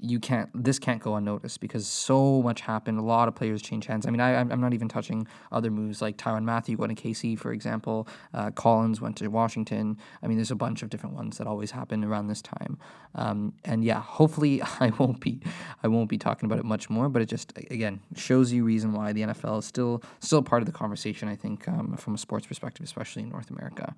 you 0.04 0.20
can't 0.20 0.50
this 0.54 0.78
can't 0.78 1.00
go 1.00 1.16
unnoticed 1.16 1.60
because 1.60 1.86
so 1.86 2.42
much 2.42 2.60
happened. 2.60 2.98
A 2.98 3.02
lot 3.02 3.28
of 3.28 3.34
players 3.34 3.62
change 3.62 3.86
hands. 3.86 4.06
I 4.06 4.10
mean, 4.10 4.20
I, 4.20 4.38
I'm 4.38 4.60
not 4.60 4.74
even 4.74 4.88
touching 4.88 5.26
other 5.50 5.70
moves 5.70 6.02
like 6.02 6.16
Tyrann 6.16 6.44
Mathieu 6.44 6.76
went 6.76 6.96
to 6.96 7.02
KC, 7.02 7.38
for 7.38 7.52
example. 7.52 8.06
Uh, 8.32 8.50
Collins 8.50 9.00
went 9.00 9.16
to 9.16 9.28
Washington. 9.28 9.98
I 10.22 10.26
mean, 10.26 10.36
there's 10.36 10.50
a 10.50 10.56
bunch 10.56 10.82
of 10.82 10.90
different 10.90 11.16
ones 11.16 11.38
that 11.38 11.46
always 11.46 11.70
happen 11.70 12.04
around 12.04 12.28
this 12.28 12.42
time. 12.42 12.78
Um, 13.14 13.54
and 13.64 13.84
yeah, 13.84 14.00
hopefully 14.00 14.62
I 14.80 14.92
won't 14.98 15.20
be 15.20 15.40
I 15.82 15.88
won't 15.88 16.08
be 16.08 16.18
talking 16.18 16.46
about 16.46 16.58
it 16.58 16.64
much 16.64 16.90
more. 16.90 17.08
But 17.08 17.22
it 17.22 17.26
just 17.26 17.52
again 17.70 18.00
shows 18.14 18.52
you 18.52 18.64
reason 18.64 18.92
why 18.92 19.12
the 19.12 19.22
NFL 19.22 19.60
is 19.60 19.64
still 19.64 20.02
still 20.20 20.42
part 20.42 20.62
of 20.62 20.66
the 20.66 20.72
conversation. 20.72 21.28
I 21.28 21.36
think 21.36 21.66
um, 21.68 21.96
from 21.96 22.14
a 22.14 22.18
sports 22.18 22.46
perspective, 22.46 22.84
especially 22.84 23.22
in 23.22 23.30
North 23.30 23.50
America. 23.50 23.94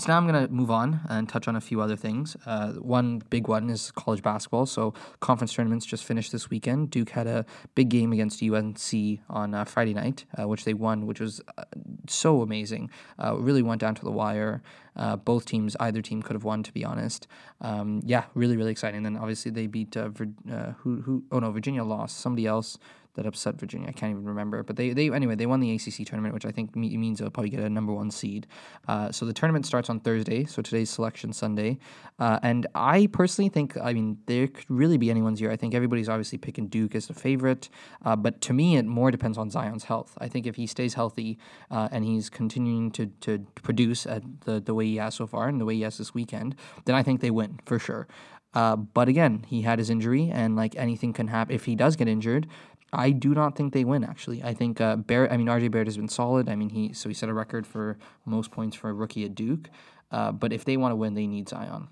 So 0.00 0.10
now 0.10 0.16
I'm 0.16 0.26
going 0.26 0.46
to 0.46 0.50
move 0.50 0.70
on 0.70 1.00
and 1.10 1.28
touch 1.28 1.46
on 1.46 1.56
a 1.56 1.60
few 1.60 1.82
other 1.82 1.94
things. 1.94 2.34
Uh, 2.46 2.72
one 2.72 3.18
big 3.28 3.48
one 3.48 3.68
is 3.68 3.90
college 3.90 4.22
basketball. 4.22 4.64
So 4.64 4.94
conference 5.20 5.52
tournaments 5.52 5.84
just 5.84 6.04
finished 6.04 6.32
this 6.32 6.48
weekend. 6.48 6.90
Duke 6.90 7.10
had 7.10 7.26
a 7.26 7.44
big 7.74 7.90
game 7.90 8.10
against 8.10 8.42
UNC 8.42 8.80
on 9.28 9.52
uh, 9.52 9.66
Friday 9.66 9.92
night, 9.92 10.24
uh, 10.40 10.48
which 10.48 10.64
they 10.64 10.72
won, 10.72 11.04
which 11.04 11.20
was 11.20 11.42
uh, 11.58 11.64
so 12.08 12.40
amazing. 12.40 12.88
Uh, 13.22 13.36
really 13.36 13.60
went 13.60 13.82
down 13.82 13.94
to 13.94 14.02
the 14.02 14.10
wire. 14.10 14.62
Uh, 14.96 15.16
both 15.16 15.44
teams, 15.44 15.76
either 15.80 16.00
team 16.00 16.22
could 16.22 16.34
have 16.34 16.44
won, 16.44 16.62
to 16.62 16.72
be 16.72 16.82
honest. 16.82 17.26
Um, 17.60 18.00
yeah, 18.02 18.24
really, 18.32 18.56
really 18.56 18.70
exciting. 18.70 18.96
And 18.96 19.04
then 19.04 19.18
obviously 19.18 19.50
they 19.50 19.66
beat 19.66 19.94
Vir- 19.94 20.74
who 20.78 21.02
who 21.02 21.24
oh 21.30 21.40
no 21.40 21.50
Virginia 21.50 21.84
lost 21.84 22.20
somebody 22.20 22.46
else 22.46 22.78
that 23.20 23.26
upset 23.26 23.56
Virginia. 23.56 23.86
I 23.86 23.92
can't 23.92 24.12
even 24.12 24.24
remember, 24.24 24.62
but 24.62 24.76
they 24.76 24.94
they 24.94 25.10
anyway 25.10 25.34
they 25.34 25.44
won 25.44 25.60
the 25.60 25.74
ACC 25.74 26.06
tournament, 26.06 26.32
which 26.32 26.46
I 26.46 26.50
think 26.50 26.74
means 26.74 27.18
they'll 27.18 27.28
probably 27.28 27.50
get 27.50 27.60
a 27.60 27.68
number 27.68 27.92
one 27.92 28.10
seed. 28.10 28.46
Uh, 28.88 29.12
so 29.12 29.26
the 29.26 29.34
tournament 29.34 29.66
starts 29.66 29.90
on 29.90 30.00
Thursday, 30.00 30.46
so 30.46 30.62
today's 30.62 30.88
selection 30.88 31.34
Sunday, 31.34 31.78
uh, 32.18 32.38
and 32.42 32.66
I 32.74 33.08
personally 33.12 33.50
think 33.50 33.76
I 33.76 33.92
mean 33.92 34.16
there 34.24 34.46
could 34.46 34.70
really 34.70 34.96
be 34.96 35.10
anyone's 35.10 35.38
year. 35.38 35.50
I 35.50 35.56
think 35.56 35.74
everybody's 35.74 36.08
obviously 36.08 36.38
picking 36.38 36.68
Duke 36.68 36.94
as 36.94 37.08
the 37.08 37.14
favorite, 37.14 37.68
uh, 38.06 38.16
but 38.16 38.40
to 38.42 38.54
me 38.54 38.76
it 38.78 38.86
more 38.86 39.10
depends 39.10 39.36
on 39.36 39.50
Zion's 39.50 39.84
health. 39.84 40.16
I 40.18 40.28
think 40.28 40.46
if 40.46 40.56
he 40.56 40.66
stays 40.66 40.94
healthy 40.94 41.38
uh, 41.70 41.90
and 41.92 42.02
he's 42.02 42.30
continuing 42.30 42.90
to 42.92 43.06
to 43.20 43.40
produce 43.62 44.06
at 44.06 44.22
the 44.46 44.60
the 44.60 44.72
way 44.72 44.86
he 44.86 44.96
has 44.96 45.14
so 45.14 45.26
far 45.26 45.48
and 45.48 45.60
the 45.60 45.66
way 45.66 45.74
he 45.74 45.82
has 45.82 45.98
this 45.98 46.14
weekend, 46.14 46.56
then 46.86 46.94
I 46.94 47.02
think 47.02 47.20
they 47.20 47.30
win 47.30 47.60
for 47.66 47.78
sure. 47.78 48.08
Uh, 48.52 48.76
but 48.76 49.08
again, 49.08 49.44
he 49.46 49.62
had 49.62 49.78
his 49.78 49.90
injury, 49.90 50.30
and 50.32 50.56
like 50.56 50.74
anything 50.76 51.12
can 51.12 51.28
happen. 51.28 51.54
If 51.54 51.66
he 51.66 51.76
does 51.76 51.96
get 51.96 52.08
injured, 52.08 52.48
I 52.92 53.10
do 53.10 53.34
not 53.34 53.56
think 53.56 53.72
they 53.72 53.84
win. 53.84 54.02
Actually, 54.04 54.42
I 54.42 54.54
think 54.54 54.80
uh, 54.80 54.96
Barrett. 54.96 55.32
I 55.32 55.36
mean, 55.36 55.46
RJ 55.46 55.70
Barrett 55.70 55.86
has 55.86 55.96
been 55.96 56.08
solid. 56.08 56.48
I 56.48 56.56
mean, 56.56 56.70
he 56.70 56.92
so 56.92 57.08
he 57.08 57.14
set 57.14 57.28
a 57.28 57.34
record 57.34 57.66
for 57.66 57.98
most 58.24 58.50
points 58.50 58.76
for 58.76 58.90
a 58.90 58.92
rookie 58.92 59.24
at 59.24 59.34
Duke. 59.34 59.70
Uh, 60.10 60.32
but 60.32 60.52
if 60.52 60.64
they 60.64 60.76
want 60.76 60.92
to 60.92 60.96
win, 60.96 61.14
they 61.14 61.26
need 61.26 61.48
Zion. 61.48 61.88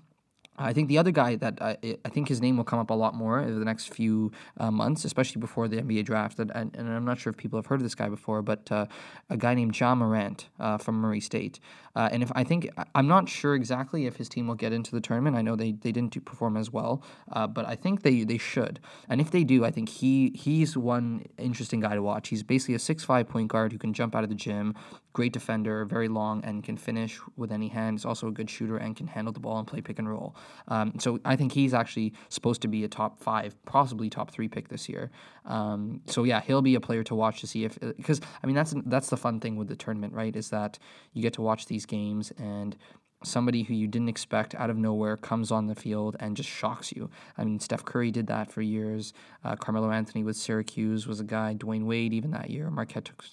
I 0.59 0.73
think 0.73 0.87
the 0.89 0.97
other 0.97 1.11
guy 1.11 1.35
that 1.37 1.57
uh, 1.61 1.75
I 1.83 2.09
think 2.09 2.27
his 2.27 2.41
name 2.41 2.57
will 2.57 2.63
come 2.63 2.79
up 2.79 2.89
a 2.89 2.93
lot 2.93 3.15
more 3.15 3.41
in 3.41 3.57
the 3.57 3.65
next 3.65 3.93
few 3.93 4.31
uh, 4.57 4.69
months, 4.71 5.05
especially 5.05 5.39
before 5.39 5.67
the 5.67 5.77
NBA 5.77 6.05
draft. 6.05 6.39
And, 6.39 6.51
and, 6.53 6.75
I'm 6.75 7.05
not 7.05 7.19
sure 7.19 7.31
if 7.31 7.37
people 7.37 7.57
have 7.57 7.67
heard 7.67 7.79
of 7.79 7.83
this 7.83 7.95
guy 7.95 8.09
before, 8.09 8.41
but 8.41 8.71
uh, 8.71 8.85
a 9.29 9.37
guy 9.37 9.53
named 9.53 9.79
Ja 9.79 9.95
Morant 9.95 10.49
uh, 10.59 10.77
from 10.77 10.95
Murray 10.95 11.21
State. 11.21 11.59
Uh, 11.95 12.09
and 12.11 12.21
if 12.23 12.31
I 12.35 12.43
think 12.43 12.69
I'm 12.95 13.07
not 13.07 13.27
sure 13.27 13.55
exactly 13.55 14.05
if 14.05 14.17
his 14.17 14.29
team 14.29 14.47
will 14.47 14.55
get 14.55 14.71
into 14.71 14.91
the 14.91 15.01
tournament. 15.01 15.35
I 15.35 15.41
know 15.41 15.55
they, 15.55 15.71
they 15.71 15.91
didn't 15.91 16.13
do, 16.13 16.19
perform 16.19 16.55
as 16.55 16.71
well, 16.71 17.03
uh, 17.31 17.47
but 17.47 17.65
I 17.65 17.75
think 17.75 18.03
they 18.03 18.23
they 18.23 18.37
should. 18.37 18.79
And 19.07 19.19
if 19.19 19.31
they 19.31 19.43
do, 19.43 19.65
I 19.65 19.71
think 19.71 19.89
he 19.89 20.31
he's 20.35 20.77
one 20.77 21.25
interesting 21.37 21.79
guy 21.79 21.95
to 21.95 22.01
watch. 22.01 22.29
He's 22.29 22.43
basically 22.43 22.75
a 22.75 22.79
six 22.79 23.03
five 23.03 23.27
point 23.27 23.47
guard 23.47 23.71
who 23.71 23.77
can 23.77 23.93
jump 23.93 24.15
out 24.15 24.23
of 24.23 24.29
the 24.29 24.35
gym, 24.35 24.75
great 25.13 25.33
defender, 25.33 25.85
very 25.85 26.07
long, 26.07 26.43
and 26.43 26.63
can 26.63 26.77
finish 26.77 27.19
with 27.35 27.51
any 27.51 27.67
hand. 27.67 27.97
He's 27.97 28.05
also 28.05 28.27
a 28.27 28.31
good 28.31 28.49
shooter 28.49 28.77
and 28.77 28.95
can 28.95 29.07
handle 29.07 29.33
the 29.33 29.39
ball 29.39 29.57
and 29.57 29.67
play 29.67 29.81
pick 29.81 29.99
and 29.99 30.09
roll. 30.09 30.35
Um, 30.67 30.93
so 30.99 31.19
I 31.25 31.35
think 31.35 31.51
he's 31.51 31.73
actually 31.73 32.13
supposed 32.29 32.61
to 32.61 32.67
be 32.67 32.83
a 32.83 32.87
top 32.87 33.19
five, 33.19 33.55
possibly 33.65 34.09
top 34.09 34.31
three 34.31 34.47
pick 34.47 34.67
this 34.69 34.87
year. 34.87 35.11
Um, 35.45 36.01
so 36.05 36.23
yeah, 36.23 36.41
he'll 36.41 36.61
be 36.61 36.75
a 36.75 36.81
player 36.81 37.03
to 37.03 37.15
watch 37.15 37.41
to 37.41 37.47
see 37.47 37.65
if 37.65 37.79
because 37.79 38.21
I 38.43 38.47
mean 38.47 38.55
that's 38.55 38.73
that's 38.85 39.09
the 39.09 39.17
fun 39.17 39.39
thing 39.39 39.55
with 39.55 39.67
the 39.67 39.75
tournament, 39.75 40.13
right? 40.13 40.35
Is 40.35 40.49
that 40.49 40.77
you 41.13 41.21
get 41.21 41.33
to 41.33 41.41
watch 41.41 41.65
these 41.65 41.85
games 41.85 42.31
and 42.37 42.77
somebody 43.23 43.63
who 43.63 43.73
you 43.73 43.87
didn't 43.87 44.09
expect 44.09 44.55
out 44.55 44.69
of 44.69 44.77
nowhere 44.77 45.17
comes 45.17 45.51
on 45.51 45.67
the 45.67 45.75
field 45.75 46.15
and 46.19 46.37
just 46.37 46.49
shocks 46.49 46.91
you. 46.91 47.09
I 47.37 47.43
mean, 47.43 47.59
Steph 47.59 47.83
Curry 47.83 48.11
did 48.11 48.27
that 48.27 48.51
for 48.51 48.61
years. 48.61 49.13
Uh, 49.43 49.55
Carmelo 49.55 49.91
Anthony 49.91 50.23
with 50.23 50.37
Syracuse 50.37 51.05
was 51.05 51.19
a 51.19 51.23
guy. 51.23 51.55
Dwyane 51.55 51.85
Wade 51.85 52.13
even 52.13 52.31
that 52.31 52.49
year. 52.49 52.69
Marquette 52.69 53.05
took, 53.05 53.23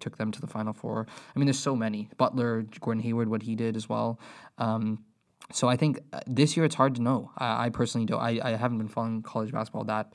took 0.00 0.16
them 0.16 0.32
to 0.32 0.40
the 0.40 0.46
Final 0.46 0.72
Four. 0.72 1.06
I 1.34 1.38
mean, 1.38 1.46
there's 1.46 1.58
so 1.58 1.76
many. 1.76 2.08
Butler, 2.16 2.62
Gordon 2.80 3.02
Hayward, 3.02 3.28
what 3.28 3.42
he 3.42 3.54
did 3.54 3.76
as 3.76 3.88
well. 3.88 4.18
Um, 4.58 5.04
so 5.52 5.68
I 5.68 5.76
think 5.76 6.00
uh, 6.12 6.20
this 6.26 6.56
year 6.56 6.64
it's 6.64 6.74
hard 6.74 6.94
to 6.94 7.02
know. 7.02 7.30
I, 7.36 7.66
I 7.66 7.68
personally 7.68 8.06
don't. 8.06 8.20
I, 8.20 8.40
I 8.42 8.50
haven't 8.56 8.78
been 8.78 8.88
following 8.88 9.22
college 9.22 9.52
basketball 9.52 9.84
that 9.84 10.14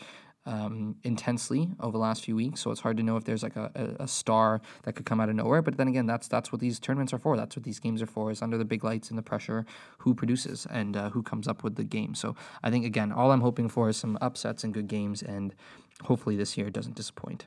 um, 0.50 0.96
intensely 1.04 1.70
over 1.80 1.92
the 1.92 2.00
last 2.00 2.26
few 2.26 2.36
weeks. 2.36 2.60
So 2.60 2.72
it's 2.72 2.82
hard 2.82 2.98
to 2.98 3.04
know 3.04 3.18
if 3.18 3.24
there's 3.24 3.44
like 3.44 3.56
a, 3.56 3.96
a, 4.00 4.08
star 4.08 4.62
that 4.82 4.94
could 4.94 5.06
come 5.06 5.22
out 5.22 5.30
of 5.30 5.36
nowhere. 5.36 5.62
But 5.62 5.78
then 5.78 5.88
again, 5.88 6.08
that's 6.08 6.28
that's 6.28 6.52
what 6.52 6.60
these 6.60 6.80
tournaments 6.80 7.14
are 7.14 7.20
for. 7.20 7.38
That's 7.38 7.56
what 7.56 7.64
these 7.64 7.80
games 7.80 8.02
are 8.02 8.08
for. 8.08 8.32
Is 8.32 8.42
under 8.42 8.58
the 8.58 8.66
big 8.66 8.84
lights 8.84 9.10
and 9.10 9.18
the 9.18 9.22
pressure, 9.22 9.64
who 10.00 10.16
produces 10.16 10.66
and 10.66 10.98
uh, 10.98 11.12
who 11.12 11.22
comes 11.22 11.48
up 11.48 11.64
with 11.64 11.76
the 11.76 11.84
game. 11.84 12.16
So 12.16 12.36
I 12.64 12.72
think 12.72 12.84
again, 12.84 13.12
all 13.12 13.32
I'm 13.32 13.42
hoping 13.42 13.70
for 13.70 13.90
is 13.90 13.98
some 13.98 14.18
upsets 14.22 14.64
and 14.64 14.74
good 14.74 14.88
games, 14.88 15.22
and 15.22 15.54
hopefully 16.04 16.36
this 16.36 16.58
year 16.58 16.72
doesn't 16.72 16.96
disappoint. 16.96 17.46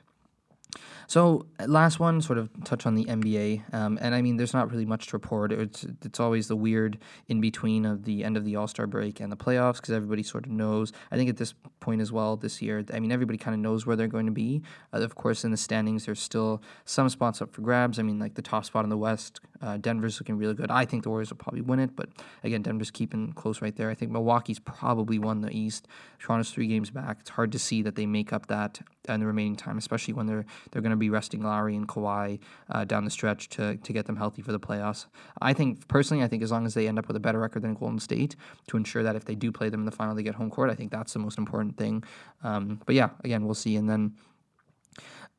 So 1.07 1.45
last 1.67 1.99
one, 1.99 2.21
sort 2.21 2.39
of 2.39 2.49
touch 2.63 2.85
on 2.85 2.95
the 2.95 3.05
NBA, 3.05 3.73
um, 3.73 3.99
and 4.01 4.15
I 4.15 4.21
mean, 4.21 4.37
there's 4.37 4.53
not 4.53 4.71
really 4.71 4.85
much 4.85 5.07
to 5.07 5.15
report. 5.15 5.51
It's 5.51 5.85
it's 6.03 6.19
always 6.19 6.47
the 6.47 6.55
weird 6.55 6.97
in 7.27 7.41
between 7.41 7.85
of 7.85 8.05
the 8.05 8.23
end 8.23 8.37
of 8.37 8.45
the 8.45 8.55
All 8.55 8.67
Star 8.67 8.87
break 8.87 9.19
and 9.19 9.31
the 9.31 9.37
playoffs 9.37 9.75
because 9.75 9.91
everybody 9.91 10.23
sort 10.23 10.45
of 10.45 10.51
knows. 10.51 10.91
I 11.11 11.17
think 11.17 11.29
at 11.29 11.37
this 11.37 11.53
point 11.79 12.01
as 12.01 12.11
well 12.11 12.37
this 12.37 12.61
year, 12.61 12.83
I 12.93 12.99
mean, 12.99 13.11
everybody 13.11 13.37
kind 13.37 13.53
of 13.53 13.59
knows 13.59 13.85
where 13.85 13.95
they're 13.95 14.07
going 14.07 14.25
to 14.25 14.31
be. 14.31 14.61
Uh, 14.93 15.01
of 15.01 15.15
course, 15.15 15.43
in 15.43 15.51
the 15.51 15.57
standings, 15.57 16.05
there's 16.05 16.21
still 16.21 16.61
some 16.85 17.09
spots 17.09 17.41
up 17.41 17.53
for 17.53 17.61
grabs. 17.61 17.99
I 17.99 18.03
mean, 18.03 18.19
like 18.19 18.35
the 18.35 18.41
top 18.41 18.65
spot 18.65 18.83
in 18.83 18.89
the 18.89 18.97
West, 18.97 19.41
uh, 19.61 19.77
Denver's 19.77 20.19
looking 20.19 20.37
really 20.37 20.53
good. 20.53 20.71
I 20.71 20.85
think 20.85 21.03
the 21.03 21.09
Warriors 21.09 21.29
will 21.29 21.37
probably 21.37 21.61
win 21.61 21.79
it, 21.79 21.95
but 21.95 22.09
again, 22.43 22.61
Denver's 22.61 22.91
keeping 22.91 23.33
close 23.33 23.61
right 23.61 23.75
there. 23.75 23.89
I 23.89 23.95
think 23.95 24.11
Milwaukee's 24.11 24.59
probably 24.59 25.19
won 25.19 25.41
the 25.41 25.51
East. 25.51 25.87
Toronto's 26.19 26.51
three 26.51 26.67
games 26.67 26.89
back. 26.89 27.17
It's 27.19 27.31
hard 27.31 27.51
to 27.51 27.59
see 27.59 27.81
that 27.81 27.95
they 27.95 28.05
make 28.05 28.33
up 28.33 28.47
that 28.47 28.79
in 29.09 29.19
the 29.19 29.25
remaining 29.25 29.55
time, 29.55 29.77
especially 29.77 30.13
when 30.13 30.25
they're 30.25 30.45
they're 30.71 30.81
going 30.81 30.91
to 30.91 30.97
be 30.97 31.09
resting 31.09 31.41
Lowry 31.41 31.75
and 31.75 31.87
Kawhi 31.87 32.39
uh, 32.69 32.85
down 32.85 33.05
the 33.05 33.11
stretch 33.11 33.49
to 33.49 33.77
to 33.77 33.93
get 33.93 34.05
them 34.05 34.15
healthy 34.15 34.41
for 34.41 34.51
the 34.51 34.59
playoffs. 34.59 35.07
I 35.41 35.53
think 35.53 35.87
personally, 35.87 36.23
I 36.23 36.27
think 36.27 36.43
as 36.43 36.51
long 36.51 36.65
as 36.65 36.73
they 36.73 36.87
end 36.87 36.99
up 36.99 37.07
with 37.07 37.17
a 37.17 37.19
better 37.19 37.39
record 37.39 37.63
than 37.63 37.73
Golden 37.73 37.99
State, 37.99 38.35
to 38.67 38.77
ensure 38.77 39.03
that 39.03 39.15
if 39.15 39.25
they 39.25 39.35
do 39.35 39.51
play 39.51 39.69
them 39.69 39.81
in 39.81 39.85
the 39.85 39.91
final, 39.91 40.15
they 40.15 40.23
get 40.23 40.35
home 40.35 40.49
court. 40.49 40.69
I 40.69 40.75
think 40.75 40.91
that's 40.91 41.13
the 41.13 41.19
most 41.19 41.37
important 41.37 41.77
thing. 41.77 42.03
Um, 42.43 42.79
but 42.85 42.95
yeah, 42.95 43.09
again, 43.23 43.45
we'll 43.45 43.55
see. 43.55 43.75
And 43.75 43.89
then 43.89 44.13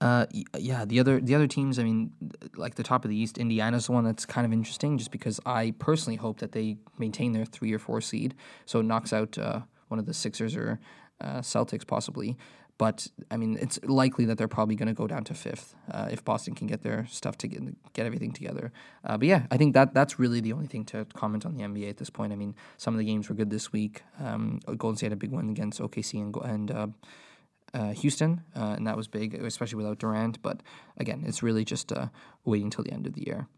Uh, 0.00 0.26
yeah, 0.58 0.84
the 0.84 1.00
other 1.00 1.20
the 1.20 1.34
other 1.34 1.46
teams. 1.46 1.78
I 1.78 1.84
mean, 1.84 2.10
like 2.56 2.74
the 2.74 2.82
top 2.82 3.04
of 3.04 3.10
the 3.10 3.16
East, 3.16 3.38
Indiana's 3.38 3.86
the 3.86 3.92
one 3.92 4.04
that's 4.04 4.26
kind 4.26 4.44
of 4.44 4.52
interesting, 4.52 4.98
just 4.98 5.10
because 5.10 5.40
I 5.46 5.72
personally 5.78 6.16
hope 6.16 6.40
that 6.40 6.52
they 6.52 6.76
maintain 6.98 7.32
their 7.32 7.46
three 7.46 7.72
or 7.72 7.78
four 7.78 8.00
seed, 8.00 8.34
so 8.66 8.80
it 8.80 8.86
knocks 8.86 9.12
out 9.12 9.38
uh, 9.38 9.60
one 9.88 10.00
of 10.00 10.06
the 10.06 10.12
Sixers 10.12 10.56
or 10.56 10.80
uh, 11.20 11.40
Celtics 11.40 11.86
possibly. 11.86 12.36
But 12.76 13.06
I 13.30 13.36
mean, 13.36 13.56
it's 13.60 13.78
likely 13.84 14.24
that 14.24 14.36
they're 14.36 14.48
probably 14.48 14.74
going 14.74 14.88
to 14.88 14.94
go 14.94 15.06
down 15.06 15.24
to 15.24 15.34
fifth 15.34 15.76
uh, 15.90 16.08
if 16.10 16.24
Boston 16.24 16.54
can 16.54 16.66
get 16.66 16.82
their 16.82 17.06
stuff 17.06 17.38
to 17.38 17.48
get, 17.48 17.92
get 17.92 18.04
everything 18.04 18.32
together. 18.32 18.72
Uh, 19.04 19.16
but 19.16 19.28
yeah, 19.28 19.46
I 19.50 19.56
think 19.56 19.74
that 19.74 19.94
that's 19.94 20.18
really 20.18 20.40
the 20.40 20.52
only 20.52 20.66
thing 20.66 20.84
to 20.86 21.04
comment 21.14 21.46
on 21.46 21.54
the 21.54 21.62
NBA 21.62 21.88
at 21.88 21.98
this 21.98 22.10
point. 22.10 22.32
I 22.32 22.36
mean, 22.36 22.54
some 22.76 22.94
of 22.94 22.98
the 22.98 23.04
games 23.04 23.28
were 23.28 23.34
good 23.36 23.50
this 23.50 23.72
week. 23.72 24.02
Um, 24.18 24.60
Golden 24.76 24.96
State 24.96 25.06
had 25.06 25.12
a 25.12 25.16
big 25.16 25.30
win 25.30 25.50
against 25.50 25.80
OKC 25.80 26.20
and 26.20 26.34
and 26.44 26.70
uh, 26.70 26.86
uh, 27.74 27.92
Houston, 27.92 28.42
uh, 28.56 28.74
and 28.76 28.86
that 28.86 28.96
was 28.96 29.08
big, 29.08 29.34
especially 29.34 29.76
without 29.76 29.98
Durant. 29.98 30.40
But 30.42 30.62
again, 30.96 31.24
it's 31.26 31.42
really 31.42 31.64
just 31.64 31.92
uh, 31.92 32.06
waiting 32.44 32.66
until 32.66 32.84
the 32.84 32.92
end 32.92 33.06
of 33.06 33.14
the 33.14 33.24
year. 33.26 33.48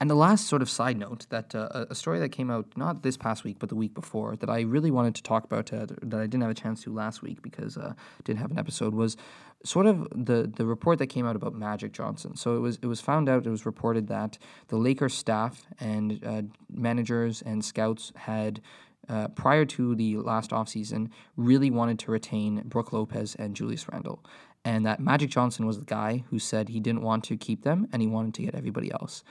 And 0.00 0.08
the 0.08 0.14
last 0.14 0.46
sort 0.46 0.62
of 0.62 0.70
side 0.70 0.98
note 0.98 1.26
that 1.28 1.54
uh, 1.54 1.84
a 1.90 1.94
story 1.94 2.18
that 2.20 2.30
came 2.30 2.50
out 2.50 2.66
not 2.74 3.02
this 3.02 3.18
past 3.18 3.44
week 3.44 3.58
but 3.58 3.68
the 3.68 3.74
week 3.74 3.92
before 3.92 4.34
that 4.36 4.48
I 4.48 4.62
really 4.62 4.90
wanted 4.90 5.14
to 5.16 5.22
talk 5.22 5.44
about 5.44 5.72
uh, 5.74 5.86
that 6.02 6.20
I 6.20 6.24
didn't 6.24 6.40
have 6.40 6.50
a 6.50 6.54
chance 6.54 6.82
to 6.84 6.92
last 6.92 7.20
week 7.20 7.42
because 7.42 7.76
uh, 7.76 7.92
didn't 8.24 8.38
have 8.38 8.50
an 8.50 8.58
episode 8.58 8.94
was 8.94 9.18
sort 9.62 9.84
of 9.84 10.08
the 10.10 10.50
the 10.56 10.64
report 10.64 10.98
that 11.00 11.08
came 11.08 11.26
out 11.26 11.36
about 11.36 11.54
Magic 11.54 11.92
Johnson. 11.92 12.34
So 12.34 12.56
it 12.56 12.60
was 12.60 12.78
it 12.80 12.86
was 12.86 13.02
found 13.02 13.28
out 13.28 13.46
it 13.46 13.50
was 13.50 13.66
reported 13.66 14.08
that 14.08 14.38
the 14.68 14.76
Lakers 14.76 15.12
staff 15.12 15.66
and 15.78 16.24
uh, 16.24 16.42
managers 16.72 17.42
and 17.42 17.62
scouts 17.62 18.10
had 18.16 18.62
uh, 19.10 19.28
prior 19.28 19.64
to 19.64 19.94
the 19.96 20.16
last 20.18 20.50
offseason, 20.50 21.10
really 21.36 21.70
wanted 21.70 21.98
to 21.98 22.10
retain 22.10 22.62
Brook 22.64 22.92
Lopez 22.92 23.34
and 23.34 23.56
Julius 23.56 23.86
Randle. 23.88 24.24
And 24.64 24.86
that 24.86 25.00
Magic 25.00 25.30
Johnson 25.30 25.66
was 25.66 25.78
the 25.78 25.84
guy 25.84 26.24
who 26.30 26.38
said 26.38 26.68
he 26.68 26.80
didn't 26.80 27.02
want 27.02 27.24
to 27.24 27.36
keep 27.36 27.64
them 27.64 27.88
and 27.92 28.02
he 28.02 28.08
wanted 28.08 28.34
to 28.34 28.42
get 28.42 28.54
everybody 28.54 28.92
else. 28.92 29.24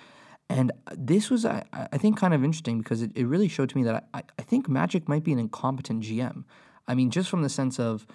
And 0.49 0.71
this 0.95 1.29
was, 1.29 1.45
I, 1.45 1.63
I 1.73 1.97
think, 1.97 2.17
kind 2.17 2.33
of 2.33 2.43
interesting 2.43 2.79
because 2.79 3.03
it, 3.03 3.11
it 3.15 3.25
really 3.25 3.47
showed 3.47 3.69
to 3.69 3.77
me 3.77 3.83
that 3.83 4.07
I, 4.13 4.23
I 4.37 4.41
think 4.41 4.67
Magic 4.67 5.07
might 5.07 5.23
be 5.23 5.31
an 5.31 5.39
incompetent 5.39 6.03
GM. 6.03 6.43
I 6.87 6.95
mean, 6.95 7.11
just 7.11 7.29
from 7.29 7.43
the 7.43 7.49
sense 7.49 7.79
of, 7.79 8.07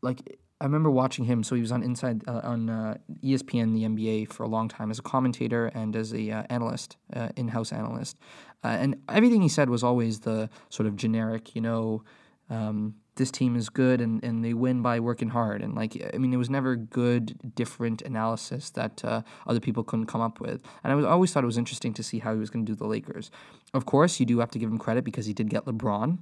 like, 0.00 0.38
I 0.60 0.64
remember 0.64 0.90
watching 0.90 1.26
him. 1.26 1.42
So 1.42 1.54
he 1.54 1.60
was 1.60 1.70
on 1.70 1.82
Inside 1.82 2.26
uh, 2.26 2.40
on 2.42 2.70
uh, 2.70 2.96
ESPN, 3.22 3.74
the 3.74 3.84
NBA, 3.84 4.32
for 4.32 4.42
a 4.42 4.48
long 4.48 4.68
time 4.68 4.90
as 4.90 4.98
a 4.98 5.02
commentator 5.02 5.66
and 5.66 5.94
as 5.94 6.12
a 6.14 6.30
uh, 6.30 6.42
analyst, 6.48 6.96
uh, 7.14 7.28
in-house 7.36 7.70
analyst. 7.72 8.16
Uh, 8.64 8.68
and 8.68 8.96
everything 9.08 9.42
he 9.42 9.48
said 9.48 9.70
was 9.70 9.84
always 9.84 10.20
the 10.20 10.50
sort 10.68 10.86
of 10.86 10.96
generic, 10.96 11.54
you 11.54 11.60
know, 11.60 12.02
um, 12.50 12.94
this 13.16 13.30
team 13.30 13.56
is 13.56 13.68
good 13.68 14.00
and, 14.00 14.22
and 14.24 14.44
they 14.44 14.54
win 14.54 14.80
by 14.80 15.00
working 15.00 15.30
hard. 15.30 15.60
And 15.60 15.74
like, 15.74 16.00
I 16.14 16.18
mean, 16.18 16.32
it 16.32 16.36
was 16.36 16.48
never 16.48 16.76
good, 16.76 17.54
different 17.54 18.00
analysis 18.02 18.70
that 18.70 19.04
uh, 19.04 19.22
other 19.46 19.60
people 19.60 19.84
couldn't 19.84 20.06
come 20.06 20.20
up 20.20 20.40
with. 20.40 20.60
And 20.82 20.92
I 20.92 20.94
was 20.94 21.04
always 21.04 21.32
thought 21.32 21.42
it 21.42 21.46
was 21.46 21.58
interesting 21.58 21.92
to 21.94 22.02
see 22.02 22.20
how 22.20 22.32
he 22.32 22.38
was 22.38 22.48
going 22.48 22.64
to 22.64 22.72
do 22.72 22.76
the 22.76 22.86
Lakers. 22.86 23.30
Of 23.74 23.84
course, 23.84 24.18
you 24.20 24.26
do 24.26 24.38
have 24.38 24.50
to 24.52 24.58
give 24.58 24.70
him 24.70 24.78
credit 24.78 25.04
because 25.04 25.26
he 25.26 25.34
did 25.34 25.50
get 25.50 25.66
LeBron 25.66 26.18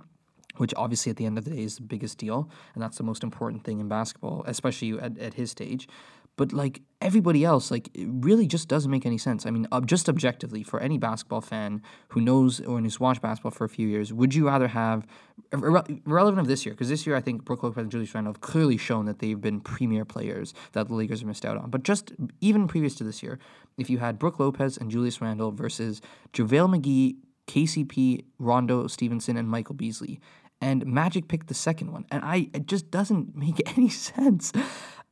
which 0.58 0.72
obviously 0.76 1.10
at 1.10 1.16
the 1.16 1.26
end 1.26 1.36
of 1.36 1.44
the 1.44 1.50
day 1.50 1.62
is 1.62 1.76
the 1.76 1.82
biggest 1.82 2.16
deal 2.16 2.48
and 2.74 2.82
that's 2.82 2.96
the 2.96 3.02
most 3.02 3.22
important 3.22 3.62
thing 3.62 3.78
in 3.78 3.88
basketball 3.88 4.42
especially 4.46 4.98
at, 4.98 5.18
at 5.18 5.34
his 5.34 5.50
stage 5.50 5.88
but 6.36 6.52
like 6.52 6.82
everybody 7.00 7.44
else 7.44 7.70
like 7.70 7.88
it 7.94 8.08
really 8.10 8.46
just 8.46 8.68
doesn't 8.68 8.90
make 8.90 9.04
any 9.04 9.18
sense 9.18 9.44
i 9.44 9.50
mean 9.50 9.66
uh, 9.72 9.80
just 9.80 10.08
objectively 10.08 10.62
for 10.62 10.80
any 10.80 10.96
basketball 10.96 11.40
fan 11.40 11.82
who 12.08 12.20
knows 12.20 12.60
or 12.60 12.80
has 12.80 12.98
watched 12.98 13.20
basketball 13.20 13.50
for 13.50 13.64
a 13.64 13.68
few 13.68 13.86
years 13.86 14.12
would 14.12 14.34
you 14.34 14.46
rather 14.46 14.68
have 14.68 15.06
irrelevant 15.52 16.40
of 16.40 16.46
this 16.46 16.64
year 16.64 16.74
because 16.74 16.88
this 16.88 17.06
year 17.06 17.14
i 17.14 17.20
think 17.20 17.44
brook 17.44 17.62
lopez 17.62 17.82
and 17.82 17.90
julius 17.90 18.14
randle 18.14 18.32
have 18.32 18.40
clearly 18.40 18.76
shown 18.76 19.04
that 19.04 19.18
they've 19.18 19.40
been 19.40 19.60
premier 19.60 20.04
players 20.04 20.54
that 20.72 20.88
the 20.88 20.94
lakers 20.94 21.20
have 21.20 21.28
missed 21.28 21.44
out 21.44 21.56
on 21.56 21.70
but 21.70 21.82
just 21.82 22.12
even 22.40 22.66
previous 22.66 22.94
to 22.94 23.04
this 23.04 23.22
year 23.22 23.38
if 23.76 23.90
you 23.90 23.98
had 23.98 24.18
brook 24.18 24.38
lopez 24.38 24.76
and 24.76 24.90
julius 24.90 25.20
randle 25.20 25.50
versus 25.52 26.00
javale 26.32 26.68
mcgee 26.68 27.16
KCP, 27.46 28.24
Rondo 28.38 28.88
Stephenson, 28.88 29.36
and 29.36 29.48
Michael 29.48 29.74
Beasley 29.74 30.20
and 30.60 30.86
Magic 30.86 31.28
picked 31.28 31.48
the 31.48 31.54
second 31.54 31.92
one, 31.92 32.06
and 32.10 32.24
I 32.24 32.48
it 32.54 32.66
just 32.66 32.90
doesn't 32.90 33.36
make 33.36 33.60
any 33.76 33.88
sense. 33.88 34.52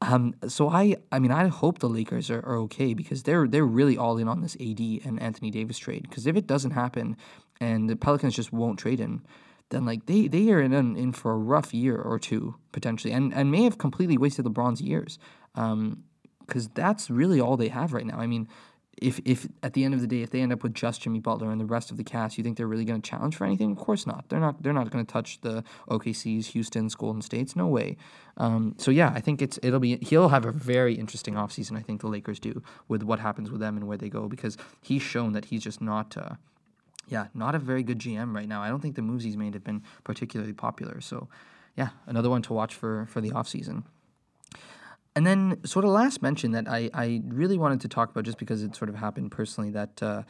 Um, 0.00 0.34
so 0.48 0.68
I, 0.68 0.96
I 1.10 1.18
mean, 1.18 1.30
I 1.30 1.48
hope 1.48 1.78
the 1.78 1.88
Lakers 1.88 2.30
are, 2.30 2.44
are 2.44 2.58
okay 2.58 2.94
because 2.94 3.22
they're 3.22 3.48
they're 3.48 3.64
really 3.64 3.96
all 3.96 4.18
in 4.18 4.28
on 4.28 4.42
this 4.42 4.56
AD 4.56 4.80
and 5.04 5.20
Anthony 5.20 5.50
Davis 5.50 5.78
trade. 5.78 6.02
Because 6.02 6.26
if 6.26 6.36
it 6.36 6.46
doesn't 6.46 6.72
happen, 6.72 7.16
and 7.60 7.88
the 7.88 7.96
Pelicans 7.96 8.34
just 8.34 8.52
won't 8.52 8.78
trade 8.78 8.98
him, 8.98 9.24
then 9.70 9.86
like 9.86 10.06
they 10.06 10.28
they 10.28 10.50
are 10.50 10.60
in 10.60 10.72
in 10.72 11.12
for 11.12 11.32
a 11.32 11.38
rough 11.38 11.72
year 11.72 11.96
or 11.96 12.18
two 12.18 12.56
potentially, 12.72 13.12
and 13.14 13.32
and 13.32 13.50
may 13.50 13.64
have 13.64 13.78
completely 13.78 14.18
wasted 14.18 14.44
LeBron's 14.44 14.80
years. 14.80 15.18
Um, 15.54 16.04
because 16.46 16.68
that's 16.68 17.08
really 17.08 17.40
all 17.40 17.56
they 17.56 17.68
have 17.68 17.94
right 17.94 18.04
now. 18.04 18.18
I 18.18 18.26
mean, 18.26 18.48
if 19.00 19.20
if 19.24 19.48
at 19.62 19.72
the 19.72 19.84
end 19.84 19.94
of 19.94 20.00
the 20.00 20.06
day, 20.06 20.22
if 20.22 20.30
they 20.30 20.40
end 20.40 20.52
up 20.52 20.62
with 20.62 20.74
just 20.74 21.02
Jimmy 21.02 21.20
Butler 21.20 21.50
and 21.50 21.60
the 21.60 21.64
rest 21.64 21.90
of 21.90 21.96
the 21.96 22.04
cast, 22.04 22.38
you 22.38 22.44
think 22.44 22.56
they're 22.56 22.66
really 22.66 22.84
going 22.84 23.00
to 23.00 23.08
challenge 23.08 23.36
for 23.36 23.44
anything? 23.44 23.72
Of 23.72 23.78
course 23.78 24.06
not. 24.06 24.28
They're 24.28 24.40
not. 24.40 24.62
They're 24.62 24.72
not 24.72 24.90
going 24.90 25.04
to 25.04 25.12
touch 25.12 25.40
the 25.40 25.64
OKC's, 25.88 26.48
Houston's, 26.48 26.94
Golden 26.94 27.22
States. 27.22 27.56
No 27.56 27.66
way. 27.66 27.96
Um, 28.36 28.74
so 28.78 28.90
yeah, 28.90 29.12
I 29.14 29.20
think 29.20 29.42
it's 29.42 29.58
it'll 29.62 29.80
be 29.80 29.96
he'll 29.98 30.28
have 30.28 30.44
a 30.44 30.52
very 30.52 30.94
interesting 30.94 31.34
offseason, 31.34 31.76
I 31.78 31.82
think 31.82 32.00
the 32.00 32.08
Lakers 32.08 32.38
do 32.38 32.62
with 32.88 33.02
what 33.02 33.20
happens 33.20 33.50
with 33.50 33.60
them 33.60 33.76
and 33.76 33.86
where 33.86 33.98
they 33.98 34.08
go 34.08 34.28
because 34.28 34.56
he's 34.82 35.02
shown 35.02 35.32
that 35.32 35.46
he's 35.46 35.62
just 35.62 35.80
not. 35.80 36.16
Uh, 36.16 36.34
yeah, 37.06 37.26
not 37.34 37.54
a 37.54 37.58
very 37.58 37.82
good 37.82 37.98
GM 37.98 38.34
right 38.34 38.48
now. 38.48 38.62
I 38.62 38.68
don't 38.68 38.80
think 38.80 38.96
the 38.96 39.02
moves 39.02 39.24
he's 39.24 39.36
made 39.36 39.52
have 39.52 39.64
been 39.64 39.82
particularly 40.04 40.54
popular. 40.54 41.02
So, 41.02 41.28
yeah, 41.76 41.90
another 42.06 42.30
one 42.30 42.42
to 42.42 42.54
watch 42.54 42.74
for 42.74 43.06
for 43.06 43.20
the 43.20 43.30
offseason. 43.30 43.84
And 45.16 45.26
then, 45.26 45.60
sort 45.64 45.84
of 45.84 45.92
last 45.92 46.22
mention 46.22 46.50
that 46.52 46.68
I, 46.68 46.90
I 46.92 47.22
really 47.28 47.56
wanted 47.56 47.80
to 47.82 47.88
talk 47.88 48.10
about 48.10 48.24
just 48.24 48.38
because 48.38 48.62
it 48.62 48.74
sort 48.74 48.88
of 48.88 48.96
happened 48.96 49.30
personally 49.30 49.70
that 49.70 50.02
uh, 50.02 50.22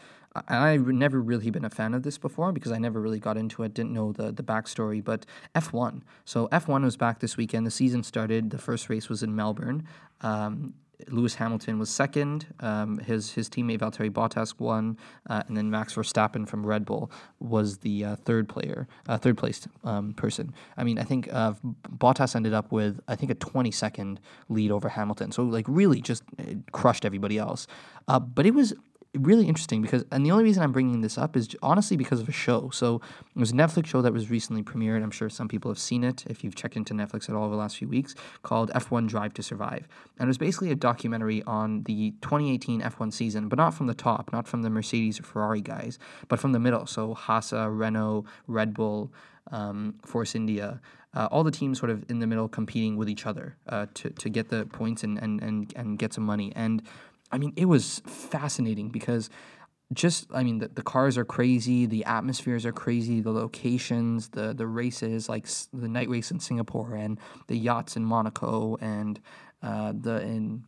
I've 0.48 0.86
never 0.88 1.22
really 1.22 1.50
been 1.50 1.64
a 1.64 1.70
fan 1.70 1.94
of 1.94 2.02
this 2.02 2.18
before 2.18 2.52
because 2.52 2.70
I 2.70 2.78
never 2.78 3.00
really 3.00 3.20
got 3.20 3.36
into 3.38 3.62
it, 3.62 3.72
didn't 3.72 3.92
know 3.92 4.12
the, 4.12 4.32
the 4.32 4.42
backstory. 4.42 5.02
But 5.02 5.24
F1. 5.54 6.02
So 6.24 6.48
F1 6.48 6.82
was 6.82 6.96
back 6.96 7.20
this 7.20 7.36
weekend. 7.36 7.66
The 7.66 7.70
season 7.70 8.02
started. 8.02 8.50
The 8.50 8.58
first 8.58 8.90
race 8.90 9.08
was 9.08 9.22
in 9.22 9.34
Melbourne. 9.34 9.86
Um, 10.20 10.74
Lewis 11.08 11.34
Hamilton 11.34 11.78
was 11.78 11.90
second. 11.90 12.46
Um, 12.60 12.98
his 12.98 13.32
his 13.32 13.48
teammate 13.48 13.78
Valtteri 13.78 14.10
Bottas 14.10 14.58
won, 14.58 14.98
uh, 15.28 15.42
and 15.46 15.56
then 15.56 15.70
Max 15.70 15.94
Verstappen 15.94 16.48
from 16.48 16.64
Red 16.64 16.84
Bull 16.84 17.10
was 17.40 17.78
the 17.78 18.04
uh, 18.04 18.16
third 18.16 18.48
player, 18.48 18.88
uh, 19.08 19.18
third 19.18 19.36
placed 19.36 19.68
um, 19.84 20.14
person. 20.14 20.54
I 20.76 20.84
mean, 20.84 20.98
I 20.98 21.04
think 21.04 21.32
uh, 21.32 21.54
Bottas 21.96 22.34
ended 22.36 22.54
up 22.54 22.72
with 22.72 23.00
I 23.08 23.16
think 23.16 23.30
a 23.30 23.34
20 23.34 23.70
second 23.70 24.20
lead 24.48 24.70
over 24.70 24.88
Hamilton. 24.88 25.32
So 25.32 25.42
like 25.42 25.66
really 25.68 26.00
just 26.00 26.22
uh, 26.38 26.54
crushed 26.72 27.04
everybody 27.04 27.38
else. 27.38 27.66
Uh, 28.08 28.18
but 28.18 28.46
it 28.46 28.54
was 28.54 28.74
really 29.14 29.46
interesting 29.46 29.82
because, 29.82 30.04
and 30.10 30.24
the 30.24 30.30
only 30.30 30.44
reason 30.44 30.62
I'm 30.62 30.72
bringing 30.72 31.00
this 31.00 31.16
up 31.16 31.36
is 31.36 31.48
honestly 31.62 31.96
because 31.96 32.20
of 32.20 32.28
a 32.28 32.32
show. 32.32 32.70
So 32.70 33.00
it 33.34 33.38
was 33.38 33.52
a 33.52 33.54
Netflix 33.54 33.86
show 33.86 34.02
that 34.02 34.12
was 34.12 34.30
recently 34.30 34.62
premiered. 34.62 35.02
I'm 35.02 35.10
sure 35.10 35.28
some 35.28 35.48
people 35.48 35.70
have 35.70 35.78
seen 35.78 36.04
it 36.04 36.24
if 36.28 36.42
you've 36.42 36.54
checked 36.54 36.76
into 36.76 36.94
Netflix 36.94 37.28
at 37.28 37.34
all 37.34 37.44
over 37.44 37.54
the 37.54 37.60
last 37.60 37.76
few 37.76 37.88
weeks, 37.88 38.14
called 38.42 38.70
F1 38.72 39.08
Drive 39.08 39.34
to 39.34 39.42
Survive. 39.42 39.88
And 40.18 40.26
it 40.26 40.28
was 40.28 40.38
basically 40.38 40.70
a 40.70 40.74
documentary 40.74 41.42
on 41.44 41.82
the 41.84 42.12
2018 42.22 42.82
F1 42.82 43.12
season, 43.12 43.48
but 43.48 43.58
not 43.58 43.74
from 43.74 43.86
the 43.86 43.94
top, 43.94 44.32
not 44.32 44.46
from 44.48 44.62
the 44.62 44.70
Mercedes 44.70 45.20
or 45.20 45.22
Ferrari 45.22 45.60
guys, 45.60 45.98
but 46.28 46.38
from 46.38 46.52
the 46.52 46.60
middle. 46.60 46.86
So 46.86 47.14
Haas, 47.14 47.52
Renault, 47.52 48.24
Red 48.46 48.74
Bull, 48.74 49.12
um, 49.50 49.94
Force 50.04 50.34
India. 50.34 50.80
Uh, 51.14 51.28
all 51.30 51.44
the 51.44 51.50
teams 51.50 51.78
sort 51.78 51.90
of 51.90 52.04
in 52.10 52.18
the 52.18 52.26
middle 52.26 52.48
competing 52.48 52.96
with 52.96 53.08
each 53.08 53.24
other 53.24 53.54
uh, 53.68 53.86
to, 53.94 54.10
to 54.10 54.28
get 54.28 54.48
the 54.48 54.66
points 54.66 55.04
and, 55.04 55.16
and, 55.18 55.40
and, 55.42 55.72
and 55.76 55.98
get 55.98 56.12
some 56.12 56.24
money. 56.24 56.52
And 56.56 56.82
I 57.34 57.38
mean, 57.38 57.52
it 57.56 57.64
was 57.64 58.00
fascinating 58.06 58.90
because 58.90 59.28
just 59.92 60.26
I 60.32 60.44
mean 60.44 60.58
the, 60.58 60.68
the 60.68 60.82
cars 60.82 61.18
are 61.18 61.24
crazy, 61.24 61.84
the 61.84 62.04
atmospheres 62.04 62.64
are 62.64 62.72
crazy, 62.72 63.20
the 63.20 63.32
locations, 63.32 64.28
the 64.28 64.54
the 64.54 64.68
races 64.68 65.28
like 65.28 65.48
the 65.72 65.88
night 65.88 66.08
race 66.08 66.30
in 66.30 66.38
Singapore 66.38 66.94
and 66.94 67.18
the 67.48 67.56
yachts 67.56 67.96
in 67.96 68.04
Monaco 68.04 68.76
and 68.80 69.20
uh, 69.62 69.92
the 70.00 70.22
in 70.22 70.62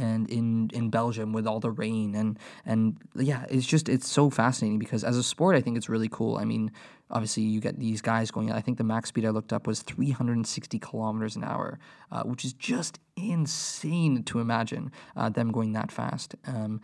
and 0.00 0.28
in 0.30 0.70
in 0.72 0.90
Belgium 0.90 1.32
with 1.32 1.46
all 1.46 1.60
the 1.60 1.70
rain 1.70 2.14
and 2.14 2.38
and 2.64 2.96
yeah, 3.14 3.44
it's 3.50 3.66
just 3.66 3.88
it's 3.88 4.08
so 4.08 4.30
fascinating 4.30 4.78
because 4.78 5.04
as 5.04 5.16
a 5.16 5.22
sport, 5.22 5.56
I 5.56 5.60
think 5.60 5.76
it's 5.76 5.88
really 5.88 6.08
cool. 6.08 6.38
I 6.38 6.44
mean, 6.44 6.72
obviously 7.10 7.42
you 7.42 7.60
get 7.60 7.78
these 7.78 8.00
guys 8.00 8.30
going. 8.30 8.50
I 8.50 8.60
think 8.60 8.78
the 8.78 8.84
max 8.84 9.10
speed 9.10 9.26
I 9.26 9.30
looked 9.30 9.52
up 9.52 9.66
was 9.66 9.82
360 9.82 10.78
kilometers 10.78 11.36
an 11.36 11.44
hour, 11.44 11.78
uh, 12.10 12.22
which 12.22 12.44
is 12.44 12.52
just 12.52 12.98
insane 13.16 14.22
to 14.24 14.40
imagine 14.40 14.90
uh, 15.16 15.28
them 15.28 15.52
going 15.52 15.72
that 15.72 15.92
fast. 15.92 16.34
Um, 16.46 16.80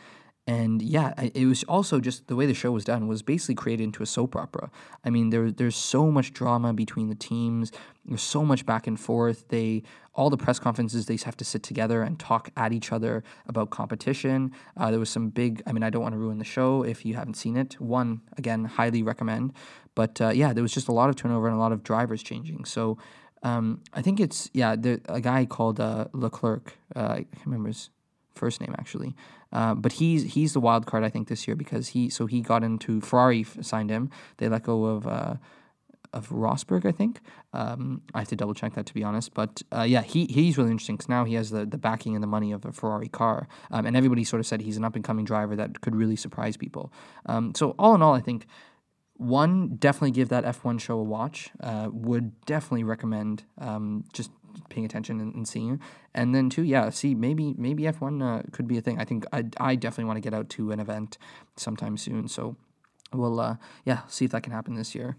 and 0.47 0.81
yeah, 0.81 1.13
it 1.19 1.47
was 1.47 1.65
also 1.65 1.99
just 2.01 2.29
the 2.29 2.37
way 2.37 2.47
the 2.47 2.55
show 2.55 2.71
was 2.71 2.85
done 2.85 3.09
was 3.09 3.23
basically 3.23 3.57
created 3.57 3.83
into 3.85 4.03
a 4.03 4.07
soap 4.07 4.37
opera. 4.37 4.71
I 5.05 5.11
mean, 5.11 5.31
there 5.31 5.51
there's 5.51 5.77
so 5.77 6.11
much 6.11 6.33
drama 6.33 6.73
between 6.73 7.09
the 7.09 7.17
teams. 7.17 7.73
There's 8.05 8.23
so 8.23 8.45
much 8.45 8.65
back 8.65 8.87
and 8.87 8.99
forth. 8.99 9.49
They 9.49 9.83
all 10.15 10.31
the 10.31 10.37
press 10.37 10.59
conferences 10.59 11.07
they 11.07 11.19
have 11.25 11.37
to 11.37 11.45
sit 11.45 11.63
together 11.63 12.03
and 12.03 12.19
talk 12.19 12.51
at 12.57 12.73
each 12.73 12.93
other 12.93 13.23
about 13.49 13.71
competition. 13.71 14.53
Uh, 14.77 14.91
there 14.91 15.01
was 15.01 15.11
some 15.11 15.31
big. 15.31 15.63
I 15.67 15.73
mean, 15.73 15.83
I 15.83 15.91
don't 15.91 16.03
want 16.03 16.15
to 16.15 16.19
ruin 16.19 16.39
the 16.39 16.45
show 16.45 16.85
if 16.85 17.05
you 17.05 17.15
haven't 17.15 17.35
seen 17.35 17.57
it. 17.57 17.81
One 17.81 18.21
again, 18.39 18.65
highly 18.65 19.03
recommend. 19.03 19.53
But 19.95 20.21
uh, 20.21 20.29
yeah, 20.29 20.53
there 20.53 20.63
was 20.63 20.73
just 20.73 20.89
a 20.89 20.93
lot 20.93 21.09
of 21.11 21.17
turnover 21.17 21.49
and 21.49 21.57
a 21.57 21.61
lot 21.61 21.73
of 21.73 21.83
drivers 21.83 22.23
changing. 22.23 22.65
So 22.67 22.99
Um, 23.43 23.81
I 23.99 24.03
think 24.03 24.19
it's 24.19 24.51
yeah, 24.55 24.77
there, 24.79 24.99
a 25.09 25.21
guy 25.21 25.47
called 25.47 25.79
uh, 25.79 26.07
Leclerc. 26.13 26.67
Uh, 26.97 27.19
I 27.19 27.23
can't 27.31 27.47
remember 27.47 27.69
his 27.69 27.91
first 28.35 28.61
name 28.61 28.75
actually, 28.79 29.15
uh, 29.53 29.75
but 29.75 29.93
he's 29.93 30.35
he's 30.35 30.53
the 30.53 30.61
wild 30.61 30.87
card 30.87 31.05
I 31.05 31.09
think 31.09 31.29
this 31.29 31.47
year 31.47 31.57
because 31.57 31.89
he 31.89 32.09
so 32.11 32.27
he 32.27 32.41
got 32.41 32.63
into 32.63 33.01
Ferrari 33.01 33.45
signed 33.45 33.91
him. 33.91 34.11
They 34.39 34.49
let 34.49 34.65
go 34.65 34.85
of 34.85 35.07
uh, 35.07 35.35
of 36.13 36.29
Rosberg, 36.31 36.87
I 36.87 36.93
think. 36.93 37.21
Um, 37.53 38.03
I 38.15 38.21
have 38.21 38.29
to 38.29 38.37
double 38.37 38.55
check 38.55 38.75
that 38.75 38.87
to 38.87 38.95
be 38.95 39.05
honest, 39.05 39.35
but 39.35 39.63
uh, 39.73 39.83
yeah, 39.83 40.03
he 40.03 40.27
he's 40.27 40.59
really 40.59 40.71
interesting 40.71 40.97
because 40.97 41.09
now 41.09 41.25
he 41.25 41.35
has 41.35 41.51
the 41.51 41.67
the 41.67 41.79
backing 41.79 42.15
and 42.15 42.23
the 42.23 42.29
money 42.29 42.53
of 42.53 42.65
a 42.65 42.73
Ferrari 42.73 43.09
car, 43.09 43.49
um, 43.71 43.87
and 43.87 43.97
everybody 43.97 44.25
sort 44.25 44.41
of 44.41 44.47
said 44.47 44.61
he's 44.61 44.77
an 44.77 44.85
up 44.85 44.95
and 44.95 45.05
coming 45.05 45.25
driver 45.25 45.55
that 45.57 45.81
could 45.81 45.95
really 45.95 46.17
surprise 46.17 46.57
people. 46.57 46.93
Um, 47.27 47.55
so 47.55 47.75
all 47.79 47.95
in 47.95 48.03
all, 48.03 48.15
I 48.15 48.21
think 48.21 48.47
one, 49.19 49.77
definitely 49.77 50.11
give 50.11 50.29
that 50.29 50.45
F1 50.45 50.81
show 50.81 50.99
a 50.99 51.03
watch. 51.03 51.51
Uh, 51.61 51.89
would 51.91 52.45
definitely 52.45 52.85
recommend 52.85 53.45
um, 53.59 54.05
just 54.13 54.31
paying 54.69 54.85
attention 54.85 55.21
and, 55.21 55.35
and, 55.35 55.49
seeing. 55.49 55.81
And 56.15 56.35
then 56.35 56.51
two, 56.51 56.63
yeah, 56.63 56.91
see 56.91 57.15
maybe 57.15 57.55
maybe 57.57 57.85
F1 57.85 58.23
uh, 58.23 58.43
could 58.53 58.67
be 58.67 58.79
a 58.79 58.81
thing. 58.81 58.99
I 58.99 59.05
think 59.05 59.25
I, 59.33 59.45
I 59.59 59.75
definitely 59.77 60.05
want 60.05 60.17
to 60.19 60.21
get 60.21 60.35
out 60.35 60.49
to 60.51 60.73
an 60.73 60.81
event 60.81 61.19
sometime 61.57 61.97
soon. 61.97 62.29
So 62.29 62.57
we'll 63.13 63.41
uh, 63.41 63.57
yeah 63.85 64.01
see 64.09 64.25
if 64.25 64.31
that 64.33 64.43
can 64.43 64.53
happen 64.53 64.75
this 64.75 64.95
year. 64.95 65.17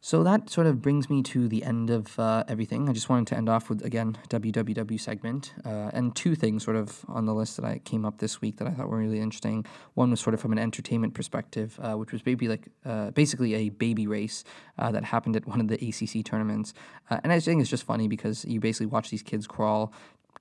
So 0.00 0.22
that 0.22 0.48
sort 0.48 0.68
of 0.68 0.80
brings 0.80 1.10
me 1.10 1.22
to 1.24 1.48
the 1.48 1.64
end 1.64 1.90
of 1.90 2.18
uh, 2.20 2.44
everything. 2.46 2.88
I 2.88 2.92
just 2.92 3.08
wanted 3.08 3.26
to 3.28 3.36
end 3.36 3.48
off 3.48 3.68
with, 3.68 3.84
again, 3.84 4.16
WWW 4.28 5.00
segment. 5.00 5.52
Uh, 5.64 5.90
and 5.92 6.14
two 6.14 6.36
things 6.36 6.62
sort 6.62 6.76
of 6.76 7.04
on 7.08 7.26
the 7.26 7.34
list 7.34 7.56
that 7.56 7.64
I 7.64 7.78
came 7.78 8.04
up 8.04 8.18
this 8.18 8.40
week 8.40 8.58
that 8.58 8.68
I 8.68 8.70
thought 8.70 8.88
were 8.88 8.98
really 8.98 9.18
interesting. 9.18 9.66
One 9.94 10.10
was 10.10 10.20
sort 10.20 10.34
of 10.34 10.40
from 10.40 10.52
an 10.52 10.58
entertainment 10.58 11.14
perspective, 11.14 11.80
uh, 11.82 11.94
which 11.94 12.12
was 12.12 12.22
baby 12.22 12.46
like 12.46 12.68
uh, 12.84 13.10
basically 13.10 13.54
a 13.54 13.70
baby 13.70 14.06
race 14.06 14.44
uh, 14.78 14.92
that 14.92 15.04
happened 15.04 15.34
at 15.34 15.48
one 15.48 15.60
of 15.60 15.66
the 15.66 15.74
ACC 15.74 16.24
tournaments. 16.24 16.74
Uh, 17.10 17.18
and 17.24 17.32
I 17.32 17.40
think 17.40 17.60
it's 17.60 17.70
just 17.70 17.84
funny 17.84 18.06
because 18.06 18.44
you 18.44 18.60
basically 18.60 18.86
watch 18.86 19.10
these 19.10 19.22
kids 19.22 19.48
crawl 19.48 19.92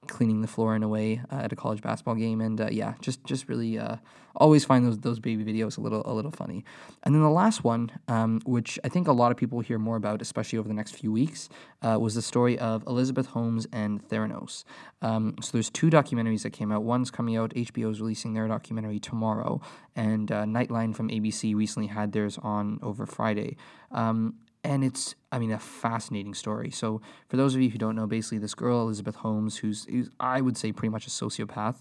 cleaning 0.08 0.42
the 0.42 0.48
floor 0.48 0.76
in 0.76 0.84
a 0.84 0.88
way 0.88 1.22
uh, 1.32 1.38
at 1.38 1.52
a 1.52 1.56
college 1.56 1.82
basketball 1.82 2.16
game, 2.16 2.42
and 2.42 2.60
uh, 2.62 2.70
yeah, 2.72 2.94
just 3.02 3.24
just 3.24 3.50
really 3.50 3.78
uh, 3.78 3.98
always 4.36 4.64
find 4.64 4.86
those 4.86 5.00
those 5.00 5.20
baby 5.20 5.44
videos 5.44 5.78
a 5.78 5.82
little 5.82 6.04
a 6.06 6.14
little 6.14 6.32
funny. 6.32 6.64
And 7.04 7.14
then 7.14 7.22
the 7.22 7.30
last 7.30 7.64
one, 7.64 7.92
um, 8.08 8.42
which 8.46 8.80
I 8.84 8.90
think 8.90 9.08
a 9.08 9.12
lot 9.12 9.32
of 9.32 9.38
people 9.38 9.60
hear 9.60 9.80
more 9.80 9.96
about, 9.96 10.22
especially 10.22 10.60
over 10.60 10.68
the 10.68 10.74
next 10.74 10.96
few 10.96 11.12
weeks, 11.12 11.50
uh, 11.82 11.98
was 12.00 12.16
the 12.16 12.22
story 12.22 12.58
of 12.60 12.84
Elizabeth 12.88 13.28
Holmes 13.28 13.68
and 13.72 14.08
Theranos. 14.08 14.64
Um, 15.02 15.36
so 15.42 15.52
there's 15.54 15.70
two 15.70 15.90
documentaries 15.90 16.44
that 16.44 16.52
came 16.52 16.72
out. 16.72 16.84
One's 16.84 17.12
coming 17.12 17.36
out. 17.36 17.54
HBO 17.54 17.92
is 17.92 18.00
releasing 18.00 18.34
their 18.34 18.48
documentary 18.48 19.00
tomorrow, 19.00 19.62
and 19.96 20.32
uh, 20.32 20.44
Nightline 20.44 20.96
from 20.96 21.10
ABC 21.10 21.56
recently 21.56 21.88
had 21.88 22.12
theirs 22.12 22.38
on 22.42 22.80
over 22.82 23.06
Friday. 23.06 23.58
Um, 23.92 24.36
and 24.64 24.84
it's 24.84 25.16
I 25.32 25.40
mean 25.40 25.52
a 25.52 25.60
fascinating 25.60 26.34
story. 26.34 26.72
So 26.72 27.02
for 27.30 27.38
those 27.38 27.56
of 27.56 27.62
you 27.62 27.70
who 27.70 27.78
don't 27.78 27.96
know, 27.96 28.08
basically 28.08 28.38
this 28.38 28.56
girl 28.56 28.82
Elizabeth 28.82 29.16
Holmes, 29.18 29.58
who's, 29.58 29.86
who's 29.86 30.10
I 30.20 30.42
would 30.42 30.58
say 30.58 30.72
pretty 30.72 30.92
much 30.92 31.08
a 31.08 31.10
sociopath, 31.10 31.76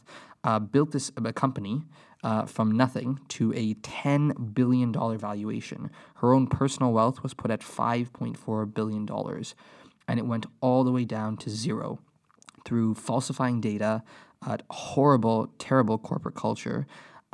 uh, 0.45 0.59
built 0.59 0.93
this 0.93 1.11
a 1.16 1.33
company 1.33 1.83
uh, 2.22 2.47
from 2.47 2.70
nothing 2.70 3.20
to 3.29 3.53
a 3.55 3.74
ten 3.74 4.31
billion 4.55 4.93
dollar 4.93 5.18
valuation. 5.18 5.91
Her 6.16 6.33
own 6.33 6.47
personal 6.47 6.93
wealth 6.93 7.22
was 7.22 7.35
put 7.35 7.51
at 7.51 7.62
five 7.62 8.12
point 8.12 8.37
four 8.37 8.66
billion 8.66 9.07
dollars, 9.07 9.55
and 10.09 10.18
it 10.18 10.27
went 10.27 10.47
all 10.61 10.85
the 10.85 10.93
way 10.93 11.05
down 11.05 11.37
to 11.39 11.51
zero 11.51 11.99
through 12.64 12.95
falsifying 12.95 13.61
data, 13.61 14.03
uh, 14.45 14.57
horrible, 14.70 15.53
terrible 15.59 15.99
corporate 15.99 16.35
culture 16.35 16.87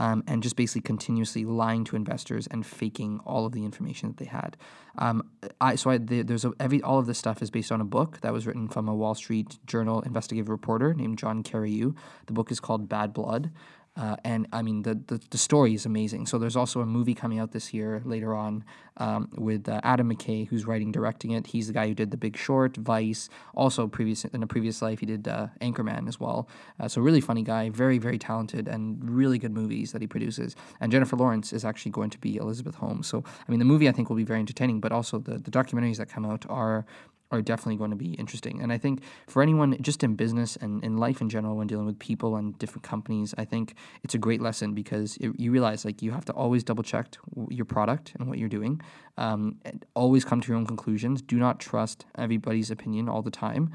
um, 0.02 0.24
and 0.26 0.42
just 0.42 0.56
basically 0.56 0.80
continuously 0.80 1.44
lying 1.44 1.84
to 1.84 1.94
investors 1.94 2.48
and 2.48 2.66
faking 2.66 3.20
all 3.24 3.46
of 3.46 3.52
the 3.52 3.64
information 3.64 4.08
that 4.08 4.16
they 4.16 4.24
had. 4.24 4.56
Um, 4.98 5.22
I 5.60 5.76
so 5.76 5.90
I, 5.90 5.98
there's 5.98 6.44
a, 6.44 6.52
every 6.58 6.82
all 6.82 6.98
of 6.98 7.06
this 7.06 7.18
stuff 7.18 7.40
is 7.40 7.52
based 7.52 7.70
on 7.70 7.80
a 7.80 7.84
book 7.84 8.20
that 8.22 8.32
was 8.32 8.44
written 8.44 8.66
from 8.66 8.88
a 8.88 8.94
Wall 8.96 9.14
Street 9.14 9.60
Journal 9.64 10.00
investigative 10.00 10.48
reporter 10.48 10.92
named 10.92 11.18
John 11.18 11.44
Carreyrou. 11.44 11.94
The 12.26 12.32
book 12.32 12.50
is 12.50 12.58
called 12.58 12.88
Bad 12.88 13.12
Blood. 13.12 13.52
Uh, 13.94 14.16
and 14.24 14.46
I 14.52 14.62
mean, 14.62 14.82
the, 14.82 14.94
the, 14.94 15.20
the 15.30 15.38
story 15.38 15.74
is 15.74 15.84
amazing. 15.84 16.26
So 16.26 16.38
there's 16.38 16.56
also 16.56 16.80
a 16.80 16.86
movie 16.86 17.14
coming 17.14 17.38
out 17.38 17.52
this 17.52 17.74
year 17.74 18.00
later 18.04 18.34
on 18.34 18.64
um, 18.96 19.28
with 19.36 19.68
uh, 19.68 19.80
Adam 19.84 20.10
McKay, 20.10 20.48
who's 20.48 20.66
writing, 20.66 20.92
directing 20.92 21.32
it. 21.32 21.48
He's 21.48 21.66
the 21.66 21.74
guy 21.74 21.88
who 21.88 21.94
did 21.94 22.10
The 22.10 22.16
Big 22.16 22.36
Short, 22.36 22.76
Vice. 22.76 23.28
Also, 23.54 23.86
previous 23.86 24.24
in 24.24 24.42
a 24.42 24.46
previous 24.46 24.80
life, 24.80 25.00
he 25.00 25.06
did 25.06 25.28
uh, 25.28 25.48
Anchorman 25.60 26.08
as 26.08 26.18
well. 26.18 26.48
Uh, 26.80 26.88
so 26.88 27.02
really 27.02 27.20
funny 27.20 27.42
guy, 27.42 27.68
very 27.68 27.98
very 27.98 28.18
talented, 28.18 28.66
and 28.68 28.98
really 29.08 29.38
good 29.38 29.52
movies 29.52 29.92
that 29.92 30.00
he 30.00 30.06
produces. 30.06 30.56
And 30.80 30.90
Jennifer 30.90 31.16
Lawrence 31.16 31.52
is 31.52 31.64
actually 31.64 31.92
going 31.92 32.10
to 32.10 32.18
be 32.18 32.36
Elizabeth 32.36 32.76
Holmes. 32.76 33.06
So 33.06 33.24
I 33.26 33.50
mean, 33.50 33.58
the 33.58 33.64
movie 33.64 33.88
I 33.88 33.92
think 33.92 34.08
will 34.08 34.16
be 34.16 34.24
very 34.24 34.40
entertaining, 34.40 34.80
but 34.80 34.92
also 34.92 35.18
the 35.18 35.38
the 35.38 35.50
documentaries 35.50 35.98
that 35.98 36.08
come 36.08 36.24
out 36.24 36.44
are 36.48 36.86
are 37.32 37.42
definitely 37.42 37.76
going 37.76 37.90
to 37.90 37.96
be 37.96 38.12
interesting. 38.14 38.60
And 38.60 38.72
I 38.72 38.78
think 38.78 39.02
for 39.26 39.42
anyone 39.42 39.76
just 39.80 40.04
in 40.04 40.14
business 40.14 40.56
and 40.56 40.84
in 40.84 40.98
life 40.98 41.20
in 41.20 41.28
general, 41.28 41.56
when 41.56 41.66
dealing 41.66 41.86
with 41.86 41.98
people 41.98 42.36
and 42.36 42.56
different 42.58 42.84
companies, 42.84 43.34
I 43.38 43.44
think 43.44 43.74
it's 44.04 44.14
a 44.14 44.18
great 44.18 44.40
lesson 44.40 44.74
because 44.74 45.16
it, 45.16 45.32
you 45.38 45.50
realize 45.50 45.84
like 45.84 46.02
you 46.02 46.12
have 46.12 46.26
to 46.26 46.32
always 46.32 46.62
double 46.62 46.84
check 46.84 47.16
your 47.48 47.64
product 47.64 48.12
and 48.18 48.28
what 48.28 48.38
you're 48.38 48.48
doing. 48.48 48.80
Um, 49.16 49.56
always 49.94 50.24
come 50.24 50.40
to 50.40 50.48
your 50.48 50.56
own 50.56 50.66
conclusions. 50.66 51.22
Do 51.22 51.38
not 51.38 51.58
trust 51.58 52.04
everybody's 52.16 52.70
opinion 52.70 53.08
all 53.08 53.22
the 53.22 53.30
time. 53.30 53.72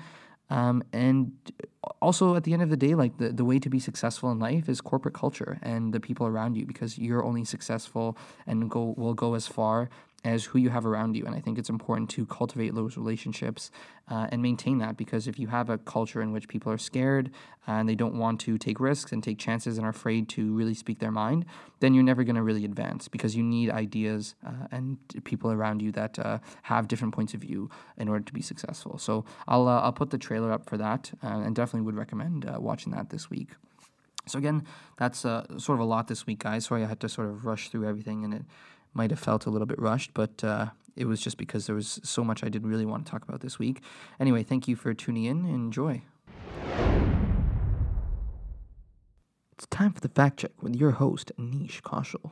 Um, 0.49 0.83
and 0.93 1.33
also 2.01 2.35
at 2.35 2.43
the 2.43 2.53
end 2.53 2.61
of 2.61 2.69
the 2.69 2.77
day, 2.77 2.95
like 2.95 3.17
the, 3.17 3.29
the 3.29 3.43
way 3.43 3.59
to 3.59 3.69
be 3.69 3.79
successful 3.79 4.31
in 4.31 4.39
life 4.39 4.69
is 4.69 4.79
corporate 4.79 5.13
culture 5.13 5.59
and 5.61 5.93
the 5.93 5.99
people 5.99 6.25
around 6.25 6.55
you 6.55 6.65
because 6.65 6.97
you're 6.97 7.23
only 7.23 7.43
successful 7.43 8.17
and 8.45 8.69
go 8.69 8.93
will 8.97 9.13
go 9.13 9.33
as 9.33 9.47
far 9.47 9.89
as 10.28 10.43
who 10.43 10.59
you 10.59 10.69
have 10.69 10.86
around 10.86 11.15
you. 11.15 11.25
And 11.25 11.34
I 11.34 11.39
think 11.39 11.57
it's 11.57 11.69
important 11.69 12.09
to 12.11 12.25
cultivate 12.25 12.75
those 12.75 12.97
relationships 12.97 13.71
uh, 14.09 14.28
and 14.30 14.41
maintain 14.41 14.78
that 14.80 14.97
because 14.97 15.25
if 15.25 15.39
you 15.39 15.47
have 15.47 15.69
a 15.69 15.78
culture 15.78 16.21
in 16.21 16.34
which 16.34 16.49
people 16.49 16.69
are 16.71 16.78
scared 16.78 17.32
uh, 17.67 17.71
and 17.71 17.88
they 17.88 17.95
don't 17.95 18.15
want 18.15 18.41
to 18.41 18.57
take 18.57 18.80
risks 18.82 19.13
and 19.13 19.23
take 19.23 19.38
chances 19.38 19.78
and 19.78 19.88
are 19.88 19.91
afraid 19.91 20.28
to 20.28 20.53
really 20.53 20.73
speak 20.73 20.99
their 20.99 21.11
mind, 21.11 21.45
then 21.80 21.93
you're 21.93 22.03
never 22.03 22.25
going 22.25 22.36
to 22.36 22.43
really 22.43 22.65
advance 22.65 23.07
because 23.07 23.38
you 23.38 23.43
need 23.43 23.69
ideas 23.69 24.36
uh, 24.45 24.67
and 24.69 24.97
people 25.23 25.49
around 25.49 25.82
you 25.82 25.93
that 25.93 26.19
uh, 26.19 26.39
have 26.63 26.89
different 26.89 27.13
points 27.13 27.34
of 27.34 27.39
view 27.39 27.69
in 27.97 28.09
order 28.09 28.25
to 28.25 28.34
be 28.34 28.41
successful. 28.41 28.97
So 28.97 29.23
I'll, 29.47 29.67
uh, 29.67 29.80
I'll 29.80 29.93
put 29.93 30.09
the 30.09 30.17
trailer 30.17 30.51
up 30.51 30.69
for 30.69 30.78
that 30.78 31.11
uh, 31.23 31.28
and 31.45 31.55
definitely 31.55 31.86
would 31.86 31.95
recommend 31.95 32.43
watching 32.59 32.91
that 32.91 33.09
this 33.11 33.30
week. 33.30 33.51
So 34.25 34.38
again, 34.38 34.65
that's 34.97 35.19
sort 35.19 35.69
of 35.69 35.80
a 35.80 35.86
lot 35.86 36.09
this 36.09 36.28
week, 36.28 36.39
guys. 36.39 36.65
Sorry 36.65 36.84
I 36.84 36.88
had 36.88 36.99
to 36.99 37.07
sort 37.07 37.30
of 37.30 37.45
rush 37.45 37.69
through 37.69 37.88
everything 37.88 38.25
and 38.25 38.34
it 38.34 38.43
might 38.97 39.11
have 39.11 39.19
felt 39.19 39.45
a 39.45 39.49
little 39.51 39.67
bit 39.67 39.79
rushed, 39.79 40.13
but 40.15 40.43
uh, 40.43 40.65
it 40.95 41.05
was 41.05 41.21
just 41.21 41.37
because 41.37 41.67
there 41.67 41.75
was 41.75 41.99
so 42.03 42.23
much 42.23 42.43
I 42.43 42.49
didn't 42.49 42.69
really 42.69 42.85
want 42.85 43.05
to 43.05 43.11
talk 43.11 43.23
about 43.23 43.41
this 43.41 43.59
week. 43.59 43.81
Anyway, 44.19 44.41
thank 44.41 44.67
you 44.67 44.75
for 44.75 44.93
tuning 44.95 45.25
in. 45.25 45.45
Enjoy. 45.45 46.01
It's 49.51 49.67
time 49.69 49.93
for 49.93 50.01
the 50.01 50.09
fact 50.09 50.39
check 50.39 50.51
with 50.61 50.75
your 50.75 50.91
host, 50.91 51.31
Anish 51.39 51.81
Kaushal. 51.81 52.31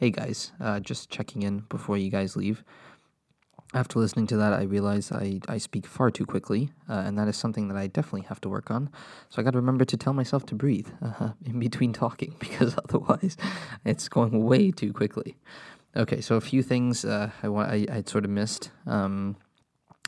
Hey 0.00 0.10
guys, 0.10 0.52
uh, 0.60 0.80
just 0.80 1.08
checking 1.08 1.42
in 1.42 1.60
before 1.68 1.96
you 1.96 2.10
guys 2.10 2.36
leave 2.36 2.64
after 3.74 3.98
listening 3.98 4.28
to 4.28 4.36
that, 4.36 4.52
I 4.52 4.62
realize 4.62 5.10
I, 5.10 5.40
I 5.48 5.58
speak 5.58 5.86
far 5.86 6.10
too 6.10 6.24
quickly, 6.24 6.70
uh, 6.88 7.02
and 7.04 7.18
that 7.18 7.26
is 7.26 7.36
something 7.36 7.66
that 7.68 7.76
I 7.76 7.88
definitely 7.88 8.22
have 8.28 8.40
to 8.42 8.48
work 8.48 8.70
on. 8.70 8.88
So 9.30 9.42
I 9.42 9.44
got 9.44 9.50
to 9.50 9.58
remember 9.58 9.84
to 9.84 9.96
tell 9.96 10.12
myself 10.12 10.46
to 10.46 10.54
breathe 10.54 10.88
uh, 11.02 11.30
in 11.44 11.58
between 11.58 11.92
talking, 11.92 12.36
because 12.38 12.76
otherwise 12.88 13.36
it's 13.84 14.08
going 14.08 14.44
way 14.44 14.70
too 14.70 14.92
quickly. 14.92 15.36
Okay, 15.96 16.20
so 16.20 16.36
a 16.36 16.40
few 16.40 16.62
things 16.62 17.04
uh, 17.04 17.30
I 17.42 17.48
want 17.48 17.70
I 17.70 17.86
I'd 17.90 18.08
sort 18.08 18.24
of 18.24 18.30
missed. 18.30 18.70
Um, 18.86 19.36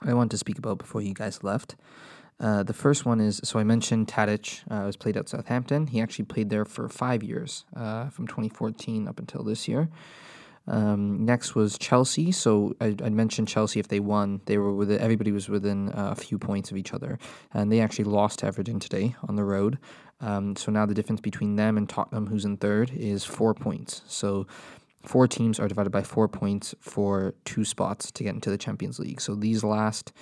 I 0.03 0.15
want 0.15 0.31
to 0.33 0.39
speak 0.39 0.59
about 0.59 0.79
before 0.79 1.03
you 1.03 1.15
guys 1.15 1.43
left. 1.43 1.77
Uh, 2.39 2.63
the 2.63 2.75
first 2.75 3.07
one 3.07 3.21
is 3.21 3.41
so 3.45 3.59
I 3.59 3.65
mentioned 3.65 4.09
Tadic 4.09 4.61
uh, 4.71 4.85
was 4.85 4.97
played 4.97 5.17
at 5.17 5.29
Southampton. 5.29 5.87
He 5.89 6.01
actually 6.01 6.27
played 6.27 6.51
there 6.51 6.65
for 6.65 6.89
five 6.89 7.23
years, 7.23 7.65
uh, 7.75 8.11
from 8.11 8.27
2014 8.27 9.09
up 9.09 9.19
until 9.19 9.43
this 9.43 9.69
year. 9.69 9.89
Um, 10.69 11.25
next 11.25 11.55
was 11.55 11.79
Chelsea. 11.79 12.33
So 12.33 12.75
I, 12.81 12.95
I, 13.03 13.11
mentioned 13.11 13.49
Chelsea. 13.49 13.79
If 13.79 13.89
they 13.89 14.01
won, 14.01 14.41
they 14.47 14.59
were 14.59 14.75
with 14.75 14.91
everybody 14.91 15.31
was 15.31 15.49
within 15.49 15.91
uh, 15.91 16.11
a 16.11 16.15
few 16.15 16.39
points 16.39 16.71
of 16.71 16.77
each 16.77 16.93
other, 16.93 17.19
and 17.55 17.71
they 17.71 17.81
actually 17.81 18.07
lost 18.07 18.41
to 18.41 18.47
Everton 18.47 18.81
today 18.81 19.15
on 19.29 19.37
the 19.37 19.45
road. 19.45 19.79
Um, 20.21 20.57
so 20.57 20.73
now 20.73 20.87
the 20.87 20.95
difference 20.95 21.21
between 21.21 21.57
them 21.57 21.77
and 21.77 21.89
Tottenham, 21.89 22.27
who's 22.27 22.45
in 22.45 22.57
third, 22.57 22.91
is 22.91 23.25
four 23.25 23.55
points. 23.55 24.03
So 24.07 24.47
four 25.05 25.29
teams 25.29 25.61
are 25.61 25.69
divided 25.69 25.91
by 25.91 26.03
four 26.03 26.27
points 26.27 26.75
for 26.81 27.35
two 27.45 27.65
spots 27.65 28.11
to 28.13 28.25
get 28.25 28.35
into 28.35 28.51
the 28.51 28.59
Champions 28.59 28.99
League. 28.99 29.21
So 29.21 29.35
these 29.35 29.63
last 29.63 30.13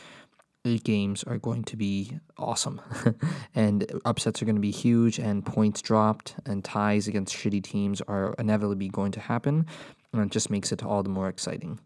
eight 0.67 0.85
games 0.85 1.23
are 1.25 1.39
going 1.39 1.63
to 1.65 1.77
be 1.77 2.19
awesome. 2.39 2.81
and 3.55 3.87
upsets 4.05 4.43
are 4.43 4.45
going 4.45 4.57
to 4.57 4.61
be 4.61 4.71
huge, 4.71 5.19
and 5.19 5.45
points 5.45 5.81
dropped 5.81 6.37
and 6.47 6.65
ties 6.65 7.07
against 7.07 7.35
shitty 7.35 7.63
teams 7.63 8.01
are 8.03 8.35
inevitably 8.39 8.89
going 8.89 9.13
to 9.13 9.21
happen 9.21 9.67
and 10.15 10.25
it 10.25 10.33
just 10.33 10.51
makes 10.51 10.73
it 10.73 10.83
all 10.83 11.03
the 11.03 11.09
more 11.09 11.29
exciting. 11.29 11.79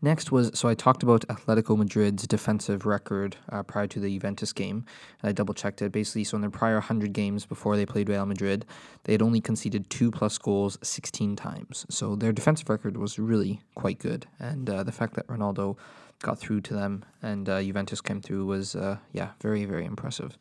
Next 0.00 0.30
was 0.30 0.52
so 0.54 0.68
I 0.68 0.74
talked 0.74 1.02
about 1.02 1.26
Atletico 1.26 1.76
Madrid's 1.76 2.24
defensive 2.28 2.86
record 2.86 3.36
uh, 3.50 3.64
prior 3.64 3.88
to 3.88 3.98
the 3.98 4.08
Juventus 4.08 4.52
game. 4.52 4.84
I 5.24 5.32
double 5.32 5.54
checked 5.54 5.82
it. 5.82 5.90
Basically, 5.90 6.22
so 6.22 6.36
in 6.36 6.42
their 6.42 6.50
prior 6.50 6.74
100 6.74 7.12
games 7.12 7.44
before 7.44 7.76
they 7.76 7.84
played 7.84 8.08
Real 8.08 8.24
Madrid, 8.24 8.64
they 9.04 9.12
had 9.12 9.22
only 9.22 9.40
conceded 9.40 9.90
two 9.90 10.12
plus 10.12 10.38
goals 10.38 10.78
16 10.82 11.34
times. 11.34 11.84
So 11.90 12.14
their 12.14 12.32
defensive 12.32 12.68
record 12.68 12.96
was 12.96 13.18
really 13.18 13.60
quite 13.74 13.98
good. 13.98 14.26
And 14.38 14.70
uh, 14.70 14.84
the 14.84 14.92
fact 14.92 15.14
that 15.14 15.26
Ronaldo 15.26 15.76
got 16.20 16.38
through 16.38 16.60
to 16.60 16.74
them 16.74 17.04
and 17.20 17.48
uh, 17.48 17.60
Juventus 17.60 18.00
came 18.00 18.20
through 18.20 18.46
was, 18.46 18.76
uh, 18.76 18.98
yeah, 19.12 19.30
very, 19.40 19.64
very 19.64 19.84
impressive. 19.84 20.38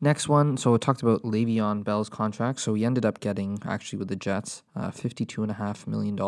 Next 0.00 0.28
one, 0.28 0.56
so 0.56 0.72
we 0.72 0.78
talked 0.78 1.02
about 1.02 1.22
Le'Veon 1.22 1.84
Bell's 1.84 2.08
contract. 2.08 2.60
So 2.60 2.74
he 2.74 2.84
ended 2.84 3.04
up 3.04 3.20
getting, 3.20 3.58
actually 3.66 3.98
with 3.98 4.08
the 4.08 4.16
Jets, 4.16 4.62
uh, 4.74 4.90
$52.5 4.90 5.86
million 5.86 6.18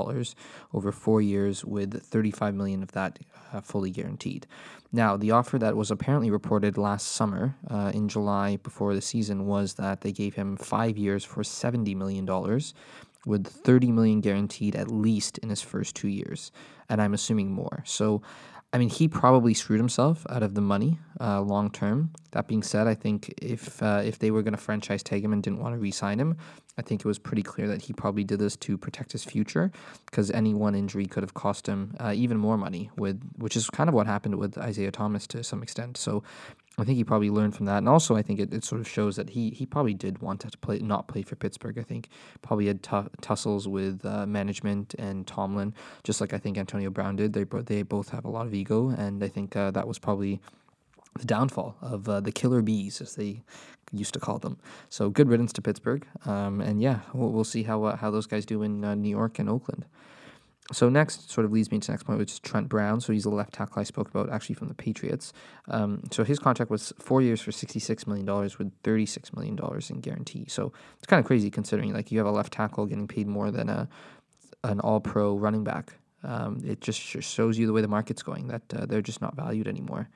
over 0.73 0.93
four 0.93 1.21
years, 1.21 1.65
with 1.65 2.03
35 2.03 2.55
million 2.55 2.83
of 2.83 2.93
that 2.93 3.19
uh, 3.53 3.61
fully 3.61 3.91
guaranteed. 3.91 4.47
Now, 4.93 5.17
the 5.17 5.33
offer 5.33 5.59
that 5.59 5.77
was 5.77 5.91
apparently 5.91 6.31
reported 6.31 6.79
last 6.79 7.09
summer 7.09 7.57
uh, 7.69 7.91
in 7.93 8.09
July 8.09 8.57
before 8.57 8.95
the 8.95 9.03
season 9.03 9.47
was 9.47 9.75
that 9.75 10.01
they 10.01 10.13
gave 10.13 10.35
him 10.35 10.57
five 10.57 10.97
years 10.97 11.25
for 11.25 11.43
$70 11.43 11.95
million, 11.97 12.27
with 13.27 13.47
30 13.47 13.91
million 13.91 14.21
guaranteed 14.21 14.77
at 14.77 14.91
least 14.91 15.39
in 15.39 15.51
his 15.51 15.61
first 15.61 15.97
two 15.97 16.09
years, 16.09 16.53
and 16.89 17.03
I'm 17.03 17.13
assuming 17.13 17.51
more. 17.51 17.83
So 17.85 18.23
I 18.77 18.79
mean, 18.79 18.91
he 18.91 19.09
probably 19.09 19.55
screwed 19.55 19.81
himself 19.81 20.27
out 20.29 20.43
of 20.43 20.53
the 20.53 20.61
money 20.61 20.99
uh, 21.19 21.41
long 21.41 21.71
term. 21.71 22.13
That 22.33 22.47
being 22.47 22.63
said, 22.63 22.87
I 22.87 22.95
think 22.95 23.33
if 23.41 23.83
uh, 23.83 24.03
if 24.05 24.19
they 24.19 24.31
were 24.31 24.43
going 24.43 24.53
to 24.53 24.61
franchise 24.61 25.03
tag 25.03 25.25
him 25.25 25.33
and 25.33 25.43
didn't 25.43 25.61
want 25.61 25.75
to 25.75 25.79
re-sign 25.79 26.19
him, 26.19 26.37
I 26.77 26.83
think 26.83 27.01
it 27.01 27.07
was 27.07 27.19
pretty 27.19 27.43
clear 27.43 27.69
that 27.69 27.81
he 27.81 27.95
probably 27.95 28.23
did 28.23 28.39
this 28.39 28.55
to 28.57 28.77
protect 28.77 29.13
his 29.13 29.25
future, 29.25 29.73
because 30.05 30.31
any 30.31 30.53
one 30.53 30.75
injury 30.75 31.07
could 31.07 31.23
have 31.23 31.33
cost 31.33 31.67
him 31.67 31.97
uh, 31.99 32.13
even 32.15 32.37
more 32.37 32.59
money. 32.59 32.91
With 32.99 33.19
which 33.39 33.57
is 33.57 33.71
kind 33.71 33.89
of 33.89 33.95
what 33.95 34.07
happened 34.07 34.35
with 34.35 34.59
Isaiah 34.59 34.91
Thomas 34.91 35.27
to 35.29 35.43
some 35.43 35.63
extent. 35.63 35.97
So 35.97 36.23
I 36.79 36.85
think 36.85 36.97
he 36.97 37.05
probably 37.05 37.31
learned 37.31 37.57
from 37.57 37.67
that, 37.67 37.79
and 37.79 37.89
also 37.89 38.17
I 38.17 38.23
think 38.23 38.39
it, 38.39 38.53
it 38.53 38.63
sort 38.63 38.81
of 38.83 38.89
shows 38.89 39.17
that 39.17 39.31
he 39.31 39.51
he 39.51 39.65
probably 39.65 39.95
did 39.95 40.21
want 40.21 40.41
to 40.41 40.59
play 40.59 40.79
not 40.79 41.09
play 41.09 41.23
for 41.23 41.35
Pittsburgh. 41.35 41.79
I 41.79 41.83
think 41.83 42.11
probably 42.43 42.67
had 42.67 42.83
t- 42.83 43.09
tussles 43.23 43.67
with 43.67 44.05
uh, 44.05 44.27
management 44.27 44.95
and 44.99 45.27
Tomlin, 45.27 45.73
just 46.05 46.21
like 46.21 46.35
I 46.35 46.39
think 46.39 46.59
Antonio 46.59 46.91
Brown 46.91 47.17
did. 47.17 47.33
They 47.33 47.45
they 47.45 47.83
both 47.83 48.11
have 48.11 48.27
a 48.27 48.31
lot 48.31 48.47
of 48.47 48.53
ego, 48.53 48.91
and 48.91 49.25
I 49.25 49.29
think 49.29 49.57
uh, 49.57 49.71
that 49.71 49.89
was 49.89 49.99
probably 49.99 50.41
the 51.19 51.25
downfall 51.25 51.77
of 51.81 52.09
uh, 52.09 52.21
the 52.21 52.33
killer 52.33 52.61
bees, 52.61 53.01
as 53.01 53.15
they 53.15 53.41
used 53.91 54.13
to 54.13 54.21
call 54.21 54.39
them. 54.39 54.59
So 54.91 55.09
good 55.09 55.29
riddance 55.29 55.55
to 55.55 55.63
Pittsburgh, 55.63 56.07
um, 56.27 56.61
and 56.61 56.83
yeah, 56.83 57.01
we'll, 57.15 57.31
we'll 57.31 57.45
see 57.45 57.63
how 57.63 57.85
uh, 57.85 57.97
how 57.97 58.11
those 58.11 58.27
guys 58.27 58.45
do 58.45 58.63
in 58.63 58.85
uh, 58.85 58.95
New 58.95 59.09
York 59.09 59.39
and 59.39 59.49
Oakland. 59.49 59.87
So 60.73 60.89
next 60.89 61.31
sort 61.31 61.45
of 61.45 61.53
leads 61.53 61.71
me 61.71 61.79
to 61.79 61.91
next 61.93 62.05
point, 62.05 62.19
which 62.19 62.33
is 62.33 62.39
Trent 62.41 62.69
Brown. 62.69 63.01
So 63.01 63.13
he's 63.13 63.23
the 63.23 63.31
left 63.31 63.53
tackle 63.53 63.81
I 63.81 63.85
spoke 63.85 64.09
about, 64.09 64.31
actually 64.31 64.57
from 64.57 64.69
the 64.69 64.75
Patriots. 64.75 65.33
Um, 65.69 66.03
so 66.11 66.25
his 66.25 66.39
contract 66.39 66.71
was 66.71 66.93
four 66.99 67.23
years 67.23 67.41
for 67.41 67.53
sixty-six 67.53 68.07
million 68.07 68.27
dollars 68.27 68.59
with 68.59 68.73
thirty-six 68.83 69.33
million 69.33 69.55
dollars 69.55 69.91
in 69.91 70.01
guarantee. 70.01 70.47
So 70.49 70.73
it's 70.99 71.07
kind 71.07 71.21
of 71.21 71.27
crazy 71.27 71.51
considering 71.51 71.93
like 71.93 72.11
you 72.11 72.19
have 72.19 72.27
a 72.27 72.33
left 72.33 72.53
tackle 72.53 72.87
getting 72.87 73.07
paid 73.07 73.29
more 73.29 73.51
than 73.51 73.69
a 73.69 73.89
an 74.65 74.81
All-Pro 74.81 75.37
running 75.37 75.63
back. 75.63 75.95
Um, 76.25 76.61
it 76.65 76.81
just 76.81 76.99
shows 76.99 77.57
you 77.57 77.67
the 77.69 77.73
way 77.73 77.83
the 77.83 77.89
market's 77.89 78.23
going 78.23 78.49
that 78.49 78.63
uh, 78.75 78.87
they're 78.87 79.03
just 79.03 79.21
not 79.21 79.37
valued 79.37 79.69
anymore. 79.69 80.09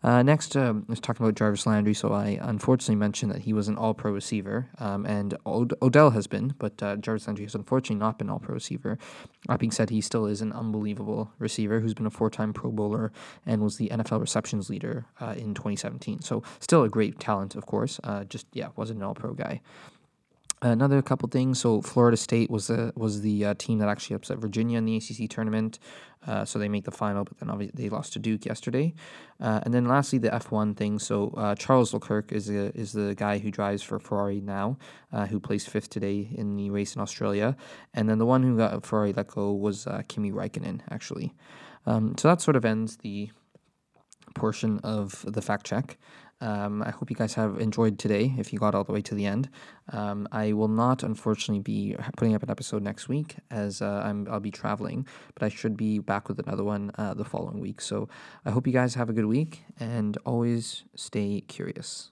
Uh, 0.00 0.22
next, 0.22 0.56
um, 0.56 0.84
let's 0.86 1.00
talk 1.00 1.18
about 1.18 1.34
Jarvis 1.34 1.66
Landry. 1.66 1.92
So 1.92 2.12
I 2.12 2.38
unfortunately 2.40 2.94
mentioned 2.94 3.32
that 3.32 3.42
he 3.42 3.52
was 3.52 3.66
an 3.66 3.76
All-Pro 3.76 4.12
receiver, 4.12 4.68
um, 4.78 5.04
and 5.04 5.36
Od- 5.44 5.74
Odell 5.82 6.10
has 6.10 6.28
been, 6.28 6.54
but 6.58 6.80
uh, 6.82 6.96
Jarvis 6.96 7.26
Landry 7.26 7.44
has 7.44 7.56
unfortunately 7.56 7.96
not 7.96 8.16
been 8.16 8.30
All-Pro 8.30 8.54
receiver. 8.54 8.96
That 9.48 9.58
being 9.58 9.72
said, 9.72 9.90
he 9.90 10.00
still 10.00 10.26
is 10.26 10.40
an 10.40 10.52
unbelievable 10.52 11.32
receiver 11.40 11.80
who's 11.80 11.94
been 11.94 12.06
a 12.06 12.10
four-time 12.10 12.52
Pro 12.52 12.70
Bowler 12.70 13.12
and 13.44 13.60
was 13.60 13.76
the 13.76 13.88
NFL 13.88 14.20
receptions 14.20 14.70
leader 14.70 15.06
uh, 15.20 15.34
in 15.36 15.52
2017. 15.54 16.22
So 16.22 16.44
still 16.60 16.84
a 16.84 16.88
great 16.88 17.18
talent, 17.18 17.56
of 17.56 17.66
course. 17.66 17.98
Uh, 18.04 18.22
just 18.24 18.46
yeah, 18.52 18.68
wasn't 18.76 19.00
an 19.00 19.04
All-Pro 19.04 19.34
guy. 19.34 19.60
Another 20.60 21.00
couple 21.02 21.28
things. 21.28 21.60
So 21.60 21.80
Florida 21.82 22.16
State 22.16 22.50
was 22.50 22.66
the 22.66 22.92
was 22.96 23.20
the 23.20 23.44
uh, 23.44 23.54
team 23.58 23.78
that 23.78 23.88
actually 23.88 24.16
upset 24.16 24.38
Virginia 24.38 24.78
in 24.78 24.86
the 24.86 24.96
ACC 24.96 25.30
tournament. 25.30 25.78
Uh, 26.26 26.44
so 26.44 26.58
they 26.58 26.68
make 26.68 26.84
the 26.84 26.90
final, 26.90 27.22
but 27.22 27.38
then 27.38 27.48
obviously 27.48 27.84
they 27.84 27.88
lost 27.88 28.12
to 28.14 28.18
Duke 28.18 28.44
yesterday. 28.44 28.92
Uh, 29.40 29.60
and 29.62 29.72
then 29.72 29.86
lastly, 29.86 30.18
the 30.18 30.34
F 30.34 30.50
one 30.50 30.74
thing. 30.74 30.98
So 30.98 31.32
uh, 31.36 31.54
Charles 31.54 31.94
Leclerc 31.94 32.32
is 32.32 32.50
a, 32.50 32.76
is 32.76 32.92
the 32.92 33.14
guy 33.14 33.38
who 33.38 33.52
drives 33.52 33.82
for 33.84 34.00
Ferrari 34.00 34.40
now, 34.40 34.78
uh, 35.12 35.26
who 35.26 35.38
placed 35.38 35.70
fifth 35.70 35.90
today 35.90 36.28
in 36.32 36.56
the 36.56 36.70
race 36.70 36.96
in 36.96 37.00
Australia. 37.00 37.56
And 37.94 38.08
then 38.08 38.18
the 38.18 38.26
one 38.26 38.42
who 38.42 38.56
got 38.56 38.84
Ferrari 38.84 39.12
let 39.12 39.28
go 39.28 39.52
was 39.52 39.86
uh, 39.86 40.02
Kimi 40.08 40.32
Raikkonen 40.32 40.80
actually. 40.90 41.34
Um, 41.86 42.16
so 42.18 42.26
that 42.28 42.40
sort 42.40 42.56
of 42.56 42.64
ends 42.64 42.96
the 42.96 43.30
portion 44.34 44.80
of 44.80 45.24
the 45.26 45.40
fact 45.40 45.66
check. 45.66 45.98
Um, 46.40 46.82
I 46.82 46.90
hope 46.90 47.10
you 47.10 47.16
guys 47.16 47.34
have 47.34 47.60
enjoyed 47.60 47.98
today 47.98 48.34
if 48.38 48.52
you 48.52 48.58
got 48.58 48.74
all 48.74 48.84
the 48.84 48.92
way 48.92 49.02
to 49.02 49.14
the 49.14 49.26
end. 49.26 49.48
Um, 49.92 50.28
I 50.30 50.52
will 50.52 50.68
not, 50.68 51.02
unfortunately, 51.02 51.62
be 51.62 51.96
putting 52.16 52.34
up 52.34 52.42
an 52.42 52.50
episode 52.50 52.82
next 52.82 53.08
week 53.08 53.36
as 53.50 53.82
uh, 53.82 54.02
I'm, 54.04 54.28
I'll 54.30 54.40
be 54.40 54.50
traveling, 54.50 55.06
but 55.34 55.42
I 55.42 55.48
should 55.48 55.76
be 55.76 55.98
back 55.98 56.28
with 56.28 56.38
another 56.38 56.64
one 56.64 56.92
uh, 56.96 57.14
the 57.14 57.24
following 57.24 57.58
week. 57.60 57.80
So 57.80 58.08
I 58.44 58.50
hope 58.50 58.66
you 58.66 58.72
guys 58.72 58.94
have 58.94 59.10
a 59.10 59.12
good 59.12 59.26
week 59.26 59.64
and 59.80 60.16
always 60.24 60.84
stay 60.94 61.42
curious. 61.48 62.10